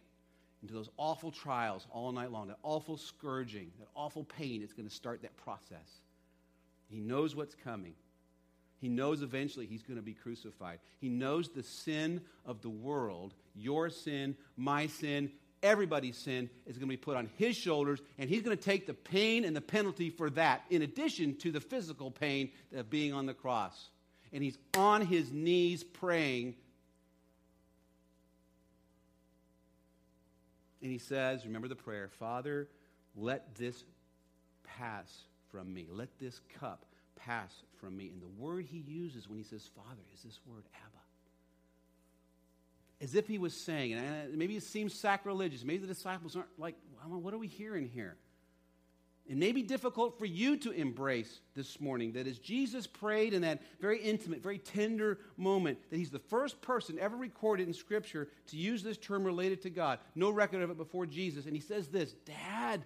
into 0.62 0.74
those 0.74 0.90
awful 0.98 1.32
trials 1.32 1.86
all 1.92 2.12
night 2.12 2.32
long, 2.32 2.48
that 2.48 2.58
awful 2.64 2.98
scourging, 2.98 3.72
that 3.80 3.88
awful 3.96 4.24
pain. 4.24 4.62
It's 4.64 4.74
going 4.74 4.88
to 4.88 4.94
start 4.94 5.22
that 5.22 5.36
process. 5.38 6.02
He 6.90 7.00
knows 7.00 7.36
what's 7.36 7.56
coming. 7.64 7.94
He 8.80 8.90
knows 8.90 9.22
eventually 9.22 9.66
he's 9.66 9.84
going 9.84 9.98
to 9.98 10.04
be 10.04 10.14
crucified. 10.14 10.80
He 11.00 11.10
knows 11.10 11.50
the 11.50 11.64
sin 11.64 12.22
of 12.46 12.62
the 12.62 12.70
world, 12.70 13.34
your 13.56 13.90
sin, 13.90 14.36
my 14.58 14.88
sin, 14.88 15.32
everybody's 15.62 16.18
sin 16.18 16.50
is 16.66 16.78
going 16.78 16.90
to 16.90 16.94
be 16.94 16.98
put 16.98 17.16
on 17.16 17.30
his 17.38 17.56
shoulders, 17.56 18.02
and 18.18 18.30
he's 18.30 18.42
going 18.42 18.58
to 18.58 18.62
take 18.62 18.86
the 18.86 18.94
pain 18.94 19.46
and 19.46 19.56
the 19.56 19.62
penalty 19.62 20.10
for 20.10 20.30
that, 20.32 20.64
in 20.70 20.82
addition 20.82 21.38
to 21.38 21.52
the 21.52 21.62
physical 21.62 22.12
pain 22.12 22.52
of 22.76 22.90
being 22.90 23.14
on 23.14 23.26
the 23.26 23.34
cross. 23.34 23.90
And 24.34 24.44
he's 24.44 24.58
on 24.76 25.06
his 25.06 25.32
knees 25.32 25.84
praying. 25.84 26.56
And 30.82 30.92
he 30.92 30.98
says, 30.98 31.46
Remember 31.46 31.68
the 31.68 31.76
prayer, 31.76 32.10
Father, 32.20 32.68
let 33.16 33.56
this 33.56 33.84
pass 34.64 35.24
from 35.52 35.74
me. 35.74 35.88
Let 35.90 36.10
this 36.20 36.42
cup 36.60 36.86
pass 37.16 37.54
from 37.80 37.96
me. 37.96 38.10
And 38.10 38.22
the 38.22 38.42
word 38.44 38.66
he 38.66 38.80
uses 38.80 39.30
when 39.30 39.38
he 39.38 39.44
says 39.44 39.70
Father 39.76 40.02
is 40.14 40.24
this 40.24 40.40
word 40.46 40.64
Abba. 40.76 41.00
As 43.02 43.16
if 43.16 43.28
he 43.28 43.38
was 43.38 43.54
saying, 43.54 43.94
and 43.94 44.34
maybe 44.36 44.56
it 44.56 44.64
seems 44.64 44.94
sacrilegious. 44.94 45.64
Maybe 45.64 45.80
the 45.80 45.94
disciples 45.94 46.36
aren't 46.36 46.48
like, 46.58 46.76
what 47.06 47.34
are 47.34 47.38
we 47.38 47.48
hearing 47.48 47.90
here? 47.94 48.16
It 49.26 49.38
may 49.38 49.54
be 49.54 49.64
difficult 49.64 50.20
for 50.20 50.26
you 50.26 50.58
to 50.58 50.72
embrace 50.72 51.40
this 51.56 51.80
morning 51.80 52.12
that 52.14 52.28
as 52.28 52.40
Jesus 52.40 52.86
prayed 52.86 53.34
in 53.34 53.42
that 53.44 53.62
very 53.80 54.02
intimate, 54.02 54.44
very 54.44 54.58
tender 54.58 55.20
moment, 55.38 55.78
that 55.90 55.98
he's 55.98 56.12
the 56.12 56.20
first 56.20 56.62
person 56.62 57.00
ever 57.00 57.16
recorded 57.16 57.68
in 57.68 57.74
Scripture 57.74 58.28
to 58.48 58.58
use 58.58 58.84
this 58.84 58.98
term 58.98 59.24
related 59.24 59.62
to 59.62 59.70
God. 59.70 60.00
No 60.14 60.30
record 60.30 60.62
of 60.62 60.72
it 60.72 60.78
before 60.78 61.06
Jesus. 61.06 61.46
And 61.46 61.56
he 61.56 61.62
says 61.62 61.88
this 61.88 62.14
Dad, 62.26 62.84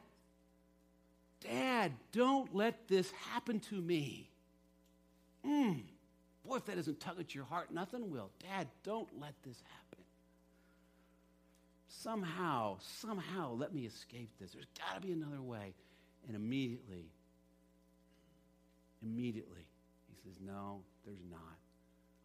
Dad, 1.42 1.94
don't 2.12 2.54
let 2.54 2.88
this 2.88 3.12
happen 3.32 3.60
to 3.62 3.82
me. 3.82 4.30
Mm. 5.44 5.82
Boy, 6.46 6.58
if 6.58 6.66
that 6.66 6.76
doesn't 6.76 7.00
tug 7.00 7.20
at 7.20 7.34
your 7.34 7.46
heart, 7.46 7.72
nothing 7.72 8.12
will. 8.12 8.30
Dad, 8.40 8.68
don't 8.84 9.10
let 9.20 9.34
this 9.44 9.62
happen. 9.64 10.06
Somehow, 11.88 12.78
somehow, 13.02 13.54
let 13.54 13.74
me 13.74 13.86
escape 13.86 14.30
this. 14.40 14.52
There's 14.52 14.68
got 14.78 15.02
to 15.02 15.08
be 15.08 15.14
another 15.14 15.42
way. 15.42 15.74
And 16.28 16.36
immediately, 16.36 17.06
immediately, 19.02 19.66
he 20.10 20.16
says, 20.24 20.40
No, 20.46 20.82
there's 21.06 21.24
not. 21.30 21.58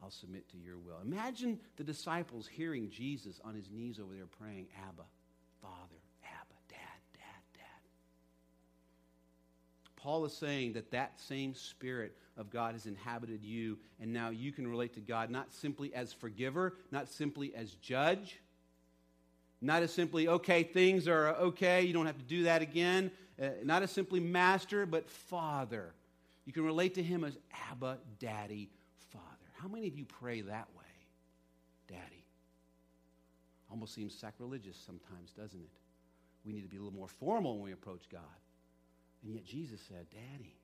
I'll 0.02 0.10
submit 0.10 0.48
to 0.50 0.56
your 0.58 0.78
will. 0.78 0.98
Imagine 1.04 1.60
the 1.76 1.84
disciples 1.84 2.48
hearing 2.48 2.90
Jesus 2.90 3.40
on 3.44 3.54
his 3.54 3.70
knees 3.70 4.00
over 4.00 4.12
there 4.12 4.26
praying, 4.26 4.66
Abba, 4.88 5.04
Father, 5.60 6.00
Abba, 6.24 6.54
Dad, 6.68 6.78
Dad, 7.12 7.42
Dad. 7.54 7.82
Paul 9.94 10.24
is 10.24 10.32
saying 10.32 10.72
that 10.72 10.90
that 10.90 11.20
same 11.20 11.54
spirit 11.54 12.16
of 12.36 12.50
God 12.50 12.72
has 12.72 12.86
inhabited 12.86 13.44
you, 13.44 13.78
and 14.00 14.12
now 14.12 14.30
you 14.30 14.50
can 14.50 14.66
relate 14.66 14.94
to 14.94 15.00
God 15.00 15.30
not 15.30 15.52
simply 15.52 15.94
as 15.94 16.12
forgiver, 16.12 16.74
not 16.90 17.08
simply 17.08 17.54
as 17.54 17.74
judge, 17.74 18.40
not 19.60 19.84
as 19.84 19.92
simply, 19.92 20.26
okay, 20.26 20.64
things 20.64 21.06
are 21.06 21.28
okay, 21.36 21.82
you 21.82 21.92
don't 21.92 22.06
have 22.06 22.18
to 22.18 22.24
do 22.24 22.42
that 22.44 22.62
again, 22.62 23.12
uh, 23.40 23.48
not 23.64 23.82
as 23.82 23.90
simply 23.90 24.20
master, 24.20 24.86
but 24.86 25.08
father. 25.08 25.94
You 26.44 26.52
can 26.52 26.64
relate 26.64 26.94
to 26.94 27.02
him 27.02 27.24
as 27.24 27.38
Abba, 27.70 27.98
Daddy, 28.18 28.68
Father. 29.12 29.26
How 29.58 29.68
many 29.68 29.86
of 29.86 29.96
you 29.96 30.04
pray 30.04 30.40
that 30.40 30.68
way? 30.76 30.84
Daddy. 31.88 32.24
Almost 33.70 33.94
seems 33.94 34.14
sacrilegious 34.14 34.76
sometimes, 34.76 35.32
doesn't 35.32 35.60
it? 35.60 35.70
We 36.44 36.52
need 36.52 36.62
to 36.62 36.68
be 36.68 36.76
a 36.76 36.80
little 36.80 36.98
more 36.98 37.08
formal 37.08 37.54
when 37.54 37.64
we 37.64 37.72
approach 37.72 38.02
God. 38.10 38.20
And 39.24 39.34
yet 39.34 39.44
Jesus 39.44 39.80
said, 39.88 40.06
Daddy. 40.10 40.56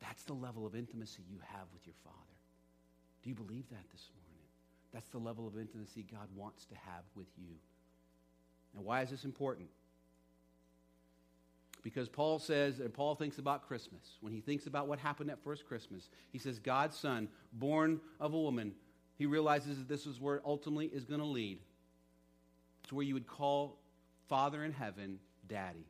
That's 0.00 0.24
the 0.24 0.32
level 0.32 0.66
of 0.66 0.74
intimacy 0.74 1.22
you 1.30 1.38
have 1.52 1.66
with 1.72 1.86
your 1.86 1.94
Father. 2.02 2.16
Do 3.22 3.28
you 3.28 3.36
believe 3.36 3.68
that 3.70 3.84
this 3.92 4.08
morning? 4.16 4.32
That's 4.92 5.08
the 5.08 5.18
level 5.18 5.46
of 5.46 5.56
intimacy 5.56 6.04
God 6.10 6.28
wants 6.34 6.64
to 6.66 6.74
have 6.74 7.04
with 7.14 7.28
you. 7.38 7.54
Now, 8.74 8.82
why 8.82 9.02
is 9.02 9.10
this 9.10 9.24
important? 9.24 9.68
Because 11.82 12.08
Paul 12.08 12.38
says, 12.38 12.78
and 12.78 12.94
Paul 12.94 13.16
thinks 13.16 13.38
about 13.38 13.66
Christmas. 13.66 14.16
When 14.20 14.32
he 14.32 14.40
thinks 14.40 14.66
about 14.66 14.86
what 14.86 14.98
happened 14.98 15.30
at 15.30 15.42
first 15.42 15.66
Christmas, 15.66 16.08
he 16.30 16.38
says, 16.38 16.58
God's 16.58 16.96
son, 16.96 17.28
born 17.52 18.00
of 18.20 18.34
a 18.34 18.38
woman, 18.38 18.72
he 19.16 19.26
realizes 19.26 19.78
that 19.78 19.88
this 19.88 20.06
is 20.06 20.20
where 20.20 20.40
ultimately 20.44 20.86
is 20.86 21.04
going 21.04 21.20
to 21.20 21.26
lead. 21.26 21.58
To 22.88 22.94
where 22.94 23.04
you 23.04 23.14
would 23.14 23.26
call 23.26 23.78
Father 24.28 24.64
in 24.64 24.72
heaven 24.72 25.18
Daddy. 25.48 25.86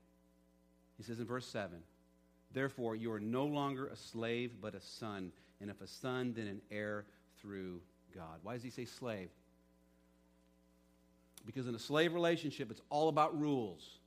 He 0.97 1.03
says 1.03 1.21
in 1.21 1.27
verse 1.27 1.47
7 1.47 1.79
Therefore, 2.53 2.97
you 2.97 3.13
are 3.13 3.21
no 3.21 3.45
longer 3.45 3.87
a 3.87 3.97
slave, 3.97 4.53
but 4.61 4.75
a 4.75 4.81
son. 4.81 5.33
And 5.61 5.71
if 5.71 5.81
a 5.81 5.87
son, 5.87 6.33
then 6.35 6.47
an 6.47 6.61
heir 6.71 7.05
through 7.41 7.81
God. 8.15 8.41
Why 8.43 8.55
does 8.55 8.63
he 8.63 8.71
say 8.71 8.85
slave? 8.85 9.31
Because 11.47 11.67
in 11.67 11.75
a 11.75 11.79
slave 11.79 12.15
relationship, 12.15 12.71
it's 12.71 12.83
all 12.89 13.09
about 13.09 13.39
rules. 13.39 13.99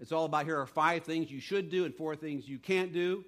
It's 0.00 0.12
all 0.12 0.24
about 0.24 0.44
here 0.46 0.58
are 0.58 0.66
five 0.66 1.04
things 1.04 1.30
you 1.30 1.40
should 1.40 1.70
do 1.70 1.84
and 1.84 1.94
four 1.94 2.16
things 2.16 2.48
you 2.48 2.58
can't 2.58 2.92
do. 2.92 3.24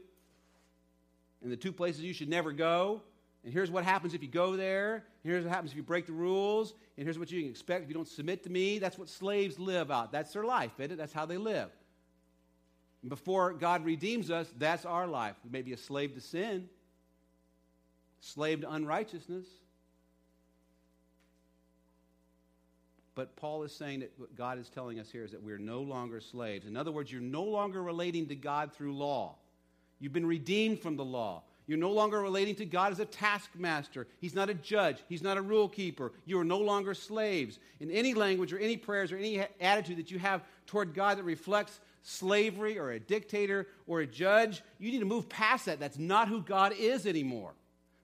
And 1.43 1.53
the 1.53 1.57
two 1.57 1.73
places 1.73 2.03
you 2.03 2.13
should 2.13 2.29
never 2.29 2.53
go. 2.53 3.03
And 3.45 3.53
here's 3.53 3.71
what 3.71 3.85
happens 3.85 4.15
if 4.15 4.23
you 4.23 4.29
go 4.29 4.57
there. 4.57 5.05
Here's 5.23 5.45
what 5.45 5.53
happens 5.53 5.71
if 5.71 5.77
you 5.77 5.83
break 5.83 6.07
the 6.07 6.13
rules. 6.13 6.75
And 6.97 7.07
here's 7.07 7.19
what 7.19 7.31
you 7.31 7.43
can 7.43 7.51
expect 7.51 7.83
if 7.83 7.89
you 7.89 7.95
don't 7.95 8.09
submit 8.09 8.43
to 8.45 8.51
me. 8.51 8.79
That's 8.79 8.99
what 8.99 9.09
slaves 9.09 9.59
live 9.59 9.91
out. 9.91 10.11
That's 10.11 10.33
their 10.33 10.45
life, 10.45 10.73
isn't 10.79 10.93
it? 10.93 10.97
That's 10.97 11.13
how 11.13 11.27
they 11.27 11.37
live. 11.37 11.71
And 13.03 13.11
before 13.11 13.53
God 13.53 13.85
redeems 13.85 14.31
us, 14.31 14.51
that's 14.57 14.87
our 14.87 15.07
life. 15.07 15.37
We 15.45 15.51
may 15.51 15.61
be 15.61 15.75
a 15.75 15.77
slave 15.77 16.15
to 16.15 16.21
sin, 16.21 16.71
slave 18.21 18.63
to 18.63 18.73
unrighteousness. 18.73 19.45
But 23.15 23.37
Paul 23.37 23.63
is 23.63 23.73
saying 23.73 24.01
that 24.01 24.13
what 24.17 24.35
God 24.35 24.59
is 24.59 24.69
telling 24.69 24.99
us 24.99 25.11
here 25.11 25.25
is 25.25 25.31
that 25.31 25.43
we're 25.43 25.59
no 25.59 25.81
longer 25.81 26.21
slaves. 26.21 26.67
In 26.67 26.77
other 26.77 26.91
words, 26.91 27.13
you're 27.13 27.21
no 27.21 27.45
longer 27.45 27.83
relating 27.83 28.27
to 28.29 28.35
God 28.35 28.73
through 28.73 28.97
law. 28.97 29.37
You've 30.01 30.13
been 30.13 30.27
redeemed 30.27 30.81
from 30.81 30.97
the 30.97 31.05
law. 31.05 31.43
You're 31.67 31.79
no 31.79 31.93
longer 31.93 32.21
relating 32.21 32.57
to 32.57 32.67
God 32.67 32.93
as 32.93 33.01
a 33.01 33.07
taskmaster. 33.07 34.07
He's 34.21 34.35
not 34.35 34.51
a 34.51 34.55
judge. 34.55 34.99
He's 35.09 35.23
not 35.23 35.39
a 35.39 35.43
rule 35.43 35.69
keeper. 35.69 36.13
You 36.27 36.39
are 36.39 36.45
no 36.45 36.59
longer 36.59 36.93
slaves. 36.93 37.59
In 37.81 37.91
any 37.91 38.13
language 38.13 38.53
or 38.53 38.59
any 38.59 38.77
prayers 38.77 39.13
or 39.13 39.17
any 39.17 39.43
attitude 39.61 39.97
that 39.97 40.11
you 40.11 40.19
have 40.19 40.43
toward 40.67 40.93
God 40.93 41.17
that 41.17 41.23
reflects 41.23 41.81
slavery 42.03 42.79
or 42.79 42.91
a 42.91 43.01
dictator 43.01 43.69
or 43.87 44.01
a 44.01 44.07
judge, 44.07 44.63
you 44.79 44.91
need 44.91 44.99
to 44.99 45.07
move 45.07 45.29
past 45.29 45.67
that. 45.67 45.81
That's 45.81 45.99
not 45.99 46.29
who 46.29 46.43
God 46.43 46.75
is 46.79 47.07
anymore. 47.07 47.53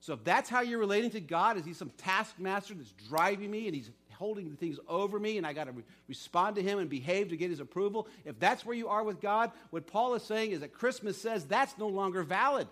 So 0.00 0.14
if 0.14 0.24
that's 0.24 0.48
how 0.48 0.62
you're 0.62 0.78
relating 0.78 1.10
to 1.10 1.20
God, 1.20 1.58
is 1.58 1.66
he 1.66 1.74
some 1.74 1.90
taskmaster 1.98 2.72
that's 2.72 2.94
driving 3.08 3.50
me 3.50 3.66
and 3.66 3.74
he's 3.74 3.90
holding 4.20 4.50
the 4.50 4.56
things 4.56 4.78
over 4.86 5.18
me 5.18 5.38
and 5.38 5.46
I 5.46 5.52
got 5.52 5.64
to 5.64 5.72
re- 5.72 5.82
respond 6.06 6.56
to 6.56 6.62
him 6.62 6.78
and 6.78 6.88
behave 6.88 7.30
to 7.30 7.36
get 7.36 7.50
his 7.50 7.58
approval? 7.58 8.06
If 8.24 8.38
that's 8.38 8.64
where 8.64 8.76
you 8.76 8.88
are 8.88 9.02
with 9.02 9.20
God, 9.20 9.50
what 9.70 9.86
Paul 9.86 10.14
is 10.14 10.22
saying 10.22 10.52
is 10.52 10.60
that 10.60 10.72
Christmas 10.72 11.20
says 11.20 11.44
that's 11.46 11.76
no 11.78 11.88
longer 11.88 12.22
valid. 12.22 12.68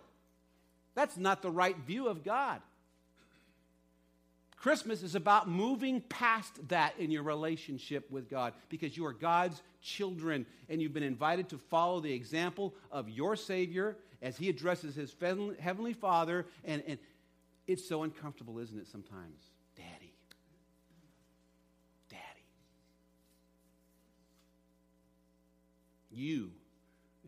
That's 0.94 1.16
not 1.16 1.42
the 1.42 1.50
right 1.50 1.76
view 1.78 2.08
of 2.08 2.22
God. 2.22 2.60
Christmas 4.56 5.02
is 5.02 5.14
about 5.14 5.48
moving 5.48 6.00
past 6.00 6.68
that 6.68 6.94
in 6.98 7.10
your 7.10 7.22
relationship 7.22 8.10
with 8.10 8.28
God 8.28 8.52
because 8.68 8.96
you 8.96 9.06
are 9.06 9.12
God's 9.12 9.62
children 9.80 10.44
and 10.68 10.82
you've 10.82 10.92
been 10.92 11.02
invited 11.02 11.48
to 11.50 11.58
follow 11.58 12.00
the 12.00 12.12
example 12.12 12.74
of 12.90 13.08
your 13.08 13.36
Savior 13.36 13.96
as 14.20 14.36
He 14.36 14.48
addresses 14.48 14.96
His 14.96 15.14
Heavenly 15.60 15.92
Father. 15.92 16.46
And, 16.64 16.82
and 16.86 16.98
it's 17.68 17.86
so 17.86 18.02
uncomfortable, 18.02 18.58
isn't 18.58 18.78
it, 18.78 18.88
sometimes? 18.88 19.38
Daddy. 19.76 20.12
Daddy. 22.08 22.22
You 26.18 26.50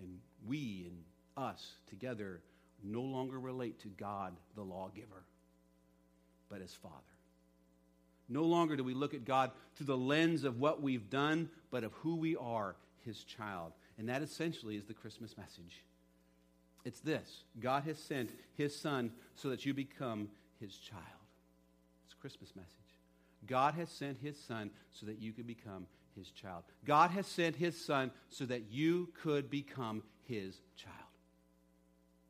and 0.01 0.18
we 0.47 0.86
and 0.88 1.05
us 1.36 1.72
together 1.88 2.41
no 2.82 3.03
longer 3.03 3.38
relate 3.38 3.78
to 3.80 3.88
God, 3.88 4.34
the 4.57 4.62
lawgiver, 4.62 5.24
but 6.49 6.61
as 6.61 6.74
Father. 6.74 6.95
No 8.28 8.43
longer 8.43 8.76
do 8.76 8.84
we 8.84 8.95
look 8.95 9.14
at 9.14 9.24
God 9.24 9.51
through 9.76 9.86
the 9.86 9.97
lens 9.97 10.45
of 10.45 10.59
what 10.59 10.82
we've 10.82 11.09
done, 11.09 11.49
but 11.70 11.84
of 11.84 11.93
who 11.95 12.16
we 12.16 12.36
are, 12.36 12.74
his 13.05 13.22
child. 13.24 13.72
And 13.99 14.09
that 14.09 14.22
essentially 14.22 14.76
is 14.76 14.84
the 14.84 14.95
Christmas 14.95 15.36
message. 15.36 15.84
It's 16.84 17.01
this 17.01 17.45
God 17.61 17.84
has 17.84 17.99
sent 17.99 18.30
his 18.57 18.74
son 18.74 19.12
so 19.36 19.51
that 19.51 19.66
you 19.66 19.74
become 19.74 20.28
his 20.61 20.76
child. 20.76 21.05
It's 22.07 22.14
Christmas 22.14 22.55
message. 22.57 22.74
God 23.47 23.74
has 23.74 23.88
sent 23.91 24.18
his 24.18 24.38
son 24.38 24.70
so 24.93 25.07
that 25.07 25.20
you 25.20 25.32
could 25.32 25.47
become 25.47 25.86
his 26.20 26.30
child. 26.30 26.62
God 26.84 27.10
has 27.10 27.26
sent 27.26 27.56
his 27.56 27.76
son 27.76 28.10
so 28.28 28.44
that 28.46 28.70
you 28.70 29.08
could 29.22 29.50
become 29.50 30.02
his 30.28 30.60
child. 30.76 30.94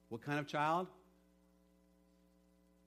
What 0.09 0.23
kind 0.23 0.39
of 0.39 0.47
child? 0.47 0.87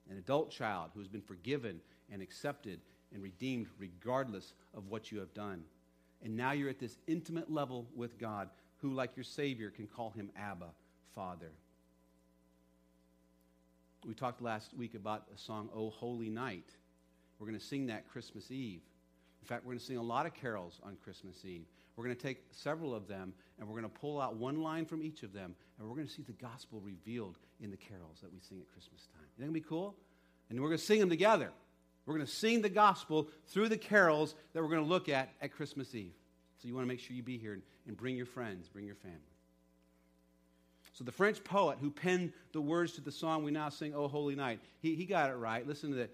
An 0.09 0.17
adult 0.17 0.49
child 0.49 0.91
who 0.93 0.99
has 0.99 1.07
been 1.07 1.21
forgiven 1.21 1.79
and 2.11 2.21
accepted 2.21 2.79
and 3.13 3.21
redeemed 3.21 3.67
regardless 3.77 4.53
of 4.75 4.87
what 4.87 5.11
you 5.11 5.19
have 5.19 5.33
done. 5.33 5.63
And 6.23 6.35
now 6.35 6.51
you're 6.53 6.69
at 6.69 6.79
this 6.79 6.97
intimate 7.07 7.51
level 7.51 7.85
with 7.95 8.17
God, 8.17 8.49
who, 8.77 8.93
like 8.93 9.15
your 9.15 9.23
Savior, 9.23 9.69
can 9.69 9.87
call 9.87 10.09
him 10.11 10.29
Abba, 10.37 10.69
Father. 11.13 11.51
We 14.05 14.13
talked 14.13 14.41
last 14.41 14.73
week 14.73 14.95
about 14.95 15.25
a 15.33 15.37
song, 15.37 15.69
Oh 15.73 15.89
Holy 15.89 16.29
Night. 16.29 16.69
We're 17.39 17.47
going 17.47 17.59
to 17.59 17.65
sing 17.65 17.87
that 17.87 18.09
Christmas 18.09 18.51
Eve. 18.51 18.81
In 19.43 19.47
fact, 19.47 19.65
we're 19.65 19.71
going 19.71 19.79
to 19.79 19.85
sing 19.85 19.97
a 19.97 20.01
lot 20.01 20.25
of 20.25 20.33
carols 20.33 20.79
on 20.83 20.95
Christmas 21.03 21.43
Eve. 21.43 21.65
We're 21.97 22.05
going 22.05 22.15
to 22.15 22.21
take 22.21 22.45
several 22.51 22.95
of 22.95 23.09
them 23.09 23.33
and 23.59 23.67
we're 23.67 23.77
going 23.77 23.91
to 23.91 23.99
pull 23.99 24.21
out 24.21 24.37
one 24.37 24.61
line 24.61 24.85
from 24.85 25.03
each 25.03 25.21
of 25.21 25.33
them 25.33 25.53
and 25.77 25.85
we're 25.85 25.95
going 25.95 26.07
to 26.07 26.13
see 26.13 26.21
the 26.21 26.31
gospel 26.31 26.79
revealed 26.79 27.37
in 27.59 27.69
the 27.69 27.75
carols 27.75 28.19
that 28.21 28.31
we 28.31 28.39
sing 28.39 28.61
at 28.61 28.71
Christmas 28.71 29.01
time. 29.07 29.25
Isn't 29.33 29.39
that 29.39 29.41
going 29.41 29.53
to 29.53 29.59
be 29.59 29.67
cool? 29.67 29.95
And 30.49 30.61
we're 30.61 30.69
going 30.69 30.79
to 30.79 30.85
sing 30.85 31.01
them 31.01 31.09
together. 31.09 31.51
We're 32.05 32.13
going 32.13 32.25
to 32.25 32.31
sing 32.31 32.61
the 32.61 32.69
gospel 32.69 33.27
through 33.47 33.67
the 33.67 33.77
carols 33.77 34.33
that 34.53 34.63
we're 34.63 34.69
going 34.69 34.81
to 34.81 34.87
look 34.87 35.09
at 35.09 35.33
at 35.41 35.51
Christmas 35.51 35.93
Eve. 35.93 36.13
So 36.61 36.69
you 36.69 36.73
want 36.73 36.85
to 36.85 36.87
make 36.87 37.01
sure 37.01 37.13
you 37.13 37.21
be 37.21 37.37
here 37.37 37.59
and, 37.85 37.97
bring 37.97 38.15
your 38.15 38.25
friends, 38.25 38.69
bring 38.69 38.85
your 38.85 38.95
family. 38.95 39.19
So 40.93 41.03
the 41.03 41.11
French 41.11 41.43
poet 41.43 41.79
who 41.81 41.91
penned 41.91 42.31
the 42.53 42.61
words 42.61 42.93
to 42.93 43.01
the 43.01 43.11
song 43.11 43.43
we 43.43 43.51
now 43.51 43.67
sing, 43.67 43.93
Oh 43.93 44.07
Holy 44.07 44.35
Night, 44.35 44.61
he, 44.79 44.95
he 44.95 45.03
got 45.03 45.29
it 45.29 45.33
right. 45.33 45.67
Listen 45.67 45.89
to 45.89 45.97
that. 45.97 46.11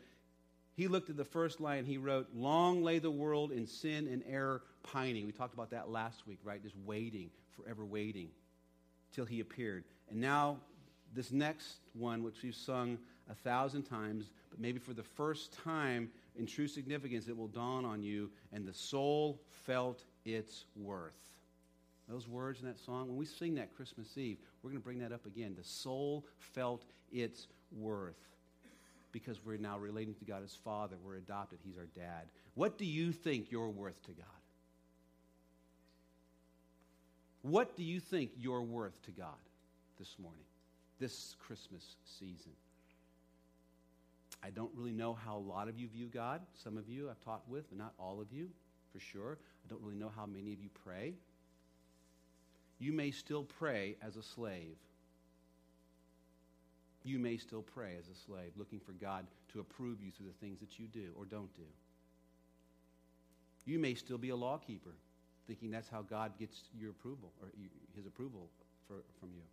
He 0.80 0.88
looked 0.88 1.10
at 1.10 1.18
the 1.18 1.26
first 1.26 1.60
line, 1.60 1.84
he 1.84 1.98
wrote, 1.98 2.30
Long 2.34 2.84
lay 2.84 3.00
the 3.00 3.12
world 3.12 3.52
in 3.52 3.68
sin 3.68 4.08
and 4.08 4.24
error 4.26 4.62
pining. 4.82 5.26
We 5.26 5.34
talked 5.34 5.54
about 5.54 5.72
that 5.72 5.90
last 5.90 6.26
week, 6.26 6.40
right? 6.42 6.64
Just 6.64 6.78
waiting, 6.86 7.32
forever 7.52 7.84
waiting 7.84 8.30
till 9.12 9.26
he 9.26 9.42
appeared. 9.42 9.84
And 10.10 10.22
now, 10.22 10.56
this 11.14 11.34
next 11.34 11.80
one, 11.92 12.24
which 12.24 12.44
we've 12.44 12.56
sung 12.56 12.98
a 13.30 13.36
thousand 13.36 13.84
times, 13.84 14.32
but 14.50 14.62
maybe 14.62 14.80
for 14.80 14.94
the 14.94 15.04
first 15.04 15.52
time 15.52 16.12
in 16.38 16.46
true 16.46 16.70
significance, 16.70 17.28
it 17.28 17.36
will 17.36 17.50
dawn 17.50 17.84
on 17.84 18.02
you, 18.02 18.32
and 18.54 18.66
the 18.66 18.74
soul 18.74 19.42
felt 19.50 20.06
its 20.24 20.64
worth. 20.78 21.34
Those 22.08 22.26
words 22.26 22.62
in 22.62 22.68
that 22.68 22.80
song, 22.80 23.10
when 23.10 23.18
we 23.18 23.26
sing 23.26 23.56
that 23.56 23.76
Christmas 23.76 24.18
Eve, 24.18 24.38
we're 24.64 24.70
going 24.70 24.82
to 24.82 24.86
bring 24.86 25.00
that 25.00 25.12
up 25.12 25.26
again. 25.26 25.56
The 25.58 25.64
soul 25.66 26.26
felt 26.38 26.86
its 27.12 27.48
worth 27.70 28.16
because 29.12 29.44
we're 29.44 29.58
now 29.58 29.78
relating 29.78 30.14
to 30.16 30.26
God 30.26 30.44
as 30.44 30.54
Father. 30.54 30.96
We're 31.04 31.18
adopted. 31.18 31.60
He's 31.64 31.78
our 31.78 31.88
dad. 31.96 32.26
What 32.54 32.78
do 32.78 32.86
you 32.86 33.12
think 33.12 33.52
you're 33.52 33.70
worth 33.70 34.02
to 34.04 34.12
God? 34.12 34.26
What 37.42 37.76
do 37.76 37.84
you 37.84 38.00
think 38.00 38.32
you're 38.38 38.62
worth 38.62 39.02
to 39.04 39.12
God 39.12 39.30
this 39.98 40.16
morning, 40.22 40.44
this 41.00 41.36
Christmas 41.40 41.96
season? 42.20 42.52
I 44.44 44.50
don't 44.50 44.72
really 44.76 44.94
know 44.94 45.14
how 45.14 45.38
a 45.38 45.40
lot 45.40 45.68
of 45.68 45.78
you 45.78 45.88
view 45.88 46.08
God. 46.08 46.42
Some 46.54 46.78
of 46.78 46.88
you 46.88 47.10
I've 47.10 47.20
talked 47.22 47.50
with, 47.50 47.70
but 47.70 47.78
not 47.78 47.94
all 47.98 48.22
of 48.22 48.32
you, 48.32 48.50
for 48.92 49.00
sure. 49.00 49.38
I 49.66 49.70
don't 49.70 49.82
really 49.82 49.98
know 49.98 50.12
how 50.16 50.26
many 50.26 50.54
of 50.54 50.62
you 50.62 50.70
pray. 50.86 51.14
You 52.80 52.94
may 52.94 53.12
still 53.12 53.44
pray 53.44 53.98
as 54.02 54.16
a 54.16 54.24
slave. 54.24 54.78
You 57.04 57.20
may 57.20 57.38
still 57.38 57.62
pray 57.62 57.96
as 57.98 58.08
a 58.10 58.16
slave, 58.16 58.52
looking 58.58 58.80
for 58.80 58.92
God 58.94 59.26
to 59.54 59.60
approve 59.60 60.02
you 60.02 60.12
through 60.12 60.28
the 60.28 60.46
things 60.46 60.60
that 60.60 60.80
you 60.80 60.88
do 60.88 61.12
or 61.16 61.26
don't 61.26 61.54
do. 61.56 61.64
You 63.66 63.80
may 63.80 63.94
still 63.94 64.18
be 64.18 64.30
a 64.30 64.36
lawkeeper, 64.36 64.96
thinking 65.48 65.72
that's 65.72 65.90
how 65.90 66.02
God 66.02 66.38
gets 66.40 66.64
your 66.78 66.92
approval 66.92 67.32
or 67.42 67.50
his 67.96 68.06
approval 68.06 68.50
for, 68.88 68.96
from 69.20 69.30
you. 69.34 69.44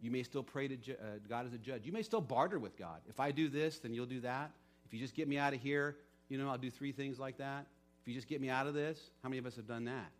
You 0.00 0.10
may 0.10 0.22
still 0.22 0.42
pray 0.42 0.68
to 0.68 0.76
ju- 0.76 0.96
uh, 1.00 1.18
God 1.28 1.46
as 1.46 1.52
a 1.52 1.58
judge. 1.58 1.84
You 1.84 1.92
may 1.92 2.02
still 2.02 2.20
barter 2.20 2.58
with 2.58 2.76
God. 2.76 3.00
If 3.08 3.20
I 3.20 3.30
do 3.30 3.48
this, 3.48 3.78
then 3.78 3.94
you'll 3.94 4.06
do 4.06 4.20
that. 4.20 4.50
If 4.84 4.92
you 4.92 4.98
just 4.98 5.14
get 5.14 5.28
me 5.28 5.38
out 5.38 5.54
of 5.54 5.60
here, 5.60 5.96
you 6.28 6.38
know, 6.38 6.48
I'll 6.48 6.58
do 6.58 6.70
three 6.70 6.92
things 6.92 7.18
like 7.18 7.38
that. 7.38 7.66
If 8.02 8.08
you 8.08 8.14
just 8.14 8.26
get 8.26 8.40
me 8.40 8.50
out 8.50 8.66
of 8.66 8.74
this, 8.74 8.98
how 9.22 9.28
many 9.28 9.38
of 9.38 9.46
us 9.46 9.54
have 9.56 9.68
done 9.68 9.84
that? 9.84 10.10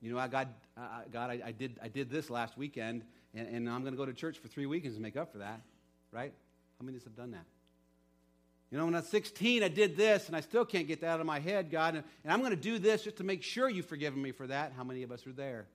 You 0.00 0.12
know, 0.12 0.18
I 0.18 0.28
got, 0.28 0.48
God, 1.12 1.30
I, 1.30 1.40
I, 1.46 1.52
did, 1.52 1.78
I 1.82 1.88
did 1.88 2.10
this 2.10 2.30
last 2.30 2.56
weekend, 2.56 3.02
and, 3.34 3.48
and 3.48 3.68
I'm 3.68 3.82
going 3.82 3.92
to 3.92 3.98
go 3.98 4.06
to 4.06 4.12
church 4.12 4.38
for 4.38 4.48
three 4.48 4.66
weekends 4.66 4.96
to 4.96 5.02
make 5.02 5.16
up 5.16 5.32
for 5.32 5.38
that, 5.38 5.60
right? 6.12 6.32
How 6.78 6.84
many 6.84 6.96
of 6.96 7.02
us 7.02 7.04
have 7.04 7.16
done 7.16 7.32
that? 7.32 7.44
You 8.70 8.78
know, 8.78 8.84
when 8.84 8.94
I 8.94 9.00
was 9.00 9.08
16, 9.08 9.62
I 9.62 9.68
did 9.68 9.96
this, 9.96 10.28
and 10.28 10.36
I 10.36 10.40
still 10.40 10.64
can't 10.64 10.86
get 10.86 11.00
that 11.00 11.08
out 11.08 11.20
of 11.20 11.26
my 11.26 11.40
head, 11.40 11.70
God, 11.70 11.96
and, 11.96 12.04
and 12.22 12.32
I'm 12.32 12.40
going 12.40 12.50
to 12.50 12.56
do 12.56 12.78
this 12.78 13.02
just 13.02 13.16
to 13.16 13.24
make 13.24 13.42
sure 13.42 13.68
you've 13.68 13.86
forgiven 13.86 14.20
me 14.20 14.30
for 14.30 14.46
that. 14.46 14.72
How 14.76 14.84
many 14.84 15.02
of 15.02 15.10
us 15.10 15.26
are 15.26 15.32
there? 15.32 15.66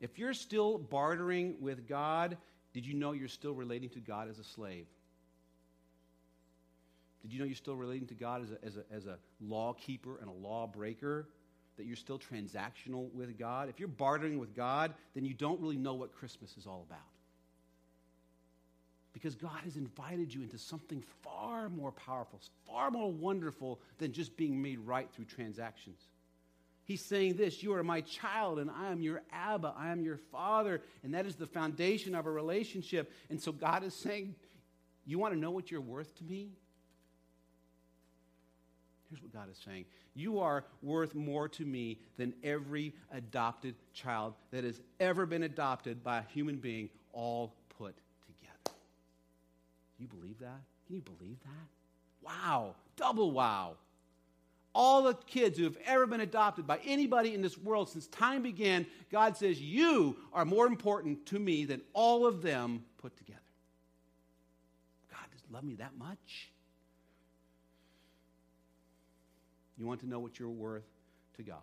If 0.00 0.18
you're 0.18 0.34
still 0.34 0.78
bartering 0.78 1.54
with 1.60 1.88
God, 1.88 2.36
did 2.72 2.84
you 2.84 2.94
know 2.94 3.12
you're 3.12 3.28
still 3.28 3.54
relating 3.54 3.88
to 3.90 4.00
God 4.00 4.28
as 4.28 4.38
a 4.40 4.44
slave? 4.44 4.86
Did 7.22 7.32
you 7.32 7.38
know 7.38 7.44
you're 7.44 7.54
still 7.54 7.76
relating 7.76 8.08
to 8.08 8.14
God 8.14 8.42
as 8.42 8.50
a, 8.50 8.64
as 8.64 8.76
a, 8.76 8.84
as 8.92 9.06
a 9.06 9.18
law 9.40 9.72
keeper 9.72 10.18
and 10.20 10.28
a 10.28 10.32
lawbreaker? 10.32 11.28
That 11.76 11.86
you're 11.86 11.96
still 11.96 12.18
transactional 12.18 13.12
with 13.12 13.38
God? 13.38 13.68
If 13.68 13.78
you're 13.78 13.88
bartering 13.88 14.38
with 14.38 14.54
God, 14.54 14.92
then 15.14 15.24
you 15.24 15.34
don't 15.34 15.60
really 15.60 15.78
know 15.78 15.94
what 15.94 16.12
Christmas 16.12 16.56
is 16.56 16.66
all 16.66 16.84
about. 16.86 17.00
Because 19.12 19.34
God 19.34 19.60
has 19.64 19.76
invited 19.76 20.32
you 20.32 20.42
into 20.42 20.58
something 20.58 21.02
far 21.22 21.68
more 21.68 21.92
powerful, 21.92 22.40
far 22.66 22.90
more 22.90 23.10
wonderful 23.10 23.80
than 23.98 24.12
just 24.12 24.36
being 24.36 24.60
made 24.60 24.78
right 24.80 25.08
through 25.12 25.26
transactions. 25.26 25.98
He's 26.84 27.04
saying 27.04 27.36
this 27.36 27.62
You 27.62 27.74
are 27.74 27.84
my 27.84 28.00
child, 28.00 28.58
and 28.58 28.70
I 28.70 28.90
am 28.90 29.00
your 29.00 29.22
Abba. 29.32 29.74
I 29.76 29.90
am 29.90 30.02
your 30.02 30.18
father. 30.30 30.82
And 31.02 31.14
that 31.14 31.26
is 31.26 31.36
the 31.36 31.46
foundation 31.46 32.14
of 32.14 32.26
a 32.26 32.30
relationship. 32.30 33.12
And 33.30 33.40
so 33.40 33.52
God 33.52 33.84
is 33.84 33.94
saying, 33.94 34.34
You 35.06 35.18
want 35.18 35.34
to 35.34 35.40
know 35.40 35.50
what 35.50 35.70
you're 35.70 35.80
worth 35.80 36.14
to 36.18 36.24
me? 36.24 36.50
Here's 39.12 39.22
what 39.22 39.32
God 39.34 39.50
is 39.50 39.60
saying 39.62 39.84
You 40.14 40.40
are 40.40 40.64
worth 40.82 41.14
more 41.14 41.46
to 41.50 41.66
me 41.66 41.98
than 42.16 42.32
every 42.42 42.94
adopted 43.12 43.74
child 43.92 44.32
that 44.52 44.64
has 44.64 44.80
ever 45.00 45.26
been 45.26 45.42
adopted 45.42 46.02
by 46.02 46.18
a 46.18 46.22
human 46.22 46.56
being, 46.56 46.88
all 47.12 47.52
put 47.78 47.94
together. 48.24 48.78
Do 49.98 50.02
you 50.02 50.08
believe 50.08 50.38
that? 50.38 50.62
Can 50.86 50.96
you 50.96 51.02
believe 51.02 51.36
that? 51.44 52.26
Wow. 52.26 52.74
Double 52.96 53.32
wow 53.32 53.76
all 54.74 55.02
the 55.02 55.12
kids 55.26 55.58
who 55.58 55.64
have 55.64 55.76
ever 55.84 56.06
been 56.06 56.22
adopted 56.22 56.66
by 56.66 56.78
anybody 56.86 57.34
in 57.34 57.42
this 57.42 57.58
world 57.58 57.90
since 57.90 58.06
time 58.06 58.42
began, 58.42 58.86
God 59.10 59.36
says, 59.36 59.60
You 59.60 60.16
are 60.32 60.46
more 60.46 60.66
important 60.66 61.26
to 61.26 61.38
me 61.38 61.66
than 61.66 61.82
all 61.92 62.26
of 62.26 62.40
them 62.40 62.82
put 62.96 63.14
together. 63.18 63.38
God 65.10 65.26
does 65.30 65.42
love 65.50 65.62
me 65.64 65.74
that 65.74 65.92
much. 65.98 66.51
You 69.82 69.88
want 69.88 69.98
to 70.02 70.08
know 70.08 70.20
what 70.20 70.38
you're 70.38 70.48
worth 70.48 70.86
to 71.36 71.42
God. 71.42 71.58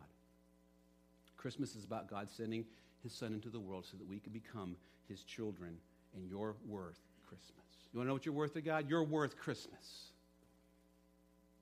Christmas 1.37 1.77
is 1.77 1.85
about 1.85 2.09
God 2.09 2.27
sending 2.29 2.65
his 3.01 3.13
son 3.13 3.31
into 3.31 3.47
the 3.47 3.61
world 3.61 3.85
so 3.89 3.95
that 3.95 4.05
we 4.05 4.19
can 4.19 4.33
become 4.33 4.75
his 5.07 5.23
children, 5.23 5.77
and 6.13 6.27
you're 6.27 6.57
worth 6.67 6.99
Christmas. 7.25 7.65
You 7.93 7.99
want 7.99 8.07
to 8.07 8.09
know 8.09 8.13
what 8.15 8.25
you're 8.25 8.35
worth 8.35 8.55
to 8.55 8.61
God? 8.61 8.89
You're 8.89 9.05
worth 9.05 9.37
Christmas. 9.37 10.11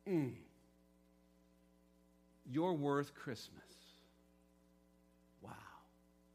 Mm. 0.09 0.31
You're 2.49 2.73
worth 2.73 3.13
Christmas. 3.13 3.61
Wow. 5.43 5.51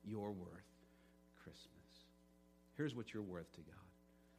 You're 0.04 0.30
worth 0.30 0.70
Christmas. 1.42 1.66
Here's 2.76 2.94
what 2.94 3.12
you're 3.12 3.24
worth 3.24 3.52
to 3.54 3.60
God. 3.62 3.74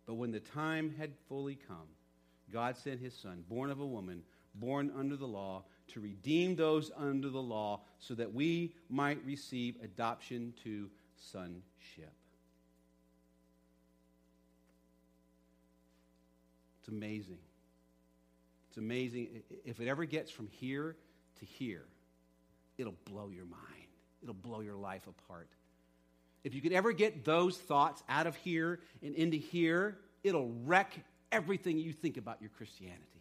But 0.05 0.13
when 0.13 0.31
the 0.31 0.39
time 0.39 0.95
had 0.97 1.11
fully 1.27 1.57
come, 1.67 1.89
God 2.53 2.77
sent 2.77 3.01
his 3.01 3.13
son, 3.13 3.43
born 3.49 3.69
of 3.69 3.81
a 3.81 3.85
woman, 3.85 4.21
born 4.55 4.91
under 4.97 5.15
the 5.15 5.27
law, 5.27 5.63
to 5.89 5.99
redeem 5.99 6.55
those 6.55 6.91
under 6.97 7.29
the 7.29 7.41
law 7.41 7.81
so 7.99 8.13
that 8.15 8.33
we 8.33 8.73
might 8.89 9.23
receive 9.25 9.75
adoption 9.83 10.53
to 10.63 10.89
sonship. 11.15 12.13
It's 16.79 16.89
amazing. 16.89 17.37
It's 18.69 18.77
amazing. 18.77 19.43
If 19.65 19.79
it 19.79 19.87
ever 19.87 20.05
gets 20.05 20.31
from 20.31 20.47
here 20.47 20.95
to 21.39 21.45
here, 21.45 21.85
it'll 22.77 22.95
blow 23.05 23.29
your 23.29 23.45
mind. 23.45 23.61
It'll 24.21 24.33
blow 24.33 24.61
your 24.61 24.75
life 24.75 25.07
apart. 25.07 25.49
If 26.43 26.53
you 26.53 26.61
could 26.61 26.73
ever 26.73 26.91
get 26.91 27.23
those 27.23 27.57
thoughts 27.57 28.03
out 28.09 28.27
of 28.27 28.35
here 28.35 28.79
and 29.01 29.15
into 29.15 29.37
here, 29.37 29.97
it'll 30.23 30.51
wreck 30.65 30.93
everything 31.31 31.77
you 31.77 31.93
think 31.93 32.17
about 32.17 32.41
your 32.41 32.49
Christianity. 32.49 33.12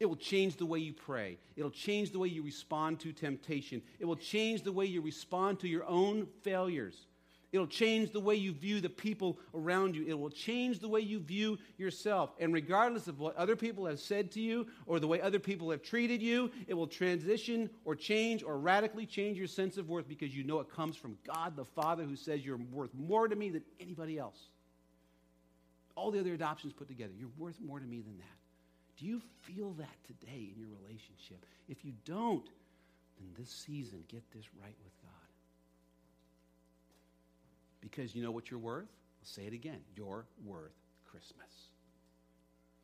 It 0.00 0.06
will 0.06 0.16
change 0.16 0.56
the 0.56 0.66
way 0.66 0.78
you 0.78 0.92
pray. 0.92 1.38
It'll 1.56 1.70
change 1.70 2.12
the 2.12 2.18
way 2.18 2.28
you 2.28 2.42
respond 2.42 3.00
to 3.00 3.12
temptation. 3.12 3.82
It 3.98 4.04
will 4.04 4.16
change 4.16 4.62
the 4.62 4.72
way 4.72 4.86
you 4.86 5.00
respond 5.00 5.58
to 5.60 5.68
your 5.68 5.84
own 5.84 6.28
failures. 6.42 7.06
It'll 7.50 7.66
change 7.66 8.12
the 8.12 8.20
way 8.20 8.34
you 8.34 8.52
view 8.52 8.80
the 8.80 8.90
people 8.90 9.38
around 9.54 9.96
you. 9.96 10.04
It 10.06 10.18
will 10.18 10.30
change 10.30 10.80
the 10.80 10.88
way 10.88 11.00
you 11.00 11.18
view 11.18 11.58
yourself. 11.78 12.30
And 12.38 12.52
regardless 12.52 13.08
of 13.08 13.18
what 13.18 13.36
other 13.36 13.56
people 13.56 13.86
have 13.86 13.98
said 13.98 14.30
to 14.32 14.40
you 14.40 14.66
or 14.86 15.00
the 15.00 15.08
way 15.08 15.20
other 15.20 15.38
people 15.38 15.70
have 15.70 15.82
treated 15.82 16.20
you, 16.20 16.50
it 16.66 16.74
will 16.74 16.86
transition 16.86 17.70
or 17.86 17.96
change 17.96 18.42
or 18.42 18.58
radically 18.58 19.06
change 19.06 19.38
your 19.38 19.46
sense 19.46 19.78
of 19.78 19.88
worth 19.88 20.06
because 20.06 20.34
you 20.36 20.44
know 20.44 20.60
it 20.60 20.70
comes 20.70 20.94
from 20.94 21.16
God 21.26 21.56
the 21.56 21.64
Father 21.64 22.04
who 22.04 22.16
says 22.16 22.44
you're 22.44 22.60
worth 22.70 22.94
more 22.94 23.26
to 23.26 23.34
me 23.34 23.48
than 23.48 23.62
anybody 23.80 24.18
else. 24.18 24.38
All 25.96 26.10
the 26.10 26.20
other 26.20 26.34
adoptions 26.34 26.74
put 26.74 26.86
together, 26.86 27.14
you're 27.18 27.30
worth 27.38 27.60
more 27.60 27.80
to 27.80 27.86
me 27.86 28.02
than 28.02 28.18
that. 28.18 28.37
Do 28.98 29.06
you 29.06 29.20
feel 29.42 29.72
that 29.74 29.96
today 30.06 30.50
in 30.52 30.58
your 30.58 30.68
relationship? 30.82 31.46
If 31.68 31.84
you 31.84 31.92
don't, 32.04 32.44
then 33.18 33.28
this 33.38 33.50
season, 33.50 34.02
get 34.08 34.22
this 34.32 34.44
right 34.60 34.74
with 34.82 34.92
God. 35.02 35.12
Because 37.80 38.14
you 38.14 38.22
know 38.22 38.32
what 38.32 38.50
you're 38.50 38.58
worth? 38.58 38.88
I'll 39.20 39.26
say 39.26 39.42
it 39.42 39.52
again. 39.52 39.80
You're 39.96 40.26
worth 40.44 40.72
Christmas. 41.10 41.46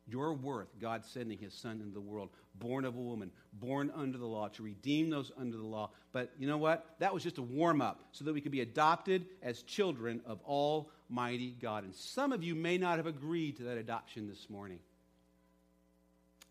You're 0.07 0.33
worth 0.33 0.69
God 0.79 1.03
sending 1.03 1.37
his 1.37 1.53
son 1.53 1.79
into 1.81 1.93
the 1.93 1.99
world, 1.99 2.29
born 2.59 2.85
of 2.85 2.95
a 2.95 3.01
woman, 3.01 3.31
born 3.53 3.91
under 3.93 4.17
the 4.17 4.25
law, 4.25 4.47
to 4.49 4.63
redeem 4.63 5.09
those 5.09 5.31
under 5.37 5.57
the 5.57 5.65
law. 5.65 5.89
But 6.13 6.31
you 6.37 6.47
know 6.47 6.57
what? 6.57 6.85
That 6.99 7.13
was 7.13 7.23
just 7.23 7.39
a 7.39 7.41
warm 7.41 7.81
up 7.81 8.01
so 8.11 8.23
that 8.23 8.33
we 8.33 8.39
could 8.39 8.51
be 8.51 8.61
adopted 8.61 9.25
as 9.41 9.63
children 9.63 10.21
of 10.25 10.39
Almighty 10.43 11.57
God. 11.59 11.83
And 11.83 11.93
some 11.93 12.31
of 12.31 12.43
you 12.43 12.53
may 12.55 12.77
not 12.77 12.97
have 12.97 13.07
agreed 13.07 13.57
to 13.57 13.63
that 13.63 13.77
adoption 13.77 14.27
this 14.27 14.47
morning. 14.49 14.79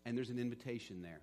And 0.05 0.17
there's 0.17 0.29
an 0.29 0.39
invitation 0.39 1.01
there. 1.01 1.21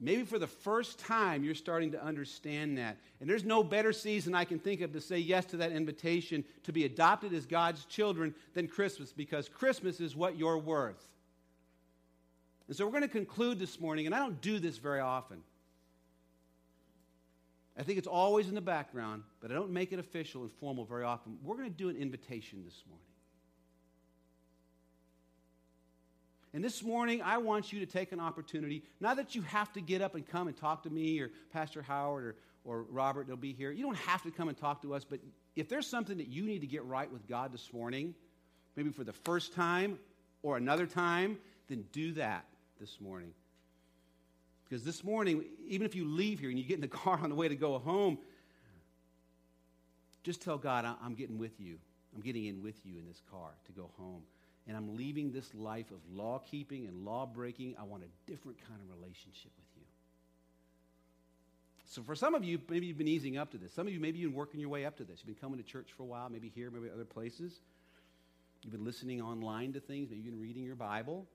Maybe 0.00 0.24
for 0.24 0.38
the 0.38 0.46
first 0.46 0.98
time, 0.98 1.44
you're 1.44 1.54
starting 1.54 1.92
to 1.92 2.02
understand 2.02 2.76
that. 2.78 2.98
And 3.20 3.30
there's 3.30 3.44
no 3.44 3.62
better 3.62 3.92
season 3.92 4.34
I 4.34 4.44
can 4.44 4.58
think 4.58 4.80
of 4.80 4.92
to 4.92 5.00
say 5.00 5.18
yes 5.18 5.44
to 5.46 5.56
that 5.58 5.72
invitation 5.72 6.44
to 6.64 6.72
be 6.72 6.84
adopted 6.84 7.32
as 7.32 7.46
God's 7.46 7.84
children 7.84 8.34
than 8.54 8.68
Christmas, 8.68 9.12
because 9.12 9.48
Christmas 9.48 10.00
is 10.00 10.14
what 10.14 10.36
you're 10.36 10.58
worth. 10.58 11.08
And 12.66 12.76
so 12.76 12.84
we're 12.84 12.92
going 12.92 13.02
to 13.02 13.08
conclude 13.08 13.58
this 13.58 13.80
morning, 13.80 14.06
and 14.06 14.14
I 14.14 14.18
don't 14.18 14.40
do 14.40 14.58
this 14.58 14.78
very 14.78 15.00
often. 15.00 15.42
I 17.78 17.82
think 17.82 17.98
it's 17.98 18.08
always 18.08 18.48
in 18.48 18.54
the 18.54 18.60
background, 18.60 19.22
but 19.40 19.50
I 19.50 19.54
don't 19.54 19.70
make 19.70 19.92
it 19.92 19.98
official 19.98 20.42
and 20.42 20.52
formal 20.52 20.84
very 20.84 21.04
often. 21.04 21.38
We're 21.42 21.56
going 21.56 21.70
to 21.70 21.76
do 21.76 21.88
an 21.88 21.96
invitation 21.96 22.62
this 22.64 22.82
morning. 22.88 23.06
And 26.54 26.62
this 26.62 26.84
morning, 26.84 27.20
I 27.20 27.38
want 27.38 27.72
you 27.72 27.80
to 27.80 27.86
take 27.86 28.12
an 28.12 28.20
opportunity, 28.20 28.84
not 29.00 29.16
that 29.16 29.34
you 29.34 29.42
have 29.42 29.72
to 29.72 29.80
get 29.80 30.00
up 30.00 30.14
and 30.14 30.24
come 30.24 30.46
and 30.46 30.56
talk 30.56 30.84
to 30.84 30.90
me 30.90 31.18
or 31.18 31.32
Pastor 31.52 31.82
Howard 31.82 32.24
or, 32.24 32.36
or 32.64 32.82
Robert, 32.84 33.26
they'll 33.26 33.36
be 33.36 33.52
here. 33.52 33.72
You 33.72 33.82
don't 33.82 33.96
have 33.96 34.22
to 34.22 34.30
come 34.30 34.48
and 34.48 34.56
talk 34.56 34.80
to 34.82 34.94
us, 34.94 35.02
but 35.02 35.18
if 35.56 35.68
there's 35.68 35.88
something 35.88 36.16
that 36.18 36.28
you 36.28 36.44
need 36.44 36.60
to 36.60 36.68
get 36.68 36.84
right 36.84 37.12
with 37.12 37.26
God 37.26 37.52
this 37.52 37.72
morning, 37.72 38.14
maybe 38.76 38.90
for 38.90 39.02
the 39.02 39.12
first 39.12 39.52
time 39.52 39.98
or 40.44 40.56
another 40.56 40.86
time, 40.86 41.38
then 41.68 41.84
do 41.90 42.12
that 42.12 42.44
this 42.78 43.00
morning. 43.00 43.32
Because 44.62 44.84
this 44.84 45.02
morning, 45.02 45.44
even 45.66 45.84
if 45.84 45.96
you 45.96 46.04
leave 46.04 46.38
here 46.38 46.50
and 46.50 46.58
you 46.58 46.64
get 46.64 46.76
in 46.76 46.82
the 46.82 46.86
car 47.04 47.18
on 47.20 47.30
the 47.30 47.36
way 47.36 47.48
to 47.48 47.56
go 47.56 47.80
home, 47.80 48.16
just 50.22 50.40
tell 50.40 50.56
God, 50.56 50.86
I'm 51.02 51.14
getting 51.14 51.36
with 51.36 51.60
you. 51.60 51.78
I'm 52.14 52.22
getting 52.22 52.44
in 52.44 52.62
with 52.62 52.76
you 52.86 52.96
in 52.96 53.08
this 53.08 53.20
car 53.28 53.50
to 53.66 53.72
go 53.72 53.90
home 53.98 54.22
and 54.66 54.76
I'm 54.76 54.96
leaving 54.96 55.32
this 55.32 55.54
life 55.54 55.90
of 55.90 55.98
law 56.12 56.38
keeping 56.38 56.86
and 56.86 57.04
law 57.04 57.26
breaking. 57.26 57.76
I 57.78 57.84
want 57.84 58.02
a 58.02 58.30
different 58.30 58.58
kind 58.66 58.80
of 58.80 58.88
relationship 58.96 59.52
with 59.56 59.66
you. 59.76 59.82
So, 61.90 62.02
for 62.02 62.14
some 62.14 62.34
of 62.34 62.42
you, 62.42 62.58
maybe 62.68 62.86
you've 62.86 62.98
been 62.98 63.08
easing 63.08 63.36
up 63.36 63.50
to 63.52 63.58
this. 63.58 63.72
Some 63.72 63.86
of 63.86 63.92
you, 63.92 64.00
maybe 64.00 64.18
you've 64.18 64.32
been 64.32 64.38
working 64.38 64.58
your 64.58 64.70
way 64.70 64.84
up 64.86 64.96
to 64.96 65.04
this. 65.04 65.18
You've 65.18 65.36
been 65.36 65.40
coming 65.40 65.58
to 65.58 65.64
church 65.64 65.88
for 65.96 66.02
a 66.02 66.06
while, 66.06 66.28
maybe 66.28 66.50
here, 66.54 66.70
maybe 66.70 66.88
other 66.92 67.04
places. 67.04 67.60
You've 68.62 68.72
been 68.72 68.84
listening 68.84 69.20
online 69.20 69.74
to 69.74 69.80
things, 69.80 70.08
maybe 70.08 70.22
you've 70.22 70.32
been 70.32 70.40
reading 70.40 70.64
your 70.64 70.76
Bible. 70.76 71.26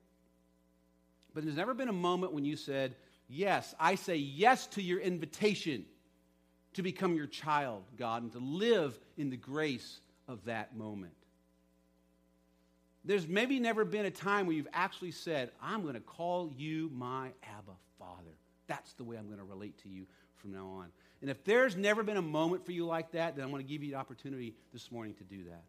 But 1.35 1.43
there's 1.43 1.55
never 1.55 1.75
been 1.75 1.89
a 1.89 1.93
moment 1.93 2.33
when 2.33 2.45
you 2.45 2.55
said, 2.55 2.95
Yes, 3.31 3.75
I 3.79 3.93
say 3.93 4.15
yes 4.15 4.65
to 4.67 4.81
your 4.81 4.99
invitation 4.99 5.85
to 6.73 6.81
become 6.81 7.15
your 7.15 7.27
child, 7.27 7.83
God, 7.95 8.23
and 8.23 8.31
to 8.31 8.39
live 8.39 8.99
in 9.17 9.29
the 9.29 9.37
grace 9.37 9.99
of 10.27 10.45
that 10.45 10.75
moment. 10.75 11.13
There's 13.09 13.27
maybe 13.27 13.59
never 13.59 13.85
been 13.85 14.05
a 14.05 14.11
time 14.11 14.45
where 14.45 14.55
you've 14.55 14.67
actually 14.71 15.09
said, 15.09 15.49
I'm 15.59 15.81
going 15.81 15.95
to 15.95 15.99
call 15.99 16.51
you 16.55 16.91
my 16.93 17.29
Abba 17.41 17.71
Father. 17.97 18.37
That's 18.67 18.93
the 18.93 19.03
way 19.03 19.17
I'm 19.17 19.25
going 19.25 19.39
to 19.39 19.45
relate 19.45 19.81
to 19.81 19.89
you 19.89 20.05
from 20.35 20.51
now 20.51 20.67
on. 20.67 20.89
And 21.23 21.31
if 21.31 21.43
there's 21.43 21.75
never 21.75 22.03
been 22.03 22.17
a 22.17 22.21
moment 22.21 22.67
for 22.67 22.71
you 22.71 22.85
like 22.85 23.13
that, 23.13 23.35
then 23.35 23.43
I 23.43 23.47
want 23.47 23.65
to 23.65 23.67
give 23.67 23.81
you 23.81 23.89
the 23.89 23.97
opportunity 23.97 24.53
this 24.71 24.91
morning 24.91 25.15
to 25.15 25.23
do 25.23 25.45
that. 25.45 25.63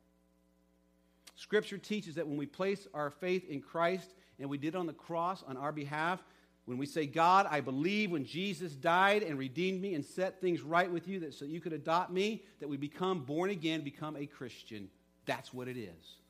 Scripture 1.34 1.78
teaches 1.78 2.16
that 2.16 2.28
when 2.28 2.36
we 2.36 2.45
place 2.45 2.86
our 2.93 3.09
faith 3.09 3.49
in 3.49 3.62
Christ 3.62 4.12
and 4.38 4.51
we 4.51 4.59
did 4.59 4.76
on 4.76 4.84
the 4.84 4.93
cross 4.93 5.43
on 5.49 5.57
our 5.57 5.72
behalf, 5.72 6.22
when 6.66 6.76
we 6.76 6.84
say, 6.84 7.07
God, 7.07 7.47
I 7.51 7.62
believe 7.62 8.11
when 8.11 8.26
Jesus 8.26 8.72
died 8.72 9.22
and 9.22 9.38
redeemed 9.38 9.80
me 9.80 9.95
and 9.95 10.05
set 10.05 10.43
things 10.43 10.61
right 10.61 10.93
with 10.93 11.09
you 11.09 11.20
that 11.20 11.32
so 11.32 11.47
you 11.47 11.62
could 11.62 11.72
adopt 11.72 12.12
me, 12.12 12.45
that 12.61 12.68
we 12.68 12.76
become 12.76 13.20
born 13.20 13.49
again, 13.49 13.80
become 13.80 14.14
a 14.14 14.26
Christian. 14.26 14.91
That's 15.24 15.55
what 15.55 15.68
it 15.68 15.78
is. 15.78 16.20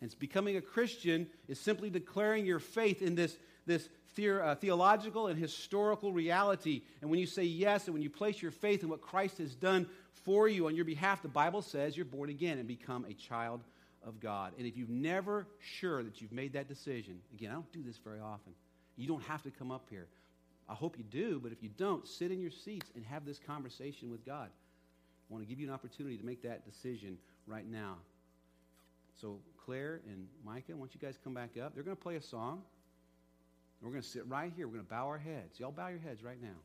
And 0.00 0.18
becoming 0.18 0.56
a 0.56 0.60
Christian 0.60 1.26
is 1.48 1.60
simply 1.60 1.90
declaring 1.90 2.46
your 2.46 2.58
faith 2.58 3.02
in 3.02 3.14
this, 3.14 3.36
this 3.66 3.88
the, 4.14 4.44
uh, 4.44 4.54
theological 4.54 5.28
and 5.28 5.38
historical 5.38 6.12
reality. 6.12 6.82
And 7.00 7.10
when 7.10 7.20
you 7.20 7.26
say 7.26 7.44
yes 7.44 7.86
and 7.86 7.94
when 7.94 8.02
you 8.02 8.10
place 8.10 8.40
your 8.40 8.50
faith 8.50 8.82
in 8.82 8.88
what 8.88 9.00
Christ 9.00 9.38
has 9.38 9.54
done 9.54 9.86
for 10.12 10.48
you 10.48 10.66
on 10.66 10.74
your 10.74 10.84
behalf, 10.84 11.22
the 11.22 11.28
Bible 11.28 11.62
says 11.62 11.96
you're 11.96 12.06
born 12.06 12.30
again 12.30 12.58
and 12.58 12.66
become 12.66 13.04
a 13.08 13.14
child 13.14 13.60
of 14.06 14.20
God. 14.20 14.52
And 14.58 14.66
if 14.66 14.76
you've 14.76 14.90
never 14.90 15.46
sure 15.60 16.02
that 16.02 16.20
you've 16.20 16.32
made 16.32 16.54
that 16.54 16.68
decision, 16.68 17.20
again, 17.34 17.50
I 17.50 17.54
don't 17.54 17.72
do 17.72 17.82
this 17.82 17.98
very 17.98 18.20
often. 18.20 18.52
You 18.96 19.06
don't 19.06 19.22
have 19.24 19.42
to 19.42 19.50
come 19.50 19.70
up 19.70 19.86
here. 19.90 20.06
I 20.68 20.74
hope 20.74 20.96
you 20.96 21.04
do, 21.04 21.40
but 21.42 21.52
if 21.52 21.62
you 21.62 21.70
don't, 21.76 22.06
sit 22.06 22.30
in 22.30 22.40
your 22.40 22.50
seats 22.50 22.90
and 22.94 23.04
have 23.04 23.24
this 23.24 23.38
conversation 23.38 24.10
with 24.10 24.24
God. 24.24 24.48
I 24.48 25.32
want 25.32 25.44
to 25.44 25.48
give 25.48 25.60
you 25.60 25.66
an 25.66 25.74
opportunity 25.74 26.16
to 26.16 26.24
make 26.24 26.42
that 26.42 26.64
decision 26.64 27.18
right 27.46 27.68
now. 27.68 27.96
So, 29.20 29.38
Claire 29.70 30.00
and 30.08 30.26
Micah, 30.44 30.72
why 30.72 30.78
don't 30.78 30.94
you 30.94 31.00
guys 31.00 31.16
come 31.22 31.32
back 31.32 31.50
up? 31.56 31.76
They're 31.76 31.84
going 31.84 31.96
to 31.96 32.02
play 32.02 32.16
a 32.16 32.20
song. 32.20 32.62
We're 33.80 33.90
going 33.90 34.02
to 34.02 34.08
sit 34.08 34.26
right 34.26 34.52
here. 34.56 34.66
We're 34.66 34.74
going 34.74 34.84
to 34.84 34.90
bow 34.90 35.06
our 35.06 35.16
heads. 35.16 35.60
Y'all 35.60 35.70
bow 35.70 35.86
your 35.86 36.00
heads 36.00 36.24
right 36.24 36.42
now. 36.42 36.58